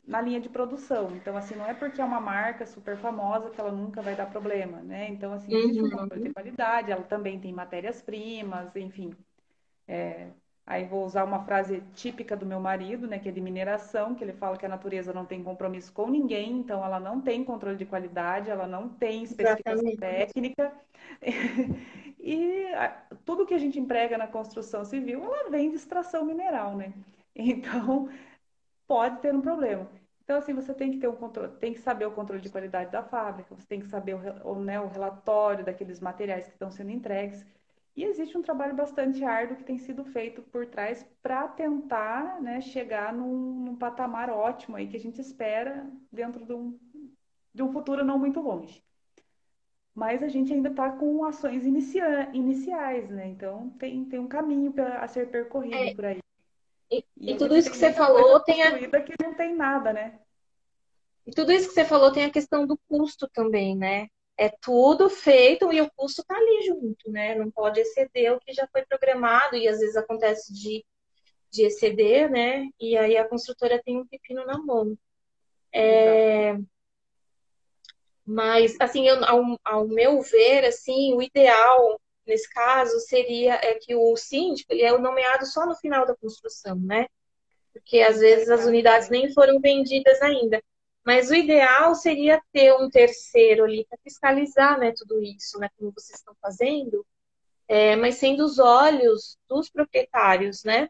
na 0.08 0.22
linha 0.22 0.40
de 0.40 0.50
produção. 0.50 1.16
Então, 1.16 1.36
assim, 1.36 1.56
não 1.56 1.66
é 1.66 1.74
porque 1.74 2.00
é 2.00 2.06
uma 2.06 2.22
marca 2.22 2.66
super 2.66 2.98
famosa 2.98 3.50
que 3.50 3.60
ela 3.60 3.72
nunca 3.72 4.02
vai 4.02 4.16
dar 4.16 4.30
problema, 4.30 4.82
né? 4.82 5.10
Então, 5.10 5.34
assim, 5.34 5.54
existe 5.54 5.82
um 5.82 5.90
controle 5.90 6.24
de 6.24 6.34
qualidade, 6.34 6.92
ela 6.92 7.04
também 7.04 7.40
tem 7.40 7.52
matérias-primas, 7.52 8.76
enfim. 8.76 9.14
É, 9.88 10.30
aí 10.66 10.86
vou 10.86 11.06
usar 11.06 11.24
uma 11.24 11.44
frase 11.44 11.84
típica 11.94 12.36
do 12.36 12.46
meu 12.46 12.60
marido, 12.60 13.08
né, 13.08 13.20
que 13.20 13.30
é 13.30 13.32
de 13.32 13.42
mineração, 13.42 14.16
que 14.16 14.24
ele 14.24 14.34
fala 14.34 14.58
que 14.58 14.66
a 14.66 14.70
natureza 14.70 15.14
não 15.14 15.26
tem 15.26 15.44
compromisso 15.44 15.94
com 15.94 16.10
ninguém, 16.10 16.58
então 16.58 16.84
ela 16.84 17.00
não 17.00 17.22
tem 17.22 17.44
controle 17.44 17.78
de 17.78 17.86
qualidade, 17.86 18.50
ela 18.50 18.68
não 18.68 18.90
tem 18.90 19.24
especificação 19.24 19.88
Exatamente. 19.88 20.00
técnica. 20.00 20.74
e 22.20 22.66
tudo 23.24 23.46
que 23.46 23.54
a 23.54 23.60
gente 23.60 23.80
emprega 23.80 24.18
na 24.18 24.28
construção 24.28 24.84
civil, 24.84 25.24
ela 25.24 25.50
vem 25.50 25.70
de 25.70 25.76
extração 25.76 26.26
mineral, 26.26 26.76
né? 26.76 26.94
Então, 27.36 28.10
pode 28.88 29.20
ter 29.20 29.34
um 29.34 29.42
problema. 29.42 29.90
Então, 30.24 30.38
assim, 30.38 30.54
você 30.54 30.74
tem 30.74 30.92
que 30.92 30.98
ter 30.98 31.08
um 31.08 31.16
controle, 31.16 31.52
tem 31.58 31.74
que 31.74 31.80
saber 31.80 32.06
o 32.06 32.12
controle 32.12 32.42
de 32.42 32.50
qualidade 32.50 32.92
da 32.92 33.04
fábrica, 33.04 33.54
você 33.54 33.68
tem 33.68 33.80
que 33.80 33.88
saber 33.88 34.16
o, 34.44 34.56
né, 34.56 34.80
o 34.80 34.88
relatório 34.88 35.64
daqueles 35.64 36.00
materiais 36.00 36.48
que 36.48 36.54
estão 36.54 36.72
sendo 36.72 36.90
entregues. 36.90 37.46
E 37.96 38.04
existe 38.04 38.38
um 38.38 38.42
trabalho 38.42 38.76
bastante 38.76 39.24
árduo 39.24 39.56
que 39.56 39.64
tem 39.64 39.78
sido 39.78 40.04
feito 40.04 40.42
por 40.42 40.66
trás 40.66 41.08
para 41.24 41.48
tentar 41.48 42.42
né, 42.42 42.60
chegar 42.60 43.14
num, 43.14 43.62
num, 43.62 43.76
patamar 43.76 44.30
ótimo 44.30 44.76
aí 44.76 44.88
que 44.88 44.98
a 44.98 45.00
gente 45.00 45.22
espera 45.22 45.90
dentro 46.12 46.46
de 46.46 46.54
um, 46.54 46.78
de 47.54 47.64
um 47.64 47.72
futuro 47.72 48.04
não 48.04 48.20
muito 48.20 48.42
longe. 48.42 48.84
Mas 49.94 50.22
a 50.22 50.28
gente 50.28 50.52
ainda 50.52 50.70
está 50.70 50.92
com 50.92 51.24
ações 51.24 51.66
inicia, 51.66 52.30
iniciais, 52.34 53.10
né? 53.10 53.28
Então 53.28 53.70
tem, 53.80 54.04
tem 54.04 54.20
um 54.20 54.28
caminho 54.28 54.74
pra, 54.74 55.00
a 55.00 55.08
ser 55.08 55.32
percorrido 55.32 55.76
é, 55.76 55.96
por 55.96 56.04
aí. 56.04 56.20
E, 56.92 57.06
e 57.18 57.38
tudo 57.38 57.56
isso 57.56 57.72
que 57.72 57.78
você 57.78 57.94
falou 57.94 58.42
tem 58.42 58.62
a. 58.62 58.78
que 58.78 59.14
não 59.24 59.34
tem 59.34 59.56
nada, 59.56 59.94
né? 59.94 60.20
E 61.26 61.32
tudo 61.32 61.54
isso 61.54 61.70
que 61.70 61.74
você 61.74 61.86
falou 61.86 62.12
tem 62.12 62.26
a 62.26 62.30
questão 62.30 62.68
do 62.68 62.78
custo 62.90 63.26
também, 63.34 63.74
né? 63.74 64.10
É 64.38 64.50
tudo 64.50 65.10
feito 65.10 65.72
e 65.72 65.82
o 65.82 65.90
custo 65.96 66.24
tá 66.26 66.36
ali 66.36 66.66
junto, 66.68 67.10
né? 67.10 67.36
Não 67.36 67.50
pode 67.50 67.80
exceder 67.80 68.34
o 68.34 68.40
que 68.40 68.54
já 68.54 68.68
foi 68.68 68.86
programado, 68.86 69.56
e 69.56 69.68
às 69.68 69.80
vezes 69.80 69.96
acontece 69.96 70.54
de, 70.54 70.86
de 71.52 71.66
exceder, 71.66 72.30
né? 72.30 72.68
E 72.80 72.98
aí 72.98 73.18
a 73.18 73.28
construtora 73.28 73.82
tem 73.84 73.98
um 73.98 74.08
pepino 74.08 74.46
na 74.46 74.58
mão. 74.58 74.98
É... 75.74 76.58
Mas, 78.26 78.76
assim, 78.80 79.08
eu, 79.08 79.24
ao, 79.24 79.60
ao 79.64 79.88
meu 79.88 80.22
ver, 80.22 80.66
assim, 80.66 81.14
o 81.14 81.22
ideal 81.22 82.00
nesse 82.26 82.50
caso, 82.50 83.00
seria 83.00 83.56
é 83.56 83.76
que 83.76 83.96
o 83.96 84.16
síndico 84.16 84.74
ele 84.74 84.84
é 84.84 84.98
nomeado 84.98 85.46
só 85.46 85.66
no 85.66 85.76
final 85.76 86.06
da 86.06 86.16
construção, 86.16 86.76
né? 86.76 87.08
Porque 87.72 88.00
às 88.02 88.20
vezes 88.20 88.50
as 88.50 88.66
unidades 88.66 89.10
nem 89.10 89.32
foram 89.34 89.60
vendidas 89.60 90.22
ainda. 90.22 90.62
Mas 91.06 91.30
o 91.30 91.36
ideal 91.36 91.94
seria 91.94 92.42
ter 92.52 92.74
um 92.74 92.90
terceiro 92.90 93.64
ali 93.64 93.86
para 93.88 94.00
fiscalizar 94.04 94.80
né, 94.80 94.92
tudo 94.98 95.22
isso, 95.22 95.60
né, 95.60 95.70
como 95.78 95.92
vocês 95.92 96.18
estão 96.18 96.36
fazendo, 96.42 97.06
é, 97.68 97.96
mas 97.96 98.16
sendo 98.16 98.44
os 98.44 98.58
olhos 98.58 99.38
dos 99.48 99.70
proprietários, 99.70 100.64
né? 100.64 100.90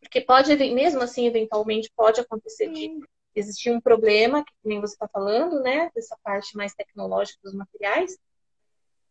Porque 0.00 0.20
pode, 0.20 0.54
mesmo 0.56 1.02
assim, 1.02 1.26
eventualmente 1.26 1.90
pode 1.96 2.20
acontecer 2.20 2.70
de 2.70 2.98
existir 3.34 3.70
um 3.70 3.80
problema, 3.80 4.44
que 4.44 4.52
nem 4.64 4.80
você 4.80 4.94
está 4.94 5.08
falando, 5.08 5.60
né? 5.60 5.90
Dessa 5.94 6.16
parte 6.22 6.56
mais 6.56 6.74
tecnológica 6.74 7.38
dos 7.42 7.54
materiais, 7.54 8.16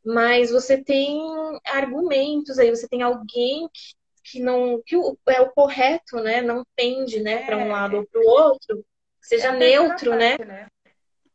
mas 0.05 0.51
você 0.51 0.81
tem 0.81 1.21
argumentos 1.65 2.57
aí, 2.57 2.69
você 2.69 2.87
tem 2.87 3.01
alguém 3.01 3.67
que, 3.73 3.93
que 4.23 4.39
não 4.39 4.81
que 4.85 4.95
é 5.27 5.41
o 5.41 5.51
correto, 5.51 6.17
né? 6.17 6.41
Não 6.41 6.65
pende, 6.75 7.19
né, 7.19 7.45
para 7.45 7.57
um 7.57 7.61
é. 7.61 7.71
lado 7.71 7.97
ou 7.97 8.07
para 8.07 8.21
o 8.21 8.25
outro, 8.25 8.85
seja 9.27 9.49
é 9.49 9.57
neutro, 9.57 10.15
né? 10.15 10.37
parte, 10.37 10.47
né? 10.47 10.61
né? 10.63 10.67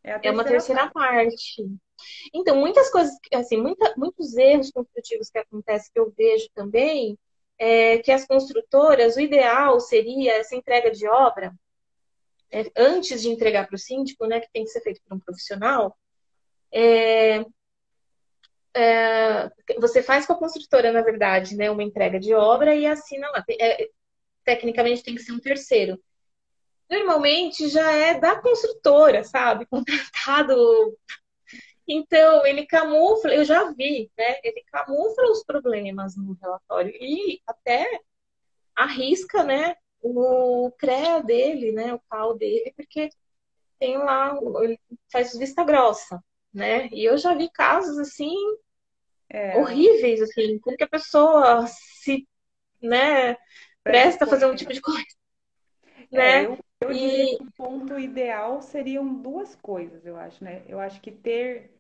É, 0.04 0.28
é, 0.28 0.30
uma 0.30 0.44
terceira 0.44 0.90
parte. 0.90 0.92
parte. 0.92 1.76
Então, 2.34 2.56
muitas 2.56 2.90
coisas, 2.90 3.14
assim, 3.32 3.56
muita, 3.56 3.94
muitos 3.96 4.36
erros 4.36 4.70
construtivos 4.70 5.30
que 5.30 5.38
acontecem 5.38 5.90
que 5.92 6.00
eu 6.00 6.12
vejo 6.16 6.48
também, 6.54 7.18
é 7.58 7.98
que 7.98 8.10
as 8.10 8.26
construtoras, 8.26 9.16
o 9.16 9.20
ideal 9.20 9.78
seria 9.78 10.38
essa 10.38 10.56
entrega 10.56 10.90
de 10.90 11.06
obra, 11.06 11.54
é, 12.50 12.70
antes 12.76 13.22
de 13.22 13.28
entregar 13.28 13.66
para 13.66 13.76
o 13.76 13.78
síndico, 13.78 14.26
né, 14.26 14.40
que 14.40 14.50
tem 14.52 14.64
que 14.64 14.70
ser 14.70 14.80
feito 14.80 15.00
por 15.06 15.14
um 15.16 15.20
profissional, 15.20 15.96
é, 16.72 17.44
é, 18.74 19.50
você 19.78 20.02
faz 20.02 20.26
com 20.26 20.32
a 20.32 20.38
construtora, 20.38 20.90
na 20.90 21.02
verdade, 21.02 21.56
né, 21.56 21.70
uma 21.70 21.82
entrega 21.82 22.18
de 22.18 22.34
obra 22.34 22.74
e 22.74 22.86
assina 22.86 23.28
lá. 23.30 23.44
É, 23.60 23.88
tecnicamente 24.44 25.04
tem 25.04 25.14
que 25.14 25.22
ser 25.22 25.32
um 25.32 25.38
terceiro. 25.38 26.02
Normalmente 26.92 27.68
já 27.68 27.90
é 27.92 28.18
da 28.18 28.40
construtora, 28.40 29.24
sabe? 29.24 29.66
Contratado. 29.66 30.56
Então, 31.86 32.46
ele 32.46 32.66
camufla, 32.66 33.34
eu 33.34 33.44
já 33.44 33.70
vi, 33.72 34.10
né? 34.16 34.38
Ele 34.44 34.62
camufla 34.70 35.30
os 35.30 35.44
problemas 35.44 36.16
no 36.16 36.36
relatório 36.40 36.92
e 37.00 37.40
até 37.46 37.86
arrisca, 38.74 39.42
né? 39.42 39.76
O 40.00 40.70
CREA 40.78 41.22
dele, 41.22 41.72
né? 41.72 41.94
O 41.94 42.00
CAL 42.10 42.36
dele, 42.36 42.72
porque 42.76 43.10
tem 43.78 43.98
lá, 43.98 44.38
ele 44.62 44.78
faz 45.10 45.36
vista 45.36 45.64
grossa 45.64 46.22
né? 46.52 46.88
E 46.92 47.04
eu 47.04 47.16
já 47.16 47.34
vi 47.34 47.48
casos 47.50 47.98
assim 47.98 48.36
é. 49.28 49.56
horríveis, 49.56 50.20
assim, 50.20 50.58
como 50.58 50.76
que 50.76 50.84
a 50.84 50.88
pessoa 50.88 51.66
se, 51.66 52.28
né, 52.82 53.36
presta 53.82 54.24
a 54.24 54.28
fazer 54.28 54.46
um 54.46 54.54
tipo 54.54 54.72
de 54.72 54.80
coisa, 54.80 55.06
é, 56.12 56.46
né? 56.46 56.58
Eu, 56.82 56.94
e... 56.94 57.36
que 57.36 57.42
o 57.42 57.50
ponto 57.52 57.98
ideal 57.98 58.60
seriam 58.62 59.20
duas 59.22 59.54
coisas, 59.56 60.04
eu 60.06 60.16
acho, 60.16 60.42
né? 60.44 60.64
Eu 60.68 60.80
acho 60.80 61.00
que 61.00 61.10
ter 61.12 61.70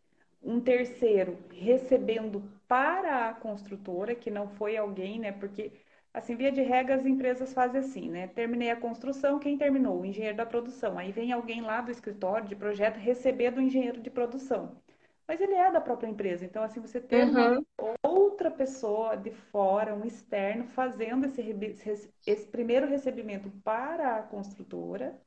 um 0.42 0.60
terceiro 0.60 1.38
recebendo 1.52 2.42
para 2.68 3.28
a 3.28 3.34
construtora, 3.34 4.14
que 4.14 4.30
não 4.30 4.48
foi 4.48 4.76
alguém, 4.76 5.18
né? 5.18 5.32
Porque 5.32 5.72
Assim, 6.14 6.36
via 6.36 6.52
de 6.52 6.60
regra, 6.62 6.94
as 6.94 7.06
empresas 7.06 7.54
fazem 7.54 7.80
assim, 7.80 8.10
né? 8.10 8.26
Terminei 8.28 8.70
a 8.70 8.76
construção, 8.76 9.38
quem 9.38 9.56
terminou? 9.56 10.00
O 10.00 10.04
engenheiro 10.04 10.36
da 10.36 10.44
produção. 10.44 10.98
Aí 10.98 11.10
vem 11.10 11.32
alguém 11.32 11.62
lá 11.62 11.80
do 11.80 11.90
escritório 11.90 12.46
de 12.48 12.54
projeto 12.54 12.96
receber 12.98 13.50
do 13.50 13.60
engenheiro 13.62 13.98
de 14.00 14.10
produção. 14.10 14.81
Mas 15.26 15.40
ele 15.40 15.54
é 15.54 15.70
da 15.70 15.80
própria 15.80 16.08
empresa. 16.08 16.44
Então, 16.44 16.62
assim, 16.62 16.80
você 16.80 17.00
tem 17.00 17.24
uhum. 17.24 17.64
outra 18.02 18.50
pessoa 18.50 19.16
de 19.16 19.30
fora, 19.30 19.94
um 19.94 20.04
externo, 20.04 20.66
fazendo 20.66 21.26
esse, 21.26 22.10
esse 22.26 22.46
primeiro 22.48 22.86
recebimento 22.86 23.50
para 23.64 24.16
a 24.16 24.22
construtora 24.22 25.18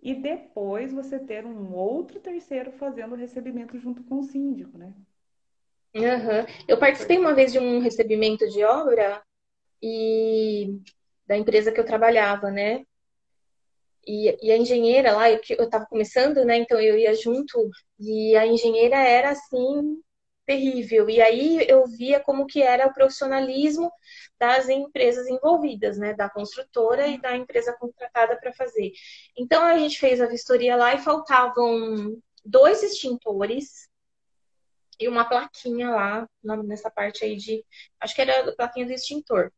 e 0.00 0.14
depois 0.14 0.92
você 0.92 1.18
ter 1.18 1.44
um 1.44 1.74
outro 1.74 2.20
terceiro 2.20 2.72
fazendo 2.72 3.12
o 3.12 3.18
recebimento 3.18 3.78
junto 3.78 4.02
com 4.04 4.20
o 4.20 4.22
síndico, 4.22 4.78
né? 4.78 4.92
Uhum. 5.94 6.46
Eu 6.68 6.78
participei 6.78 7.18
uma 7.18 7.34
vez 7.34 7.52
de 7.52 7.58
um 7.58 7.80
recebimento 7.80 8.48
de 8.48 8.62
obra 8.62 9.22
e 9.82 10.80
da 11.26 11.36
empresa 11.36 11.72
que 11.72 11.80
eu 11.80 11.84
trabalhava, 11.84 12.50
né? 12.50 12.84
E, 14.08 14.38
e 14.42 14.50
a 14.50 14.56
engenheira 14.56 15.12
lá, 15.12 15.30
eu, 15.30 15.38
eu 15.50 15.68
tava 15.68 15.84
começando, 15.84 16.42
né? 16.44 16.56
Então 16.56 16.80
eu 16.80 16.98
ia 16.98 17.14
junto 17.14 17.70
e 18.00 18.34
a 18.36 18.46
engenheira 18.46 18.96
era 18.96 19.30
assim 19.30 20.02
terrível. 20.46 21.10
E 21.10 21.20
aí 21.20 21.66
eu 21.68 21.84
via 21.86 22.18
como 22.18 22.46
que 22.46 22.62
era 22.62 22.86
o 22.86 22.94
profissionalismo 22.94 23.92
das 24.40 24.68
empresas 24.70 25.26
envolvidas, 25.28 25.98
né, 25.98 26.14
da 26.14 26.30
construtora 26.30 27.06
e 27.06 27.20
da 27.20 27.36
empresa 27.36 27.76
contratada 27.78 28.34
para 28.40 28.52
fazer. 28.54 28.92
Então 29.36 29.62
a 29.62 29.76
gente 29.78 29.98
fez 29.98 30.22
a 30.22 30.26
vistoria 30.26 30.74
lá 30.74 30.94
e 30.94 30.98
faltavam 30.98 32.18
dois 32.42 32.82
extintores 32.82 33.88
e 34.98 35.06
uma 35.06 35.26
plaquinha 35.26 35.90
lá 35.90 36.26
nessa 36.64 36.90
parte 36.90 37.24
aí 37.24 37.36
de, 37.36 37.62
acho 38.00 38.14
que 38.14 38.22
era 38.22 38.50
a 38.50 38.56
plaquinha 38.56 38.86
do 38.86 38.92
extintor. 38.92 39.52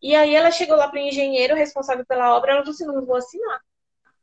E 0.00 0.14
aí 0.14 0.34
ela 0.34 0.50
chegou 0.50 0.76
lá 0.76 0.88
para 0.88 0.98
o 0.98 1.02
engenheiro 1.02 1.54
responsável 1.54 2.06
pela 2.06 2.34
obra, 2.34 2.52
ela 2.52 2.60
falou 2.62 2.74
assim, 2.74 2.86
não 2.86 3.04
vou 3.04 3.16
assinar. 3.16 3.60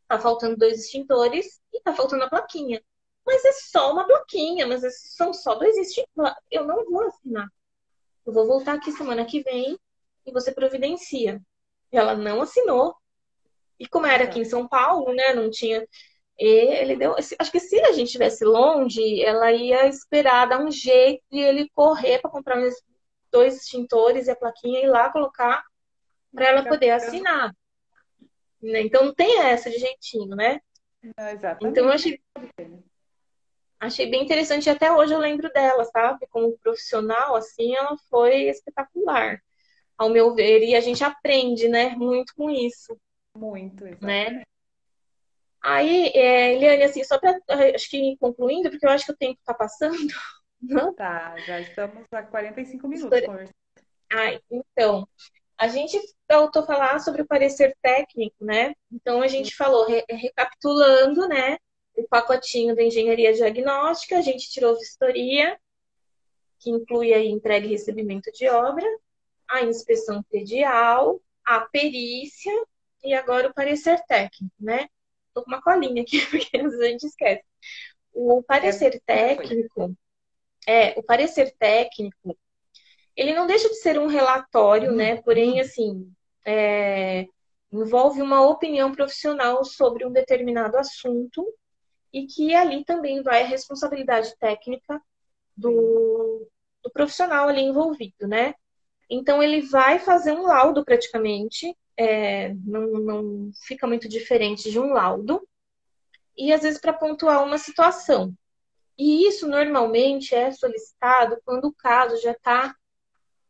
Tá 0.09 0.19
faltando 0.19 0.57
dois 0.57 0.77
extintores 0.77 1.61
e 1.73 1.79
tá 1.79 1.93
faltando 1.93 2.25
a 2.25 2.29
plaquinha. 2.29 2.83
Mas 3.25 3.45
é 3.45 3.53
só 3.53 3.93
uma 3.93 4.05
plaquinha, 4.05 4.67
mas 4.67 4.83
é, 4.83 4.89
são 4.89 5.33
só 5.33 5.55
dois 5.55 5.77
extintores. 5.77 6.35
Eu 6.51 6.65
não 6.65 6.83
vou 6.83 7.03
assinar. 7.03 7.47
Eu 8.25 8.33
vou 8.33 8.45
voltar 8.45 8.73
aqui 8.73 8.91
semana 8.91 9.23
que 9.23 9.41
vem 9.41 9.79
e 10.25 10.31
você 10.33 10.51
providencia. 10.51 11.41
E 11.93 11.97
ela 11.97 12.15
não 12.15 12.41
assinou. 12.41 12.93
E 13.79 13.87
como 13.87 14.05
era 14.05 14.25
aqui 14.25 14.39
em 14.39 14.45
São 14.45 14.67
Paulo, 14.67 15.13
né, 15.13 15.33
não 15.33 15.49
tinha 15.49 15.87
ele 16.39 16.95
deu. 16.95 17.15
Acho 17.37 17.51
que 17.51 17.59
se 17.59 17.79
a 17.81 17.91
gente 17.91 18.07
estivesse 18.07 18.45
longe, 18.45 19.21
ela 19.21 19.51
ia 19.51 19.87
esperar 19.87 20.47
dar 20.47 20.61
um 20.61 20.71
jeito 20.71 21.21
de 21.29 21.39
ele 21.39 21.69
correr 21.75 22.19
para 22.19 22.31
comprar 22.31 22.57
dois 23.29 23.57
extintores 23.57 24.27
e 24.27 24.31
a 24.31 24.35
plaquinha 24.35 24.79
e 24.79 24.83
ir 24.85 24.87
lá 24.87 25.11
colocar 25.11 25.63
para 26.33 26.47
ela 26.47 26.65
poder 26.65 26.91
assinar. 26.91 27.53
Né? 28.61 28.81
Então 28.81 29.05
não 29.05 29.13
tem 29.13 29.39
essa 29.39 29.69
de 29.69 29.77
jeitinho, 29.77 30.35
né? 30.35 30.59
exatamente. 31.31 31.71
Então 31.71 31.85
eu 31.85 31.91
achei, 31.91 32.21
achei 33.79 34.09
bem 34.09 34.23
interessante 34.23 34.67
e 34.67 34.69
até 34.69 34.91
hoje 34.91 35.13
eu 35.13 35.19
lembro 35.19 35.49
dela, 35.51 35.85
sabe? 35.85 36.27
Como 36.29 36.57
profissional, 36.59 37.35
assim, 37.35 37.75
ela 37.75 37.95
foi 38.09 38.49
espetacular, 38.49 39.41
ao 39.97 40.09
meu 40.09 40.35
ver. 40.35 40.63
E 40.63 40.75
a 40.75 40.81
gente 40.81 41.03
aprende, 41.03 41.67
né? 41.67 41.89
Muito 41.95 42.33
com 42.35 42.49
isso. 42.49 42.97
Muito, 43.35 43.85
exatamente. 43.85 44.35
Né? 44.35 44.43
Aí, 45.61 46.07
é, 46.15 46.55
Eliane, 46.55 46.83
assim, 46.83 47.03
só 47.03 47.19
para 47.19 47.37
acho 47.75 47.89
que 47.89 48.17
concluindo, 48.17 48.69
porque 48.69 48.85
eu 48.85 48.89
acho 48.89 49.05
que 49.05 49.11
o 49.11 49.17
tempo 49.17 49.37
está 49.39 49.53
passando. 49.53 49.95
Não? 50.61 50.93
Tá, 50.93 51.37
já 51.37 51.59
estamos 51.61 52.03
a 52.11 52.23
45 52.23 52.87
minutos 52.87 53.21
conversando. 53.21 53.55
Ai, 54.11 54.41
então, 54.49 55.07
a 55.59 55.67
gente 55.67 55.99
voltou 56.31 56.63
a 56.63 56.65
falar 56.65 56.99
sobre 56.99 57.21
o 57.21 57.27
parecer 57.27 57.75
técnico, 57.81 58.45
né? 58.45 58.73
Então, 58.89 59.21
a 59.21 59.27
gente 59.27 59.53
falou, 59.53 59.85
re 59.85 60.05
recapitulando, 60.09 61.27
né? 61.27 61.57
O 61.97 62.07
pacotinho 62.07 62.73
da 62.73 62.81
engenharia 62.81 63.33
diagnóstica, 63.33 64.17
a 64.17 64.21
gente 64.21 64.49
tirou 64.49 64.77
vistoria, 64.77 65.59
que 66.59 66.69
inclui 66.69 67.13
aí 67.13 67.27
entrega 67.27 67.65
e 67.65 67.71
recebimento 67.71 68.31
de 68.31 68.47
obra, 68.47 68.87
a 69.49 69.61
inspeção 69.63 70.23
predial, 70.23 71.21
a 71.45 71.59
perícia 71.59 72.53
e 73.03 73.13
agora 73.13 73.49
o 73.49 73.53
parecer 73.53 74.01
técnico, 74.07 74.55
né? 74.57 74.87
Tô 75.33 75.43
com 75.43 75.51
uma 75.51 75.61
colinha 75.61 76.03
aqui, 76.03 76.19
porque 76.31 76.55
às 76.55 76.63
vezes 76.63 76.79
a 76.79 76.85
gente 76.85 77.05
esquece. 77.05 77.43
O 78.13 78.41
parecer 78.43 78.95
é, 78.95 79.35
técnico, 79.35 79.93
é, 80.65 80.97
o 80.97 81.03
parecer 81.03 81.53
técnico, 81.59 82.37
ele 83.15 83.33
não 83.33 83.47
deixa 83.47 83.69
de 83.69 83.75
ser 83.75 83.99
um 83.99 84.07
relatório, 84.07 84.91
né? 84.91 85.15
Uhum. 85.15 85.21
Porém, 85.23 85.59
assim, 85.59 86.11
é, 86.45 87.25
envolve 87.71 88.21
uma 88.21 88.41
opinião 88.47 88.91
profissional 88.91 89.63
sobre 89.63 90.05
um 90.05 90.11
determinado 90.11 90.77
assunto 90.77 91.45
e 92.11 92.25
que 92.25 92.55
ali 92.55 92.83
também 92.83 93.21
vai 93.21 93.43
a 93.43 93.47
responsabilidade 93.47 94.35
técnica 94.39 95.01
do, 95.55 96.47
do 96.83 96.91
profissional 96.91 97.47
ali 97.47 97.61
envolvido, 97.61 98.27
né? 98.27 98.55
Então 99.09 99.41
ele 99.41 99.61
vai 99.61 99.99
fazer 99.99 100.31
um 100.31 100.43
laudo 100.43 100.83
praticamente, 100.83 101.75
é, 101.97 102.53
não, 102.65 102.87
não 102.87 103.51
fica 103.65 103.85
muito 103.85 104.07
diferente 104.07 104.71
de 104.71 104.79
um 104.79 104.93
laudo, 104.93 105.47
e 106.37 106.53
às 106.53 106.61
vezes 106.61 106.79
para 106.79 106.93
pontuar 106.93 107.43
uma 107.43 107.57
situação. 107.57 108.33
E 108.97 109.27
isso 109.27 109.47
normalmente 109.47 110.33
é 110.33 110.51
solicitado 110.51 111.39
quando 111.45 111.65
o 111.65 111.73
caso 111.73 112.21
já 112.21 112.31
está 112.31 112.75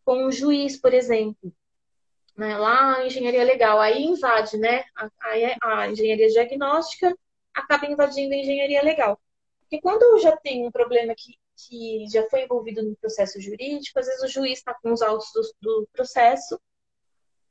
com 0.10 0.26
um 0.26 0.32
juiz, 0.32 0.76
por 0.76 0.92
exemplo, 0.92 1.54
né? 2.36 2.58
lá 2.58 3.06
engenharia 3.06 3.44
legal, 3.44 3.80
aí 3.80 4.04
invade, 4.04 4.58
né? 4.58 4.84
A, 4.96 5.08
a, 5.22 5.82
a 5.82 5.92
engenharia 5.92 6.28
diagnóstica 6.30 7.16
acaba 7.54 7.86
invadindo 7.86 8.34
a 8.34 8.38
engenharia 8.38 8.82
legal. 8.82 9.22
Porque 9.60 9.80
quando 9.80 10.02
eu 10.02 10.18
já 10.18 10.36
tenho 10.36 10.68
um 10.68 10.72
problema 10.72 11.14
que, 11.16 11.36
que 11.56 12.08
já 12.12 12.28
foi 12.28 12.42
envolvido 12.42 12.82
no 12.82 12.96
processo 12.96 13.40
jurídico, 13.40 14.00
às 14.00 14.08
vezes 14.08 14.24
o 14.24 14.28
juiz 14.28 14.58
está 14.58 14.74
com 14.74 14.92
os 14.92 15.04
autos 15.04 15.32
do, 15.32 15.44
do, 15.62 15.88
processo 15.94 16.60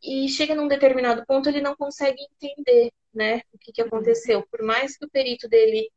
e 0.02 0.28
chega 0.28 0.56
num 0.56 0.66
determinado 0.66 1.24
ponto 1.26 1.48
ele 1.48 1.61
não 1.61 1.76
consegue 1.76 2.20
entender, 2.42 2.90
né, 3.14 3.42
o 3.52 3.59
que, 3.59 3.70
que 3.70 3.82
aconteceu. 3.82 4.44
Por 4.50 4.62
mais 4.64 4.96
que 4.96 5.04
o 5.04 5.11
perito 5.11 5.48
dele, 5.48 5.88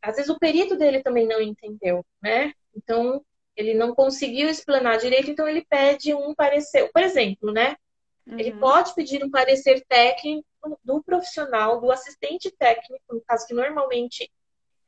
às 0.00 0.16
vezes 0.16 0.30
o 0.30 0.38
perito 0.38 0.74
dele 0.74 1.02
também 1.02 1.26
não 1.26 1.42
entendeu, 1.42 2.02
né? 2.22 2.54
Então 2.74 3.22
ele 3.58 3.74
não 3.74 3.92
conseguiu 3.92 4.48
explanar 4.48 4.98
direito, 4.98 5.32
então 5.32 5.48
ele 5.48 5.66
pede 5.68 6.14
um 6.14 6.32
parecer. 6.32 6.88
Por 6.92 7.02
exemplo, 7.02 7.52
né? 7.52 7.76
Uhum. 8.24 8.38
Ele 8.38 8.52
pode 8.52 8.94
pedir 8.94 9.24
um 9.24 9.30
parecer 9.30 9.84
técnico 9.88 10.46
do 10.84 11.02
profissional, 11.02 11.80
do 11.80 11.90
assistente 11.90 12.52
técnico, 12.52 13.02
no 13.10 13.20
caso 13.22 13.48
que 13.48 13.54
normalmente 13.54 14.30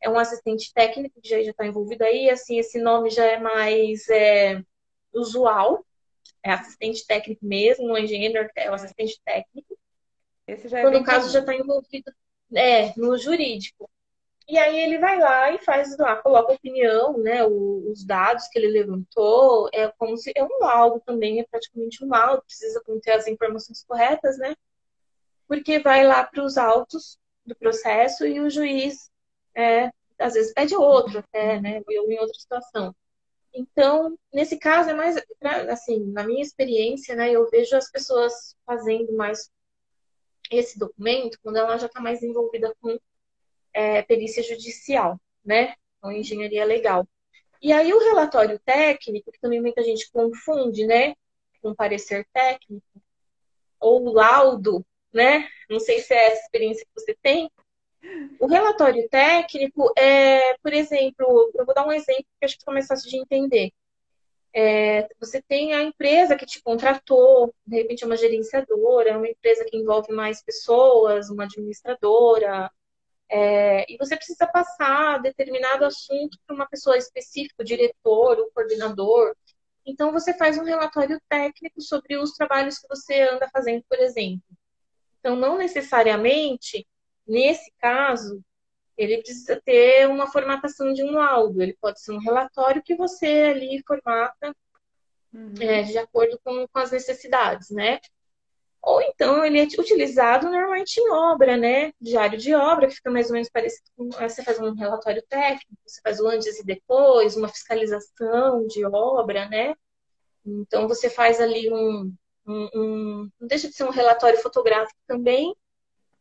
é 0.01 0.09
um 0.09 0.17
assistente 0.17 0.73
técnico 0.73 1.21
que 1.21 1.29
já 1.29 1.41
está 1.41 1.67
envolvido 1.67 2.05
aí, 2.05 2.31
assim, 2.31 2.61
esse 2.61 2.81
nome 2.81 3.11
já 3.11 3.25
é 3.25 3.39
mais 3.39 4.09
é, 4.09 4.63
usual, 5.13 5.85
é 6.41 6.53
assistente 6.53 7.05
técnico 7.05 7.45
mesmo, 7.45 7.89
não 7.89 7.97
é 7.97 8.03
engenheiro, 8.03 8.49
é 8.55 8.71
o 8.71 8.75
assistente 8.75 9.21
técnico. 9.25 9.77
Esse 10.47 10.69
já 10.69 10.79
é 10.79 10.83
Quando 10.83 10.99
o 10.99 11.05
caso 11.05 11.23
comum. 11.23 11.33
já 11.33 11.41
está 11.41 11.55
envolvido 11.57 12.13
é, 12.55 12.93
no 12.97 13.19
jurídico. 13.19 13.91
E 14.51 14.59
aí 14.59 14.81
ele 14.81 14.99
vai 14.99 15.17
lá 15.17 15.53
e 15.53 15.59
faz 15.59 15.97
lá, 15.97 16.17
coloca 16.17 16.53
a 16.53 16.57
opinião, 16.57 17.17
né, 17.19 17.47
os 17.47 18.05
dados 18.05 18.49
que 18.49 18.59
ele 18.59 18.67
levantou, 18.67 19.71
é 19.73 19.87
como 19.93 20.17
se 20.17 20.33
é 20.35 20.43
um 20.43 20.59
laudo 20.59 21.01
também, 21.07 21.39
é 21.39 21.47
praticamente 21.49 22.05
um 22.05 22.09
laudo, 22.09 22.43
precisa 22.43 22.83
conter 22.85 23.13
as 23.13 23.29
informações 23.29 23.85
corretas, 23.85 24.39
né? 24.39 24.57
Porque 25.47 25.79
vai 25.79 26.05
lá 26.05 26.25
para 26.25 26.43
os 26.43 26.59
autos 26.59 27.17
do 27.47 27.55
processo 27.55 28.27
e 28.27 28.41
o 28.41 28.51
juiz 28.51 29.09
é, 29.55 29.93
às 30.19 30.35
vezes 30.35 30.53
pede 30.53 30.75
outro 30.75 31.21
até, 31.21 31.61
né? 31.61 31.81
Ou 31.87 32.11
em 32.11 32.19
outra 32.19 32.35
situação. 32.35 32.93
Então, 33.55 34.19
nesse 34.33 34.59
caso 34.59 34.91
é 34.91 34.95
mais, 34.95 35.17
assim, 35.71 36.07
na 36.07 36.25
minha 36.25 36.43
experiência, 36.43 37.15
né, 37.15 37.31
eu 37.31 37.49
vejo 37.51 37.77
as 37.77 37.89
pessoas 37.89 38.57
fazendo 38.67 39.13
mais 39.13 39.49
esse 40.51 40.77
documento 40.77 41.39
quando 41.41 41.57
ela 41.59 41.79
já 41.79 41.87
está 41.87 42.01
mais 42.01 42.21
envolvida 42.21 42.75
com 42.81 42.99
é, 43.73 44.03
perícia 44.03 44.43
judicial, 44.43 45.21
né? 45.45 45.75
Com 46.01 46.11
engenharia 46.13 46.65
legal. 46.65 47.07
E 47.63 47.73
aí 47.73 47.93
o 47.93 47.99
relatório 47.99 48.59
técnico, 48.61 49.31
que 49.31 49.41
também 49.41 49.61
muita 49.61 49.83
gente 49.83 50.11
confunde, 50.11 50.87
né? 50.87 51.15
Com 51.63 51.75
parecer 51.75 52.27
técnico, 52.33 52.87
ou 53.79 54.13
laudo, 54.13 54.85
né? 55.13 55.49
Não 55.69 55.79
sei 55.81 56.01
se 56.01 56.15
é 56.15 56.33
essa 56.33 56.43
experiência 56.43 56.85
que 56.85 57.01
você 57.01 57.17
tem. 57.23 57.51
O 58.39 58.47
relatório 58.47 59.07
técnico 59.11 59.93
é, 59.99 60.57
por 60.59 60.73
exemplo, 60.73 61.53
eu 61.55 61.67
vou 61.67 61.75
dar 61.75 61.87
um 61.87 61.93
exemplo 61.93 62.25
que 62.39 62.45
acho 62.47 62.59
que 62.59 62.73
mais 62.73 62.87
fácil 62.87 63.11
de 63.11 63.19
entender. 63.19 63.73
É, 64.53 65.07
você 65.21 65.41
tem 65.43 65.75
a 65.75 65.83
empresa 65.83 66.37
que 66.37 66.47
te 66.47 66.61
contratou, 66.63 67.55
de 67.65 67.77
repente 67.77 68.03
é 68.03 68.07
uma 68.07 68.17
gerenciadora, 68.17 69.11
é 69.11 69.17
uma 69.17 69.29
empresa 69.29 69.65
que 69.65 69.77
envolve 69.77 70.13
mais 70.13 70.43
pessoas, 70.43 71.31
uma 71.31 71.45
administradora, 71.45 72.71
é, 73.31 73.87
e 73.89 73.97
você 73.97 74.17
precisa 74.17 74.47
passar 74.47 75.23
determinado 75.23 75.85
assunto 75.85 76.37
para 76.45 76.57
uma 76.57 76.67
pessoa 76.67 76.99
específica, 76.99 77.63
o 77.63 77.65
diretor, 77.65 78.39
o 78.41 78.51
coordenador. 78.53 79.37
Então, 79.87 80.13
você 80.13 80.35
faz 80.35 80.59
um 80.59 80.65
relatório 80.65 81.21
técnico 81.29 81.81
sobre 81.81 82.17
os 82.17 82.33
trabalhos 82.33 82.79
que 82.79 82.89
você 82.89 83.23
anda 83.23 83.49
fazendo, 83.53 83.85
por 83.89 83.99
exemplo. 83.99 84.43
Então, 85.21 85.37
não 85.37 85.57
necessariamente, 85.57 86.87
nesse 87.27 87.73
caso, 87.79 88.43
ele 88.97 89.19
precisa 89.19 89.61
ter 89.65 90.09
uma 90.09 90.27
formatação 90.27 90.93
de 90.93 91.05
um 91.05 91.13
laudo. 91.13 91.63
Ele 91.63 91.77
pode 91.81 92.01
ser 92.01 92.13
um 92.13 92.19
relatório 92.19 92.83
que 92.83 92.97
você 92.97 93.53
ali 93.55 93.83
formata 93.87 94.55
uhum. 95.33 95.55
é, 95.61 95.83
de 95.83 95.99
acordo 95.99 96.39
com, 96.43 96.67
com 96.67 96.79
as 96.79 96.91
necessidades, 96.91 97.71
né? 97.71 98.01
Ou 98.83 99.03
então 99.03 99.45
ele 99.45 99.61
é 99.61 99.65
utilizado 99.65 100.49
normalmente 100.51 100.99
em 100.99 101.11
obra, 101.11 101.57
né? 101.57 101.93
Diário 102.01 102.39
de 102.39 102.55
obra, 102.55 102.89
que 102.89 102.95
fica 102.95 103.11
mais 103.11 103.27
ou 103.27 103.35
menos 103.35 103.51
parecido 103.51 103.91
com. 103.97 104.09
Você 104.11 104.43
faz 104.43 104.59
um 104.59 104.75
relatório 104.75 105.23
técnico, 105.29 105.77
você 105.87 106.01
faz 106.03 106.19
o 106.19 106.27
antes 106.27 106.59
e 106.59 106.65
depois, 106.65 107.37
uma 107.37 107.49
fiscalização 107.49 108.67
de 108.67 108.85
obra, 108.87 109.49
né? 109.49 109.75
Então 110.45 110.89
você 110.89 111.11
faz 111.11 111.41
ali 111.41 111.71
um. 111.73 112.15
um, 112.47 112.69
um 112.75 113.31
não 113.39 113.49
deixa 113.49 113.69
de 113.69 113.75
ser 113.75 113.85
um 113.85 113.91
relatório 113.91 114.41
fotográfico 114.41 114.99
também, 115.07 115.55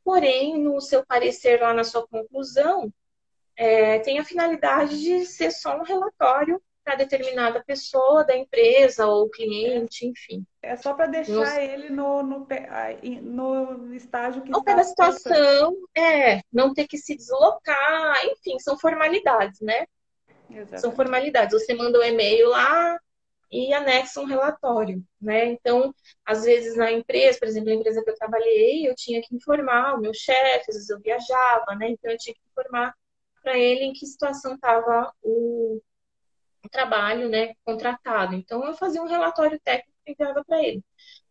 porém, 0.03 0.57
no 0.61 0.81
seu 0.81 1.05
parecer 1.05 1.61
lá 1.61 1.73
na 1.73 1.85
sua 1.85 2.05
conclusão, 2.07 2.91
é, 3.55 3.99
tem 3.99 4.19
a 4.19 4.25
finalidade 4.25 4.99
de 5.01 5.25
ser 5.25 5.51
só 5.51 5.77
um 5.77 5.83
relatório 5.83 6.61
para 6.89 6.95
determinada 6.95 7.63
pessoa 7.63 8.23
da 8.23 8.35
empresa 8.35 9.05
ou 9.05 9.29
cliente, 9.29 10.07
enfim. 10.07 10.43
É 10.59 10.75
só 10.75 10.95
para 10.95 11.05
deixar 11.05 11.61
ele 11.61 11.91
no, 11.91 12.23
no, 12.23 12.47
no, 13.21 13.93
estágio 13.93 14.41
que 14.41 14.51
Ao 14.51 14.61
está... 14.61 14.83
situação, 14.83 15.75
é, 15.95 16.41
não 16.51 16.73
ter 16.73 16.87
que 16.87 16.97
se 16.97 17.15
deslocar, 17.15 18.25
enfim, 18.25 18.57
são 18.57 18.77
formalidades, 18.79 19.61
né? 19.61 19.85
Exatamente. 20.49 20.81
São 20.81 20.91
formalidades. 20.91 21.61
Você 21.61 21.75
manda 21.75 21.99
um 21.99 22.03
e-mail 22.03 22.49
lá 22.49 22.97
e 23.51 23.71
anexa 23.71 24.19
um 24.19 24.25
relatório, 24.25 25.03
né? 25.21 25.45
Então, 25.45 25.93
às 26.25 26.43
vezes 26.43 26.75
na 26.75 26.91
empresa, 26.91 27.37
por 27.37 27.47
exemplo, 27.47 27.69
na 27.69 27.75
empresa 27.75 28.03
que 28.03 28.09
eu 28.09 28.15
trabalhei, 28.15 28.89
eu 28.89 28.95
tinha 28.95 29.21
que 29.21 29.35
informar 29.35 29.93
o 29.93 30.01
meu 30.01 30.13
chefe, 30.13 30.65
às 30.69 30.75
vezes 30.75 30.89
eu 30.89 30.99
viajava, 30.99 31.75
né? 31.75 31.89
Então 31.91 32.11
eu 32.11 32.17
tinha 32.17 32.33
que 32.33 32.41
informar 32.49 32.95
para 33.43 33.55
ele 33.59 33.83
em 33.83 33.93
que 33.93 34.07
situação 34.07 34.55
estava 34.55 35.13
o, 35.21 35.79
trabalho 36.69 37.29
né, 37.29 37.53
contratado. 37.63 38.35
Então, 38.35 38.65
eu 38.65 38.73
fazia 38.73 39.01
um 39.01 39.07
relatório 39.07 39.59
técnico 39.59 39.97
e 40.07 40.11
enviava 40.11 40.43
para 40.43 40.63
ele. 40.63 40.83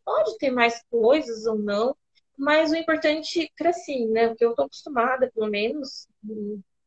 Pode 0.05 0.39
ter 0.39 0.51
mais 0.51 0.83
coisas 0.91 1.47
ou 1.47 1.59
não, 1.59 1.97
mas 2.37 2.71
o 2.71 2.77
importante 2.77 3.51
é 3.61 3.69
assim, 3.69 4.07
né? 4.09 4.29
O 4.29 4.37
que 4.37 4.45
eu 4.45 4.51
estou 4.51 4.65
acostumada, 4.65 5.31
pelo 5.35 5.51
menos, 5.51 6.07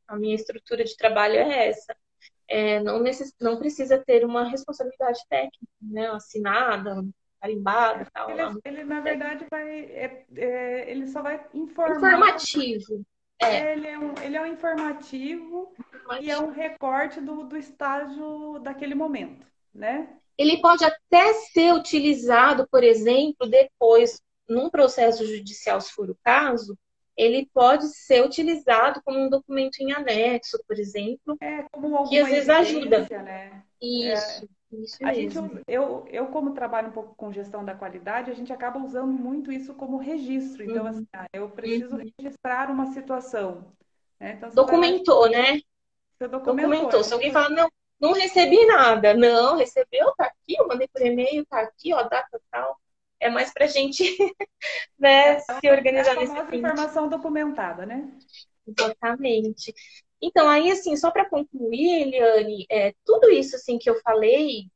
a 0.07 0.15
minha 0.15 0.35
estrutura 0.35 0.83
de 0.83 0.95
trabalho 0.95 1.35
é 1.35 1.67
essa. 1.67 1.95
É, 2.47 2.79
não, 2.81 2.99
necess... 2.99 3.33
não 3.39 3.57
precisa 3.57 3.97
ter 3.97 4.25
uma 4.25 4.43
responsabilidade 4.43 5.19
técnica, 5.29 5.67
né? 5.81 6.07
Assinada, 6.07 7.03
carimbada 7.39 8.07
tal. 8.13 8.29
Ele, 8.29 8.59
ele 8.65 8.83
na 8.83 9.01
verdade, 9.01 9.45
vai. 9.49 9.79
É, 9.85 10.25
é, 10.35 10.91
ele 10.91 11.07
só 11.07 11.21
vai 11.21 11.45
informar. 11.53 11.97
Informativo. 11.97 13.05
É. 13.41 13.73
Ele, 13.73 13.87
é 13.87 13.97
um, 13.97 14.13
ele 14.21 14.37
é 14.37 14.41
um 14.41 14.45
informativo, 14.45 15.73
informativo. 15.79 16.23
e 16.23 16.29
é 16.29 16.39
um 16.39 16.51
recorte 16.51 17.19
do, 17.19 17.43
do 17.43 17.57
estágio 17.57 18.59
daquele 18.59 18.93
momento, 18.93 19.45
né? 19.73 20.15
Ele 20.37 20.61
pode 20.61 20.83
até 20.83 21.33
ser 21.33 21.73
utilizado, 21.73 22.67
por 22.71 22.83
exemplo, 22.83 23.47
depois, 23.47 24.21
num 24.47 24.69
processo 24.69 25.25
judicial, 25.25 25.81
se 25.81 25.91
for 25.91 26.09
o 26.09 26.17
caso, 26.23 26.77
ele 27.17 27.49
pode 27.53 27.87
ser 27.89 28.23
utilizado 28.23 29.01
como 29.03 29.19
um 29.19 29.29
documento 29.29 29.79
em 29.79 29.91
anexo, 29.91 30.57
por 30.67 30.79
exemplo, 30.79 31.37
é, 31.41 31.63
como 31.71 32.07
que 32.09 32.17
às 32.17 32.29
vezes 32.29 32.49
ajuda. 32.49 33.07
Né? 33.09 33.63
Isso. 33.81 34.45
É. 34.45 34.61
Isso 34.72 34.97
a 35.03 35.07
mesmo. 35.11 35.49
gente, 35.49 35.63
eu, 35.67 36.05
eu, 36.09 36.28
como 36.28 36.53
trabalho 36.53 36.89
um 36.89 36.93
pouco 36.93 37.13
com 37.15 37.32
gestão 37.32 37.63
da 37.63 37.76
qualidade, 37.76 38.32
a 38.32 38.34
gente 38.34 38.53
acaba 38.53 38.80
usando 38.80 39.11
muito 39.11 39.51
isso 39.51 39.74
como 39.74 39.97
registro. 39.97 40.63
Então, 40.63 40.84
uhum. 40.84 40.89
assim, 40.89 41.07
ah, 41.13 41.28
eu 41.34 41.49
preciso 41.49 41.97
uhum. 41.97 42.11
registrar 42.17 42.72
uma 42.72 42.88
situação. 42.93 43.74
Né? 44.19 44.34
Então, 44.38 44.49
documentou, 44.51 45.22
vai... 45.22 45.32
né? 45.32 45.61
Você 46.17 46.28
documentou. 46.28 46.69
documentou. 46.69 46.99
É. 47.01 47.03
Se 47.03 47.13
alguém 47.13 47.32
fala, 47.32 47.49
não, 47.49 47.69
não 47.99 48.13
recebi 48.13 48.65
nada. 48.65 49.13
Não, 49.13 49.57
recebeu, 49.57 50.13
tá 50.15 50.26
aqui, 50.26 50.55
eu 50.57 50.67
mandei 50.67 50.88
por 50.88 51.01
e-mail, 51.01 51.45
tá 51.45 51.59
aqui, 51.59 51.93
ó, 51.93 52.03
data 52.03 52.41
tal. 52.49 52.80
É 53.19 53.30
mais 53.30 53.53
pra 53.53 53.67
gente 53.67 54.03
né, 54.97 55.34
então, 55.34 55.59
se 55.59 55.69
organizar 55.69 56.13
é 56.13 56.19
nesse 56.19 56.34
sentido. 56.34 56.55
informação 56.55 57.07
documentada, 57.07 57.86
né? 57.86 58.09
Exatamente. 58.65 59.74
Então, 60.22 60.47
aí, 60.47 60.72
assim, 60.72 60.95
só 60.95 61.09
para 61.09 61.28
concluir, 61.28 62.03
Eliane, 62.03 62.65
é, 62.69 62.93
tudo 63.03 63.30
isso, 63.30 63.55
assim, 63.55 63.80
que 63.80 63.89
eu 63.89 63.99
falei 64.01 64.69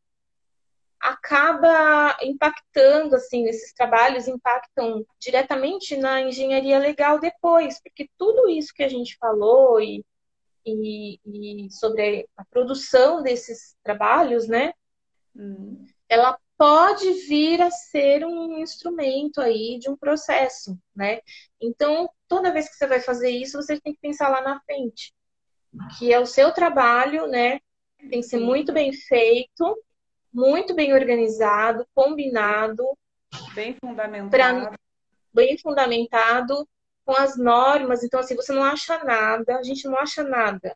acaba 1.00 2.18
impactando, 2.24 3.16
assim, 3.16 3.46
esses 3.48 3.72
trabalhos 3.74 4.28
impactam 4.28 5.06
diretamente 5.20 5.96
na 5.96 6.22
engenharia 6.22 6.80
legal 6.80 7.20
depois, 7.20 7.80
porque 7.80 8.10
tudo 8.18 8.50
isso 8.50 8.74
que 8.74 8.84
a 8.84 8.88
gente 8.90 9.16
falou 9.18 9.80
e, 9.80 10.04
e, 10.66 11.20
e 11.26 11.72
sobre 11.72 12.28
a 12.36 12.44
produção 12.46 13.22
desses 13.22 13.76
trabalhos, 13.84 14.48
né, 14.48 14.74
hum. 15.36 15.86
ela 16.10 16.40
pode 16.58 17.12
vir 17.28 17.62
a 17.62 17.70
ser 17.70 18.26
um 18.26 18.58
instrumento 18.58 19.42
aí 19.42 19.78
de 19.78 19.90
um 19.90 19.98
processo, 19.98 20.76
né? 20.96 21.20
Então, 21.62 22.10
toda 22.30 22.52
vez 22.52 22.70
que 22.70 22.76
você 22.76 22.88
vai 22.88 23.02
fazer 23.02 23.30
isso, 23.30 23.62
você 23.62 23.80
tem 23.80 23.94
que 23.94 24.00
pensar 24.00 24.30
lá 24.30 24.42
na 24.42 24.60
frente 24.62 25.14
que 25.98 26.14
é 26.14 26.20
o 26.20 26.26
seu 26.26 26.52
trabalho, 26.52 27.28
né? 27.28 27.60
Tem 27.98 28.22
que 28.22 28.24
ser 28.24 28.38
muito 28.38 28.72
bem 28.72 28.94
feito, 28.94 29.84
muito 30.34 30.74
bem 30.76 30.94
organizado, 30.94 31.88
combinado. 31.94 32.84
Bem 33.54 33.76
fundamentado. 33.80 34.30
Pra, 34.30 34.80
bem 35.34 35.58
fundamentado 35.58 36.68
com 37.06 37.14
as 37.14 37.38
normas. 37.38 38.04
Então, 38.04 38.20
assim, 38.20 38.36
você 38.36 38.52
não 38.54 38.64
acha 38.64 39.04
nada, 39.04 39.58
a 39.58 39.64
gente 39.64 39.88
não 39.88 39.98
acha 39.98 40.24
nada. 40.24 40.76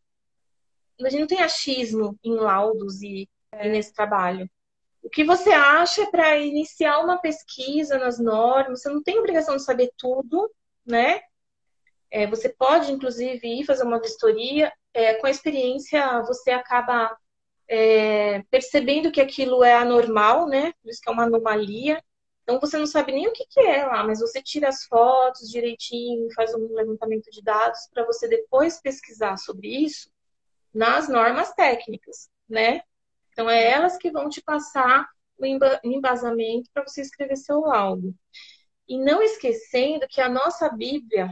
A 1.02 1.10
gente 1.10 1.22
não 1.22 1.28
tem 1.28 1.42
achismo 1.42 2.18
em 2.24 2.36
laudos 2.36 3.02
e, 3.02 3.28
é. 3.52 3.68
e 3.68 3.72
nesse 3.72 3.94
trabalho. 3.94 4.50
O 5.02 5.10
que 5.10 5.24
você 5.24 5.52
acha 5.52 6.10
para 6.12 6.38
iniciar 6.38 7.00
uma 7.00 7.18
pesquisa 7.18 7.98
nas 7.98 8.20
normas? 8.20 8.82
Você 8.82 8.90
não 8.90 9.02
tem 9.02 9.18
obrigação 9.18 9.56
de 9.56 9.64
saber 9.64 9.92
tudo, 9.98 10.52
né? 10.86 11.22
É, 12.12 12.28
você 12.28 12.50
pode, 12.50 12.92
inclusive, 12.92 13.48
ir 13.48 13.66
fazer 13.66 13.84
uma 13.84 14.02
vistoria 14.02 14.72
é, 14.94 15.16
com 15.16 15.28
a 15.28 15.32
experiência 15.32 16.22
você 16.24 16.52
acaba 16.52 17.16
é, 17.68 18.42
percebendo 18.50 19.12
que 19.12 19.22
aquilo 19.22 19.64
é 19.64 19.76
anormal, 19.76 20.48
né? 20.48 20.74
Por 20.82 20.90
isso 20.90 21.02
que 21.02 21.10
é 21.10 21.12
uma 21.12 21.24
anomalia. 21.24 22.04
Então 22.44 22.60
você 22.60 22.78
não 22.78 22.88
sabe 22.88 23.12
nem 23.12 23.28
o 23.28 23.32
que, 23.32 23.46
que 23.48 23.60
é 23.60 23.86
lá, 23.86 24.04
mas 24.04 24.20
você 24.20 24.42
tira 24.42 24.70
as 24.70 24.84
fotos 24.86 25.50
direitinho, 25.50 26.34
faz 26.34 26.54
um 26.56 26.74
levantamento 26.74 27.30
de 27.30 27.44
dados 27.44 27.88
para 27.94 28.04
você 28.06 28.28
depois 28.28 28.82
pesquisar 28.82 29.38
sobre 29.38 29.68
isso 29.68 30.10
nas 30.74 31.08
normas 31.08 31.54
técnicas, 31.54 32.30
né? 32.48 32.82
Então 33.32 33.50
é 33.50 33.72
elas 33.72 33.98
que 33.98 34.12
vão 34.12 34.30
te 34.30 34.42
passar 34.42 35.08
o 35.38 35.46
embasamento 35.84 36.70
para 36.74 36.84
você 36.84 37.02
escrever 37.02 37.38
seu 37.38 37.62
laudo. 37.62 38.14
E 38.88 38.98
não 38.98 39.22
esquecendo 39.22 40.08
que 40.10 40.20
a 40.20 40.28
nossa 40.28 40.70
Bíblia 40.70 41.32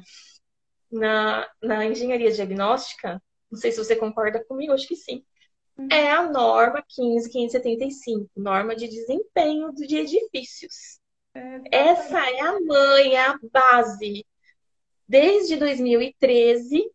na, 0.92 1.48
na 1.62 1.86
engenharia 1.86 2.32
diagnóstica, 2.32 3.22
não 3.52 3.60
sei 3.60 3.72
se 3.72 3.78
você 3.78 3.96
concorda 3.96 4.44
comigo, 4.44 4.74
acho 4.74 4.88
que 4.88 4.96
sim. 4.96 5.24
Uhum. 5.78 5.88
É 5.92 6.12
a 6.12 6.24
norma 6.24 6.84
15575, 6.88 8.30
norma 8.36 8.76
de 8.76 8.88
desempenho 8.88 9.72
de 9.74 9.98
edifícios. 9.98 11.00
É, 11.34 11.62
Essa 11.72 12.20
é 12.30 12.42
a 12.42 12.60
mãe, 12.60 13.16
é 13.16 13.26
a 13.26 13.40
base. 13.52 14.26
Desde 15.08 15.56
2013, 15.56 16.92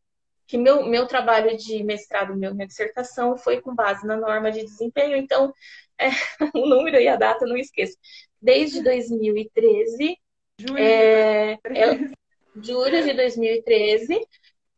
que 0.46 0.58
meu, 0.58 0.84
meu 0.84 1.06
trabalho 1.06 1.56
de 1.56 1.82
mestrado, 1.82 2.36
meu, 2.36 2.54
minha 2.54 2.66
dissertação 2.66 3.36
foi 3.36 3.60
com 3.60 3.74
base 3.74 4.06
na 4.06 4.16
norma 4.16 4.50
de 4.50 4.62
desempenho, 4.64 5.16
então 5.16 5.54
é, 5.98 6.08
o 6.54 6.66
número 6.66 6.98
e 6.98 7.08
a 7.08 7.16
data 7.16 7.46
não 7.46 7.56
esqueço. 7.56 7.96
Desde 8.40 8.82
2013, 8.82 10.18
Julho 10.58 10.78
é, 10.78 11.52
é, 11.52 12.10
julho 12.56 13.02
de 13.02 13.12
2013, 13.12 14.20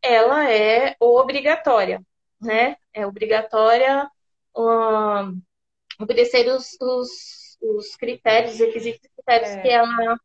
ela 0.01 0.51
é 0.51 0.95
obrigatória, 0.99 2.01
né? 2.41 2.75
É 2.93 3.05
obrigatória 3.05 4.09
um, 4.55 5.41
obedecer 5.99 6.47
os, 6.47 6.77
os, 6.81 7.57
os, 7.61 7.95
critérios, 7.95 8.53
os 8.53 8.59
requisitos 8.59 9.09
critérios 9.15 9.51
é. 9.51 9.61
que 9.61 9.69
ela 9.69 10.17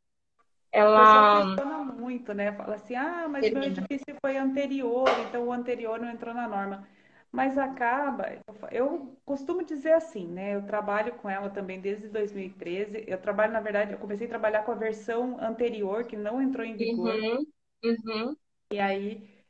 ela 0.73 1.57
muito, 1.85 2.33
né? 2.33 2.53
Fala 2.53 2.77
assim, 2.77 2.95
ah, 2.95 3.27
mas 3.29 3.51
meu 3.51 3.63
edifício 3.65 4.15
foi 4.21 4.37
anterior, 4.37 5.09
então 5.29 5.47
o 5.47 5.53
anterior 5.53 5.99
não 5.99 6.09
entrou 6.09 6.33
na 6.33 6.47
norma. 6.47 6.87
Mas 7.33 7.57
acaba, 7.57 8.27
eu 8.73 9.17
costumo 9.25 9.65
dizer 9.65 9.93
assim, 9.93 10.27
né? 10.27 10.57
Eu 10.57 10.67
trabalho 10.67 11.15
com 11.15 11.31
ela 11.31 11.49
também 11.49 11.81
desde 11.81 12.09
2013. 12.09 13.05
Eu 13.07 13.19
trabalho, 13.19 13.53
na 13.53 13.61
verdade, 13.61 13.93
eu 13.93 13.99
comecei 13.99 14.27
a 14.27 14.31
trabalhar 14.31 14.65
com 14.65 14.73
a 14.73 14.75
versão 14.75 15.39
anterior, 15.41 16.05
que 16.05 16.17
não 16.17 16.43
entrou 16.43 16.67
em 16.67 16.77
vigor. 16.77 17.15
Uhum, 17.15 17.47
uhum. 17.85 18.37
E 18.73 18.81
aí 18.81 19.41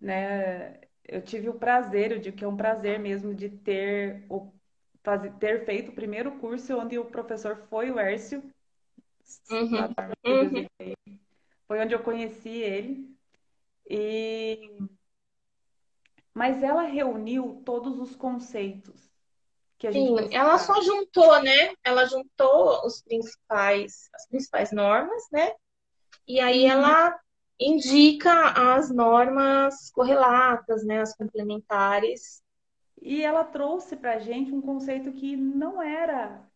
né? 0.00 0.80
Eu 1.04 1.22
tive 1.22 1.48
o 1.48 1.54
prazer, 1.54 2.12
eu 2.12 2.18
digo 2.18 2.36
que 2.36 2.44
é 2.44 2.48
um 2.48 2.56
prazer 2.56 2.98
mesmo 2.98 3.34
de 3.34 3.48
ter 3.48 4.24
o 4.28 4.52
fazer, 5.02 5.32
ter 5.34 5.64
feito 5.64 5.90
o 5.90 5.94
primeiro 5.94 6.38
curso 6.38 6.76
onde 6.76 6.98
o 6.98 7.04
professor 7.06 7.66
foi 7.68 7.90
o 7.90 7.98
Hércio. 7.98 8.42
Uhum. 9.50 9.94
Uhum. 10.26 10.66
Foi 11.66 11.80
onde 11.80 11.94
eu 11.94 12.02
conheci 12.02 12.50
ele. 12.50 13.16
E 13.88 14.70
mas 16.38 16.62
ela 16.62 16.82
reuniu 16.82 17.60
todos 17.64 17.98
os 17.98 18.14
conceitos 18.14 19.10
que 19.76 19.88
a 19.88 19.90
gente 19.90 20.06
Sim, 20.06 20.36
ela 20.36 20.56
só 20.56 20.80
juntou, 20.80 21.42
né? 21.42 21.74
Ela 21.82 22.06
juntou 22.06 22.86
os 22.86 23.02
principais, 23.02 24.08
as 24.14 24.24
principais 24.28 24.70
normas, 24.70 25.24
né? 25.32 25.52
E 26.28 26.38
aí 26.38 26.66
uhum. 26.66 26.70
ela 26.70 27.20
indica 27.58 28.52
as 28.52 28.88
normas 28.88 29.90
correlatas, 29.90 30.84
né, 30.84 31.00
as 31.00 31.12
complementares. 31.16 32.40
E 33.02 33.24
ela 33.24 33.42
trouxe 33.42 33.96
para 33.96 34.14
a 34.14 34.18
gente 34.20 34.54
um 34.54 34.60
conceito 34.60 35.10
que 35.10 35.36
não 35.36 35.82
era, 35.82 36.48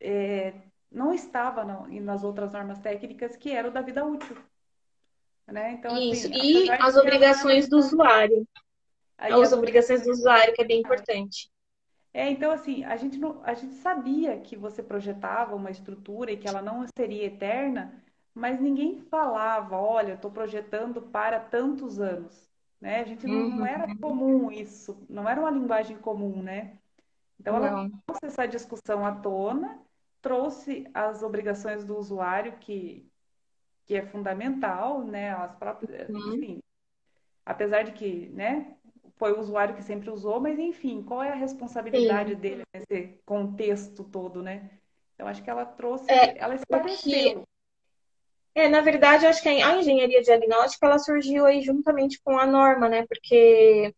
é, 0.00 0.54
não 0.90 1.12
estava 1.12 1.62
nas 1.62 2.24
outras 2.24 2.54
normas 2.54 2.78
técnicas, 2.78 3.36
que 3.36 3.50
era 3.50 3.68
o 3.68 3.70
da 3.70 3.82
vida 3.82 4.02
útil. 4.02 4.38
Né? 5.46 5.72
Então, 5.72 5.92
assim, 5.92 6.10
Isso, 6.10 6.26
assim, 6.28 6.64
e 6.64 6.70
as 6.70 6.96
obrigações 6.96 7.68
do 7.68 7.76
usuário. 7.76 8.48
As 9.20 9.52
obrigações 9.52 10.02
do 10.02 10.10
usuário, 10.10 10.54
que 10.54 10.62
é 10.62 10.64
bem 10.64 10.80
importante. 10.80 11.50
É, 12.12 12.28
então 12.30 12.50
assim, 12.50 12.82
a 12.84 12.96
gente, 12.96 13.18
não, 13.18 13.40
a 13.44 13.54
gente 13.54 13.74
sabia 13.74 14.38
que 14.38 14.56
você 14.56 14.82
projetava 14.82 15.54
uma 15.54 15.70
estrutura 15.70 16.32
e 16.32 16.36
que 16.36 16.48
ela 16.48 16.60
não 16.60 16.84
seria 16.96 17.26
eterna, 17.26 18.02
mas 18.34 18.60
ninguém 18.60 19.00
falava, 19.02 19.76
olha, 19.76 20.10
eu 20.10 20.14
estou 20.16 20.30
projetando 20.30 21.02
para 21.02 21.38
tantos 21.38 22.00
anos. 22.00 22.50
Né? 22.80 23.00
A 23.00 23.04
gente 23.04 23.26
não, 23.26 23.36
uhum. 23.36 23.56
não, 23.56 23.66
era 23.66 23.96
comum 23.96 24.50
isso, 24.50 25.04
não 25.08 25.28
era 25.28 25.40
uma 25.40 25.50
linguagem 25.50 25.98
comum, 25.98 26.42
né? 26.42 26.78
Então 27.38 27.56
ela 27.56 27.70
não. 27.70 27.90
trouxe 28.06 28.26
essa 28.26 28.46
discussão 28.46 29.04
à 29.04 29.12
tona, 29.12 29.78
trouxe 30.22 30.88
as 30.94 31.22
obrigações 31.22 31.84
do 31.84 31.96
usuário, 31.96 32.58
que, 32.58 33.06
que 33.84 33.94
é 33.94 34.02
fundamental, 34.06 35.04
né? 35.04 35.30
As 35.30 35.54
próprias, 35.56 36.08
uhum. 36.08 36.34
enfim, 36.34 36.62
apesar 37.44 37.82
de 37.82 37.92
que, 37.92 38.28
né, 38.30 38.76
foi 39.20 39.32
o 39.32 39.38
usuário 39.38 39.76
que 39.76 39.82
sempre 39.82 40.08
usou, 40.08 40.40
mas 40.40 40.58
enfim, 40.58 41.02
qual 41.02 41.22
é 41.22 41.30
a 41.30 41.34
responsabilidade 41.34 42.30
Sim. 42.30 42.36
dele 42.36 42.62
nesse 42.72 43.20
contexto 43.26 44.02
todo, 44.02 44.42
né? 44.42 44.70
Então 45.14 45.28
acho 45.28 45.44
que 45.44 45.50
ela 45.50 45.66
trouxe, 45.66 46.10
é, 46.10 46.38
ela 46.38 46.54
esclareceu. 46.54 47.44
É, 48.54 48.66
na 48.66 48.80
verdade, 48.80 49.26
acho 49.26 49.42
que 49.42 49.48
a 49.48 49.76
engenharia 49.76 50.22
diagnóstica 50.22 50.86
ela 50.86 50.98
surgiu 50.98 51.44
aí 51.44 51.60
juntamente 51.60 52.18
com 52.24 52.38
a 52.38 52.46
norma, 52.46 52.88
né? 52.88 53.06
Porque 53.06 53.94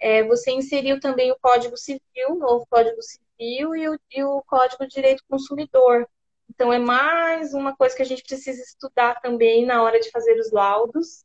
é, 0.00 0.24
você 0.24 0.50
inseriu 0.50 0.98
também 0.98 1.30
o 1.30 1.38
Código 1.40 1.76
Civil, 1.76 2.30
o 2.30 2.34
novo 2.34 2.66
Código 2.68 3.00
Civil 3.02 3.76
e 3.76 3.88
o, 3.90 3.98
e 4.10 4.24
o 4.24 4.42
Código 4.46 4.86
de 4.86 4.94
Direito 4.94 5.22
Consumidor. 5.28 6.08
Então, 6.50 6.72
é 6.72 6.78
mais 6.78 7.52
uma 7.52 7.76
coisa 7.76 7.94
que 7.94 8.02
a 8.02 8.06
gente 8.06 8.24
precisa 8.24 8.60
estudar 8.62 9.20
também 9.20 9.66
na 9.66 9.82
hora 9.82 10.00
de 10.00 10.10
fazer 10.10 10.38
os 10.40 10.50
laudos, 10.50 11.24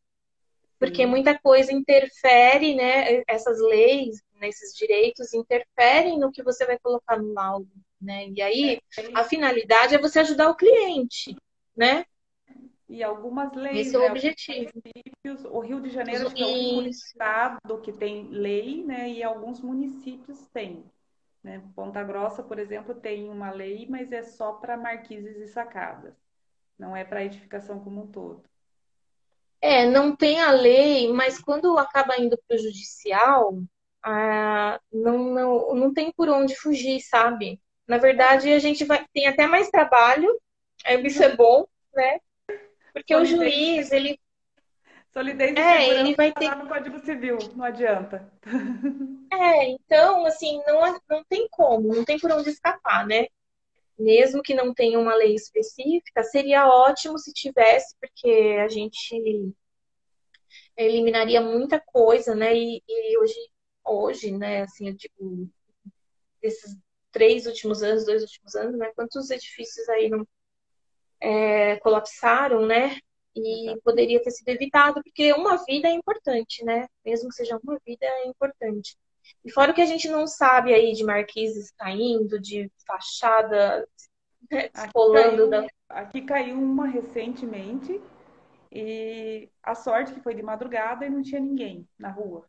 porque 0.79 1.03
Sim. 1.03 1.07
muita 1.07 1.37
coisa 1.37 1.71
interfere, 1.71 2.75
né? 2.75 3.23
Essas 3.27 3.59
leis, 3.59 4.21
nesses 4.39 4.73
direitos, 4.75 5.33
interferem 5.33 6.19
no 6.19 6.31
que 6.31 6.43
você 6.43 6.65
vai 6.65 6.77
colocar 6.79 7.17
no 7.17 7.33
laudo, 7.33 7.69
né? 8.01 8.27
E 8.29 8.41
aí, 8.41 8.79
a 9.13 9.23
finalidade 9.23 9.95
é 9.95 9.99
você 9.99 10.19
ajudar 10.19 10.49
o 10.49 10.55
cliente, 10.55 11.35
né? 11.75 12.05
E 12.89 13.03
algumas 13.03 13.53
leis. 13.53 13.87
Esse 13.87 13.95
é 13.95 13.99
o 13.99 14.03
né? 14.03 14.11
objetivo. 14.11 14.71
O 15.51 15.59
Rio 15.59 15.81
de 15.81 15.89
Janeiro 15.89 16.25
é 16.25 16.45
o 16.45 16.77
único 16.77 16.89
estado 16.89 17.81
que 17.81 17.91
tem 17.91 18.29
lei, 18.29 18.83
né? 18.83 19.09
E 19.09 19.23
alguns 19.23 19.59
municípios 19.59 20.39
têm. 20.47 20.85
Né? 21.43 21.61
Ponta 21.75 22.03
Grossa, 22.03 22.43
por 22.43 22.59
exemplo, 22.59 22.95
tem 22.95 23.29
uma 23.29 23.51
lei, 23.51 23.87
mas 23.89 24.11
é 24.11 24.23
só 24.23 24.53
para 24.53 24.77
marquises 24.77 25.37
e 25.37 25.47
sacadas. 25.47 26.13
Não 26.77 26.95
é 26.95 27.03
para 27.03 27.23
edificação 27.23 27.79
como 27.83 28.03
um 28.03 28.07
todo. 28.07 28.43
É, 29.61 29.85
não 29.85 30.15
tem 30.15 30.39
a 30.41 30.51
lei, 30.51 31.11
mas 31.11 31.39
quando 31.39 31.77
acaba 31.77 32.19
indo 32.19 32.37
para 32.47 32.55
o 32.55 32.59
judicial, 32.59 33.57
ah, 34.03 34.79
não, 34.91 35.17
não, 35.33 35.75
não 35.75 35.93
tem 35.93 36.11
por 36.11 36.29
onde 36.29 36.55
fugir, 36.55 37.01
sabe? 37.01 37.59
Na 37.87 37.97
verdade, 37.97 38.51
a 38.51 38.59
gente 38.59 38.83
vai 38.83 39.05
tem 39.13 39.27
até 39.27 39.47
mais 39.47 39.69
trabalho, 39.69 40.29
isso 41.03 41.23
é 41.23 41.35
bom, 41.35 41.65
né? 41.93 42.19
Porque 42.93 43.13
Solidez. 43.13 43.33
o 43.33 43.43
juiz, 43.43 43.91
ele. 43.91 44.19
Solidez 45.11 45.55
e 45.55 45.59
é, 45.59 45.99
ele 45.99 46.15
vai 46.15 46.31
ter 46.31 46.55
no 46.55 46.67
Código 46.67 46.99
Civil, 46.99 47.37
não 47.55 47.65
adianta. 47.65 48.31
É, 49.31 49.69
então, 49.69 50.25
assim, 50.25 50.61
não, 50.65 50.99
não 51.09 51.23
tem 51.25 51.47
como, 51.49 51.93
não 51.93 52.03
tem 52.03 52.17
por 52.17 52.31
onde 52.31 52.49
escapar, 52.49 53.05
né? 53.05 53.27
Mesmo 53.97 54.41
que 54.43 54.53
não 54.53 54.73
tenha 54.73 54.99
uma 54.99 55.15
lei 55.15 55.33
específica, 55.33 56.23
seria 56.23 56.67
ótimo 56.67 57.17
se 57.17 57.33
tivesse, 57.33 57.95
porque 57.99 58.57
a 58.63 58.67
gente 58.67 59.53
eliminaria 60.77 61.41
muita 61.41 61.79
coisa, 61.79 62.35
né? 62.35 62.55
E, 62.55 62.83
e 62.87 63.17
hoje, 63.17 63.51
hoje, 63.85 64.31
né, 64.31 64.61
assim, 64.61 64.89
eu 64.89 64.95
digo, 64.95 65.49
esses 66.41 66.77
três 67.11 67.47
últimos 67.47 67.81
anos, 67.83 68.05
dois 68.05 68.21
últimos 68.21 68.55
anos, 68.55 68.77
né? 68.77 68.91
Quantos 68.95 69.29
edifícios 69.31 69.87
aí 69.89 70.09
não 70.09 70.27
é, 71.19 71.77
colapsaram, 71.79 72.65
né? 72.65 72.97
E 73.35 73.75
poderia 73.83 74.21
ter 74.21 74.31
sido 74.31 74.49
evitado, 74.49 75.01
porque 75.03 75.33
uma 75.33 75.57
vida 75.65 75.87
é 75.87 75.91
importante, 75.91 76.63
né? 76.63 76.87
Mesmo 77.05 77.29
que 77.29 77.35
seja 77.35 77.59
uma 77.63 77.79
vida, 77.85 78.05
é 78.05 78.27
importante. 78.27 78.97
E 79.43 79.51
fora 79.51 79.71
o 79.71 79.75
que 79.75 79.81
a 79.81 79.85
gente 79.85 80.07
não 80.09 80.27
sabe 80.27 80.73
aí 80.73 80.93
de 80.93 81.03
marquises 81.03 81.71
caindo, 81.71 82.39
de 82.39 82.71
fachada 82.85 83.87
né, 84.51 84.69
descolando. 84.69 85.43
Aqui 85.43 85.49
da... 85.49 85.67
aqui 85.89 86.21
caiu 86.21 86.55
uma 86.55 86.87
recentemente, 86.87 88.01
e 88.71 89.49
a 89.63 89.73
sorte 89.73 90.13
que 90.13 90.21
foi 90.21 90.35
de 90.35 90.43
madrugada 90.43 91.05
e 91.05 91.09
não 91.09 91.21
tinha 91.21 91.39
ninguém 91.39 91.87
na 91.97 92.09
rua. 92.09 92.45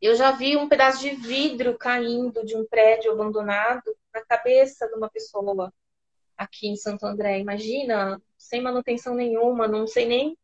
Eu 0.00 0.14
já 0.14 0.30
vi 0.30 0.56
um 0.56 0.68
pedaço 0.68 1.00
de 1.00 1.10
vidro 1.10 1.76
caindo 1.76 2.44
de 2.44 2.56
um 2.56 2.64
prédio 2.64 3.12
abandonado 3.12 3.94
na 4.14 4.24
cabeça 4.24 4.88
de 4.88 4.94
uma 4.94 5.10
pessoa 5.10 5.72
aqui 6.36 6.68
em 6.68 6.76
Santo 6.76 7.04
André. 7.04 7.38
Imagina, 7.38 8.20
sem 8.38 8.62
manutenção 8.62 9.14
nenhuma, 9.14 9.68
não 9.68 9.86
sei 9.86 10.06
nem. 10.06 10.38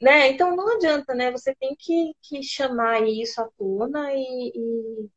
Né? 0.00 0.28
Então 0.28 0.54
não 0.54 0.76
adianta, 0.76 1.14
né? 1.14 1.30
Você 1.32 1.54
tem 1.54 1.74
que, 1.78 2.12
que 2.22 2.42
chamar 2.42 3.06
isso 3.06 3.40
à 3.40 3.48
tona 3.58 4.12
e, 4.12 4.52
e, 4.54 5.10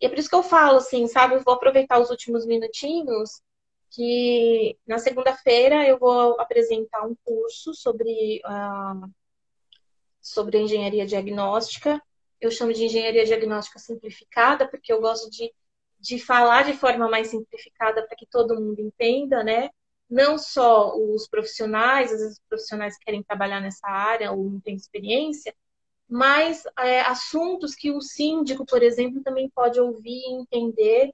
e 0.00 0.06
é 0.06 0.08
por 0.08 0.18
isso 0.18 0.28
que 0.28 0.34
eu 0.34 0.42
falo 0.42 0.78
assim, 0.78 1.06
sabe? 1.06 1.34
Eu 1.34 1.42
vou 1.42 1.54
aproveitar 1.54 2.00
os 2.00 2.10
últimos 2.10 2.46
minutinhos 2.46 3.42
que 3.90 4.78
na 4.86 4.98
segunda-feira 4.98 5.86
eu 5.86 5.98
vou 5.98 6.40
apresentar 6.40 7.06
um 7.06 7.14
curso 7.24 7.74
sobre, 7.74 8.40
uh, 8.46 9.10
sobre 10.20 10.58
engenharia 10.58 11.06
diagnóstica. 11.06 12.02
Eu 12.40 12.50
chamo 12.50 12.72
de 12.72 12.84
engenharia 12.84 13.24
diagnóstica 13.26 13.78
simplificada, 13.78 14.66
porque 14.68 14.92
eu 14.92 15.00
gosto 15.00 15.30
de 15.30 15.52
de 16.02 16.18
falar 16.18 16.64
de 16.64 16.72
forma 16.72 17.08
mais 17.08 17.28
simplificada 17.28 18.04
para 18.04 18.16
que 18.16 18.26
todo 18.26 18.60
mundo 18.60 18.80
entenda, 18.80 19.44
né? 19.44 19.70
Não 20.08 20.36
só 20.36 20.96
os 20.96 21.26
profissionais, 21.28 22.12
às 22.12 22.20
vezes 22.20 22.34
os 22.34 22.44
profissionais 22.48 22.98
querem 22.98 23.22
trabalhar 23.22 23.60
nessa 23.60 23.86
área 23.86 24.30
ou 24.32 24.50
não 24.50 24.60
têm 24.60 24.76
experiência, 24.76 25.54
mas 26.08 26.64
é, 26.78 27.00
assuntos 27.00 27.74
que 27.74 27.90
o 27.90 28.00
síndico, 28.00 28.66
por 28.66 28.82
exemplo, 28.82 29.22
também 29.22 29.48
pode 29.48 29.80
ouvir, 29.80 30.22
entender 30.26 31.12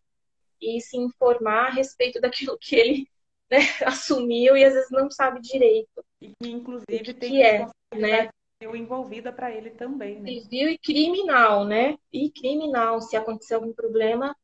e 0.61 0.81
se 0.81 0.97
informar 0.97 1.67
a 1.67 1.71
respeito 1.71 2.21
daquilo 2.21 2.59
que 2.59 2.75
ele 2.75 3.09
né, 3.51 3.59
assumiu 3.87 4.57
e 4.57 4.65
às 4.65 4.75
vezes 4.75 4.91
não 4.91 5.11
sabe 5.11 5.41
direito. 5.41 6.05
E 6.21 6.35
que, 6.43 6.51
inclusive, 6.51 7.05
que 7.05 7.15
tem 7.15 7.31
que 7.31 7.43
é, 7.43 7.67
né? 7.95 8.31
envolvida 8.61 9.33
para 9.33 9.53
ele 9.53 9.71
também, 9.71 10.21
né? 10.21 10.29
Civil 10.33 10.71
e 10.71 10.79
criminal, 10.79 11.65
né? 11.65 11.97
E 12.13 12.31
criminal, 12.31 13.01
se 13.01 13.17
acontecer 13.17 13.55
algum 13.55 13.73
problema, 13.73 14.37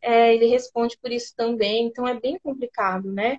é, 0.00 0.34
ele 0.34 0.46
responde 0.46 0.96
por 0.98 1.10
isso 1.10 1.34
também, 1.36 1.86
então 1.86 2.06
é 2.06 2.18
bem 2.18 2.38
complicado, 2.38 3.10
né? 3.10 3.38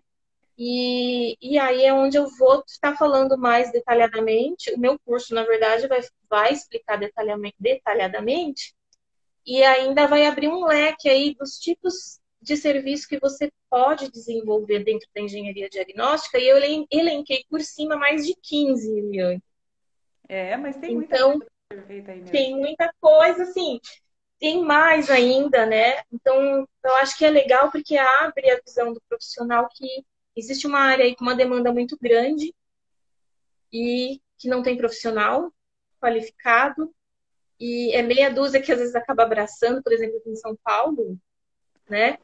E, 0.57 1.37
e 1.41 1.57
aí 1.59 1.85
é 1.85 1.93
onde 1.93 2.17
eu 2.17 2.27
vou 2.37 2.63
estar 2.65 2.95
falando 2.97 3.37
mais 3.37 3.71
detalhadamente. 3.71 4.73
O 4.73 4.79
meu 4.79 4.97
curso, 4.99 5.35
na 5.35 5.43
verdade, 5.43 5.87
vai, 5.87 6.01
vai 6.29 6.53
explicar 6.53 6.97
detalhadamente, 6.97 7.55
detalhadamente 7.59 8.75
e 9.45 9.63
ainda 9.63 10.07
vai 10.07 10.25
abrir 10.25 10.49
um 10.49 10.65
leque 10.65 11.07
aí 11.07 11.33
dos 11.35 11.57
tipos 11.57 12.19
de 12.41 12.57
serviço 12.57 13.07
que 13.07 13.19
você 13.19 13.51
pode 13.69 14.11
desenvolver 14.11 14.83
dentro 14.83 15.07
da 15.15 15.21
engenharia 15.21 15.69
diagnóstica, 15.69 16.37
e 16.37 16.47
eu 16.47 16.57
elenquei 16.91 17.45
por 17.49 17.61
cima 17.61 17.95
mais 17.95 18.25
de 18.25 18.35
15, 18.41 18.93
Liliane. 18.93 19.41
É, 20.27 20.55
mas 20.57 20.75
tem 20.77 20.95
muita 20.95 21.15
então, 21.15 21.39
coisa 21.39 21.51
perfeita 21.69 22.11
aí 22.11 22.17
mesmo. 22.17 22.31
Tem 22.31 22.55
muita 22.55 22.93
coisa, 22.99 23.43
assim 23.43 23.79
tem 24.39 24.63
mais 24.63 25.09
ainda, 25.09 25.65
né? 25.65 26.01
Então, 26.11 26.67
eu 26.83 26.95
acho 26.97 27.17
que 27.17 27.25
é 27.25 27.29
legal 27.29 27.71
porque 27.71 27.97
abre 27.97 28.49
a 28.51 28.61
visão 28.63 28.93
do 28.93 29.01
profissional 29.09 29.67
que 29.73 30.05
existe 30.39 30.67
uma 30.67 30.79
área 30.79 31.05
aí 31.05 31.15
com 31.15 31.23
uma 31.23 31.35
demanda 31.35 31.71
muito 31.71 31.97
grande 31.99 32.53
e 33.71 34.21
que 34.37 34.47
não 34.47 34.61
tem 34.61 34.77
profissional 34.77 35.51
qualificado 35.99 36.93
e 37.59 37.91
é 37.93 38.01
meia 38.01 38.29
dúzia 38.29 38.61
que 38.61 38.71
às 38.71 38.77
vezes 38.79 38.95
acaba 38.95 39.23
abraçando, 39.23 39.81
por 39.81 39.91
exemplo, 39.91 40.17
aqui 40.17 40.29
em 40.29 40.35
São 40.35 40.55
Paulo, 40.63 41.17
né? 41.89 42.19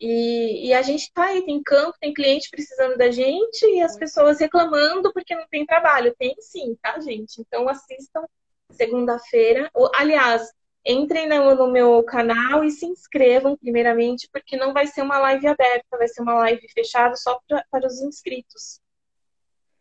E, 0.00 0.68
e 0.68 0.74
a 0.74 0.82
gente 0.82 1.12
tá 1.12 1.26
aí, 1.26 1.44
tem 1.44 1.62
campo, 1.62 1.96
tem 2.00 2.12
cliente 2.12 2.50
precisando 2.50 2.96
da 2.96 3.10
gente 3.10 3.64
e 3.64 3.80
as 3.80 3.96
pessoas 3.96 4.40
reclamando 4.40 5.12
porque 5.12 5.34
não 5.34 5.46
tem 5.48 5.64
trabalho. 5.64 6.14
Tem 6.18 6.34
sim, 6.40 6.76
tá, 6.82 6.98
gente? 7.00 7.40
Então 7.40 7.68
assistam 7.68 8.26
segunda-feira. 8.70 9.70
Aliás, 9.94 10.52
entrem 10.84 11.28
no, 11.28 11.70
meu 11.70 12.02
canal 12.04 12.62
e 12.62 12.70
se 12.70 12.84
inscrevam 12.86 13.56
primeiramente, 13.56 14.28
porque 14.30 14.56
não 14.56 14.72
vai 14.72 14.86
ser 14.86 15.02
uma 15.02 15.18
live 15.18 15.46
aberta, 15.46 15.96
vai 15.96 16.08
ser 16.08 16.22
uma 16.22 16.34
live 16.34 16.66
fechada 16.72 17.16
só 17.16 17.40
pra, 17.48 17.64
para 17.70 17.86
os 17.86 18.00
inscritos. 18.02 18.80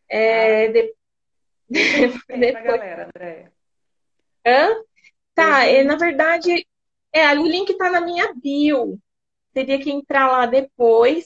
É, 0.09 0.65
ah. 0.65 0.71
de... 0.71 0.95
depois... 2.29 2.63
galera, 2.63 3.05
André. 3.07 3.51
Hã? 4.45 4.83
Tá, 5.35 5.65
é, 5.65 5.83
na 5.83 5.95
verdade, 5.95 6.65
é, 7.11 7.33
o 7.37 7.45
link 7.45 7.75
tá 7.77 7.89
na 7.89 8.01
minha 8.01 8.33
bio. 8.33 8.99
Teria 9.53 9.79
que 9.79 9.91
entrar 9.91 10.31
lá 10.31 10.45
depois, 10.45 11.25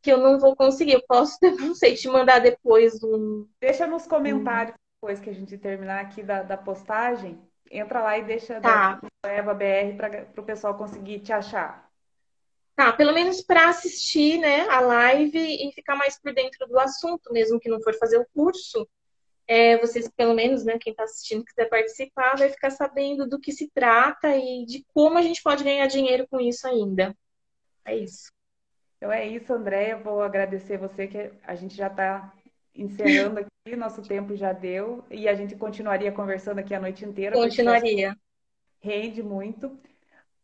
que 0.00 0.12
eu 0.12 0.18
não 0.18 0.38
vou 0.38 0.54
conseguir. 0.54 0.94
Eu 0.94 1.04
posso, 1.06 1.38
não 1.58 1.74
sei, 1.74 1.94
te 1.94 2.08
mandar 2.08 2.40
depois 2.40 3.02
um. 3.02 3.48
Deixa 3.60 3.86
nos 3.86 4.06
comentários 4.06 4.76
depois 4.94 5.18
que 5.20 5.30
a 5.30 5.32
gente 5.32 5.56
terminar 5.56 6.00
aqui 6.00 6.22
da, 6.22 6.42
da 6.42 6.56
postagem 6.56 7.40
entra 7.72 8.02
lá 8.02 8.18
e 8.18 8.24
deixa 8.24 8.60
tá. 8.60 9.00
Eva 9.24 9.54
BR 9.54 9.96
para 9.96 10.42
o 10.42 10.44
pessoal 10.44 10.76
conseguir 10.76 11.20
te 11.20 11.32
achar. 11.32 11.90
Tá, 12.74 12.92
pelo 12.92 13.12
menos 13.12 13.42
para 13.42 13.68
assistir 13.68 14.38
né, 14.38 14.68
a 14.68 14.80
live 14.80 15.38
e 15.38 15.72
ficar 15.72 15.94
mais 15.94 16.18
por 16.18 16.32
dentro 16.32 16.66
do 16.66 16.78
assunto, 16.78 17.32
mesmo 17.32 17.60
que 17.60 17.68
não 17.68 17.80
for 17.82 17.94
fazer 17.94 18.18
o 18.18 18.26
curso. 18.34 18.88
É, 19.46 19.76
vocês, 19.78 20.08
pelo 20.08 20.34
menos, 20.34 20.64
né, 20.64 20.78
quem 20.78 20.92
está 20.92 21.04
assistindo 21.04 21.44
quiser 21.44 21.68
participar, 21.68 22.36
vai 22.36 22.48
ficar 22.48 22.70
sabendo 22.70 23.28
do 23.28 23.38
que 23.38 23.52
se 23.52 23.70
trata 23.74 24.34
e 24.36 24.64
de 24.64 24.84
como 24.94 25.18
a 25.18 25.22
gente 25.22 25.42
pode 25.42 25.64
ganhar 25.64 25.86
dinheiro 25.86 26.26
com 26.28 26.40
isso 26.40 26.66
ainda. 26.66 27.14
É 27.84 27.96
isso. 27.96 28.32
Então 28.96 29.12
é 29.12 29.26
isso, 29.26 29.52
Andréia. 29.52 29.96
Vou 29.96 30.22
agradecer 30.22 30.78
você 30.78 31.06
que 31.06 31.32
a 31.44 31.54
gente 31.54 31.74
já 31.74 31.88
está 31.88 32.32
encerrando 32.74 33.40
aqui, 33.40 33.76
nosso 33.76 34.02
tempo 34.02 34.34
já 34.34 34.52
deu 34.52 35.04
e 35.10 35.28
a 35.28 35.34
gente 35.34 35.56
continuaria 35.56 36.10
conversando 36.10 36.58
aqui 36.58 36.74
a 36.74 36.80
noite 36.80 37.04
inteira. 37.04 37.36
Continuaria. 37.36 38.16
Rende 38.80 39.22
muito. 39.22 39.78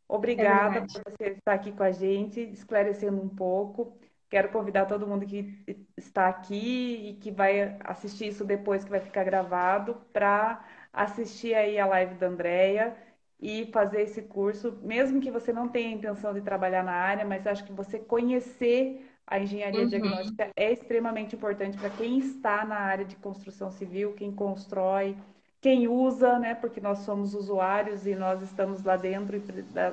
Obrigada 0.06 0.78
é 0.78 0.80
por 0.80 0.88
você 0.88 1.30
estar 1.32 1.52
aqui 1.52 1.72
com 1.72 1.82
a 1.82 1.90
gente, 1.90 2.40
esclarecendo 2.40 3.20
um 3.20 3.28
pouco. 3.28 3.98
Quero 4.30 4.50
convidar 4.50 4.86
todo 4.86 5.06
mundo 5.06 5.26
que 5.26 5.64
está 5.96 6.28
aqui 6.28 7.10
e 7.10 7.14
que 7.14 7.30
vai 7.30 7.76
assistir 7.80 8.28
isso 8.28 8.44
depois, 8.44 8.84
que 8.84 8.90
vai 8.90 9.00
ficar 9.00 9.24
gravado, 9.24 9.94
para 10.12 10.64
assistir 10.92 11.54
aí 11.54 11.78
a 11.78 11.86
live 11.86 12.14
da 12.14 12.26
Andrea 12.26 12.96
e 13.40 13.66
fazer 13.72 14.02
esse 14.02 14.22
curso, 14.22 14.78
mesmo 14.82 15.20
que 15.20 15.30
você 15.30 15.52
não 15.52 15.68
tenha 15.68 15.94
intenção 15.94 16.34
de 16.34 16.40
trabalhar 16.42 16.82
na 16.82 16.92
área, 16.92 17.24
mas 17.24 17.46
acho 17.46 17.64
que 17.64 17.72
você 17.72 17.98
conhecer 17.98 19.07
a 19.30 19.38
engenharia 19.38 19.82
uhum. 19.82 19.88
diagnóstica 19.88 20.50
é 20.56 20.72
extremamente 20.72 21.36
importante 21.36 21.76
para 21.76 21.90
quem 21.90 22.18
está 22.18 22.64
na 22.64 22.76
área 22.76 23.04
de 23.04 23.14
construção 23.16 23.70
civil, 23.70 24.14
quem 24.14 24.32
constrói, 24.32 25.14
quem 25.60 25.86
usa, 25.86 26.38
né? 26.38 26.54
Porque 26.54 26.80
nós 26.80 27.00
somos 27.00 27.34
usuários 27.34 28.06
e 28.06 28.14
nós 28.14 28.42
estamos 28.42 28.82
lá 28.82 28.96
dentro 28.96 29.38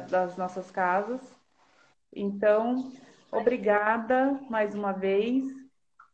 das 0.09 0.37
nossas 0.37 0.71
casas. 0.71 1.21
Então, 2.15 2.93
obrigada 3.29 4.39
mais 4.49 4.73
uma 4.73 4.93
vez. 4.93 5.43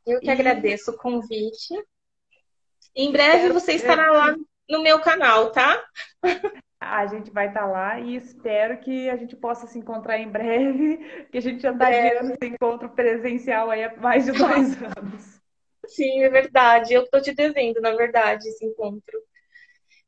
Eu 0.05 0.19
que 0.19 0.25
e... 0.25 0.29
agradeço 0.31 0.91
o 0.91 0.97
convite. 0.97 1.75
Em 2.95 3.11
breve 3.11 3.49
você 3.49 3.73
estará 3.73 4.11
lá 4.11 4.35
no 4.67 4.81
meu 4.81 4.99
canal, 4.99 5.51
tá? 5.51 5.83
A 6.81 7.05
gente 7.05 7.29
vai 7.29 7.47
estar 7.47 7.61
tá 7.61 7.67
lá 7.67 7.99
e 7.99 8.15
espero 8.15 8.79
que 8.79 9.07
a 9.07 9.15
gente 9.15 9.35
possa 9.35 9.67
se 9.67 9.77
encontrar 9.77 10.17
em 10.17 10.27
breve, 10.27 10.97
que 11.31 11.37
a 11.37 11.41
gente 11.41 11.61
já 11.61 11.71
está 11.71 11.87
adiando 11.87 12.33
esse 12.33 12.51
encontro 12.51 12.89
presencial 12.89 13.69
aí 13.69 13.83
há 13.83 13.95
mais 13.97 14.25
de 14.25 14.31
dois 14.31 14.75
anos. 14.97 15.39
Sim, 15.85 16.23
é 16.23 16.29
verdade. 16.29 16.93
Eu 16.93 17.03
estou 17.03 17.21
te 17.21 17.35
devendo, 17.35 17.79
na 17.81 17.91
verdade, 17.91 18.49
esse 18.49 18.65
encontro. 18.65 19.21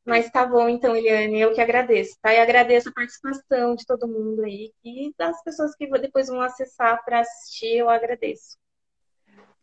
Mas 0.04 0.28
tá 0.30 0.44
bom, 0.44 0.68
então, 0.68 0.94
Eliane, 0.94 1.40
eu 1.40 1.54
que 1.54 1.60
agradeço, 1.60 2.18
tá? 2.20 2.34
E 2.34 2.38
agradeço 2.38 2.88
a 2.90 2.92
participação 2.92 3.74
de 3.74 3.86
todo 3.86 4.06
mundo 4.06 4.42
aí 4.42 4.70
e 4.84 5.14
das 5.16 5.42
pessoas 5.42 5.74
que 5.74 5.86
depois 5.86 6.26
vão 6.26 6.40
acessar 6.40 7.02
para 7.04 7.20
assistir, 7.20 7.78
eu 7.78 7.88
agradeço. 7.88 8.58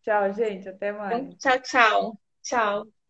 Tchau, 0.01 0.33
gente, 0.33 0.67
até 0.67 0.91
mais. 0.91 1.19
Então, 1.19 1.37
tchau, 1.37 1.59
tchau. 1.59 2.19
Tchau. 2.41 3.00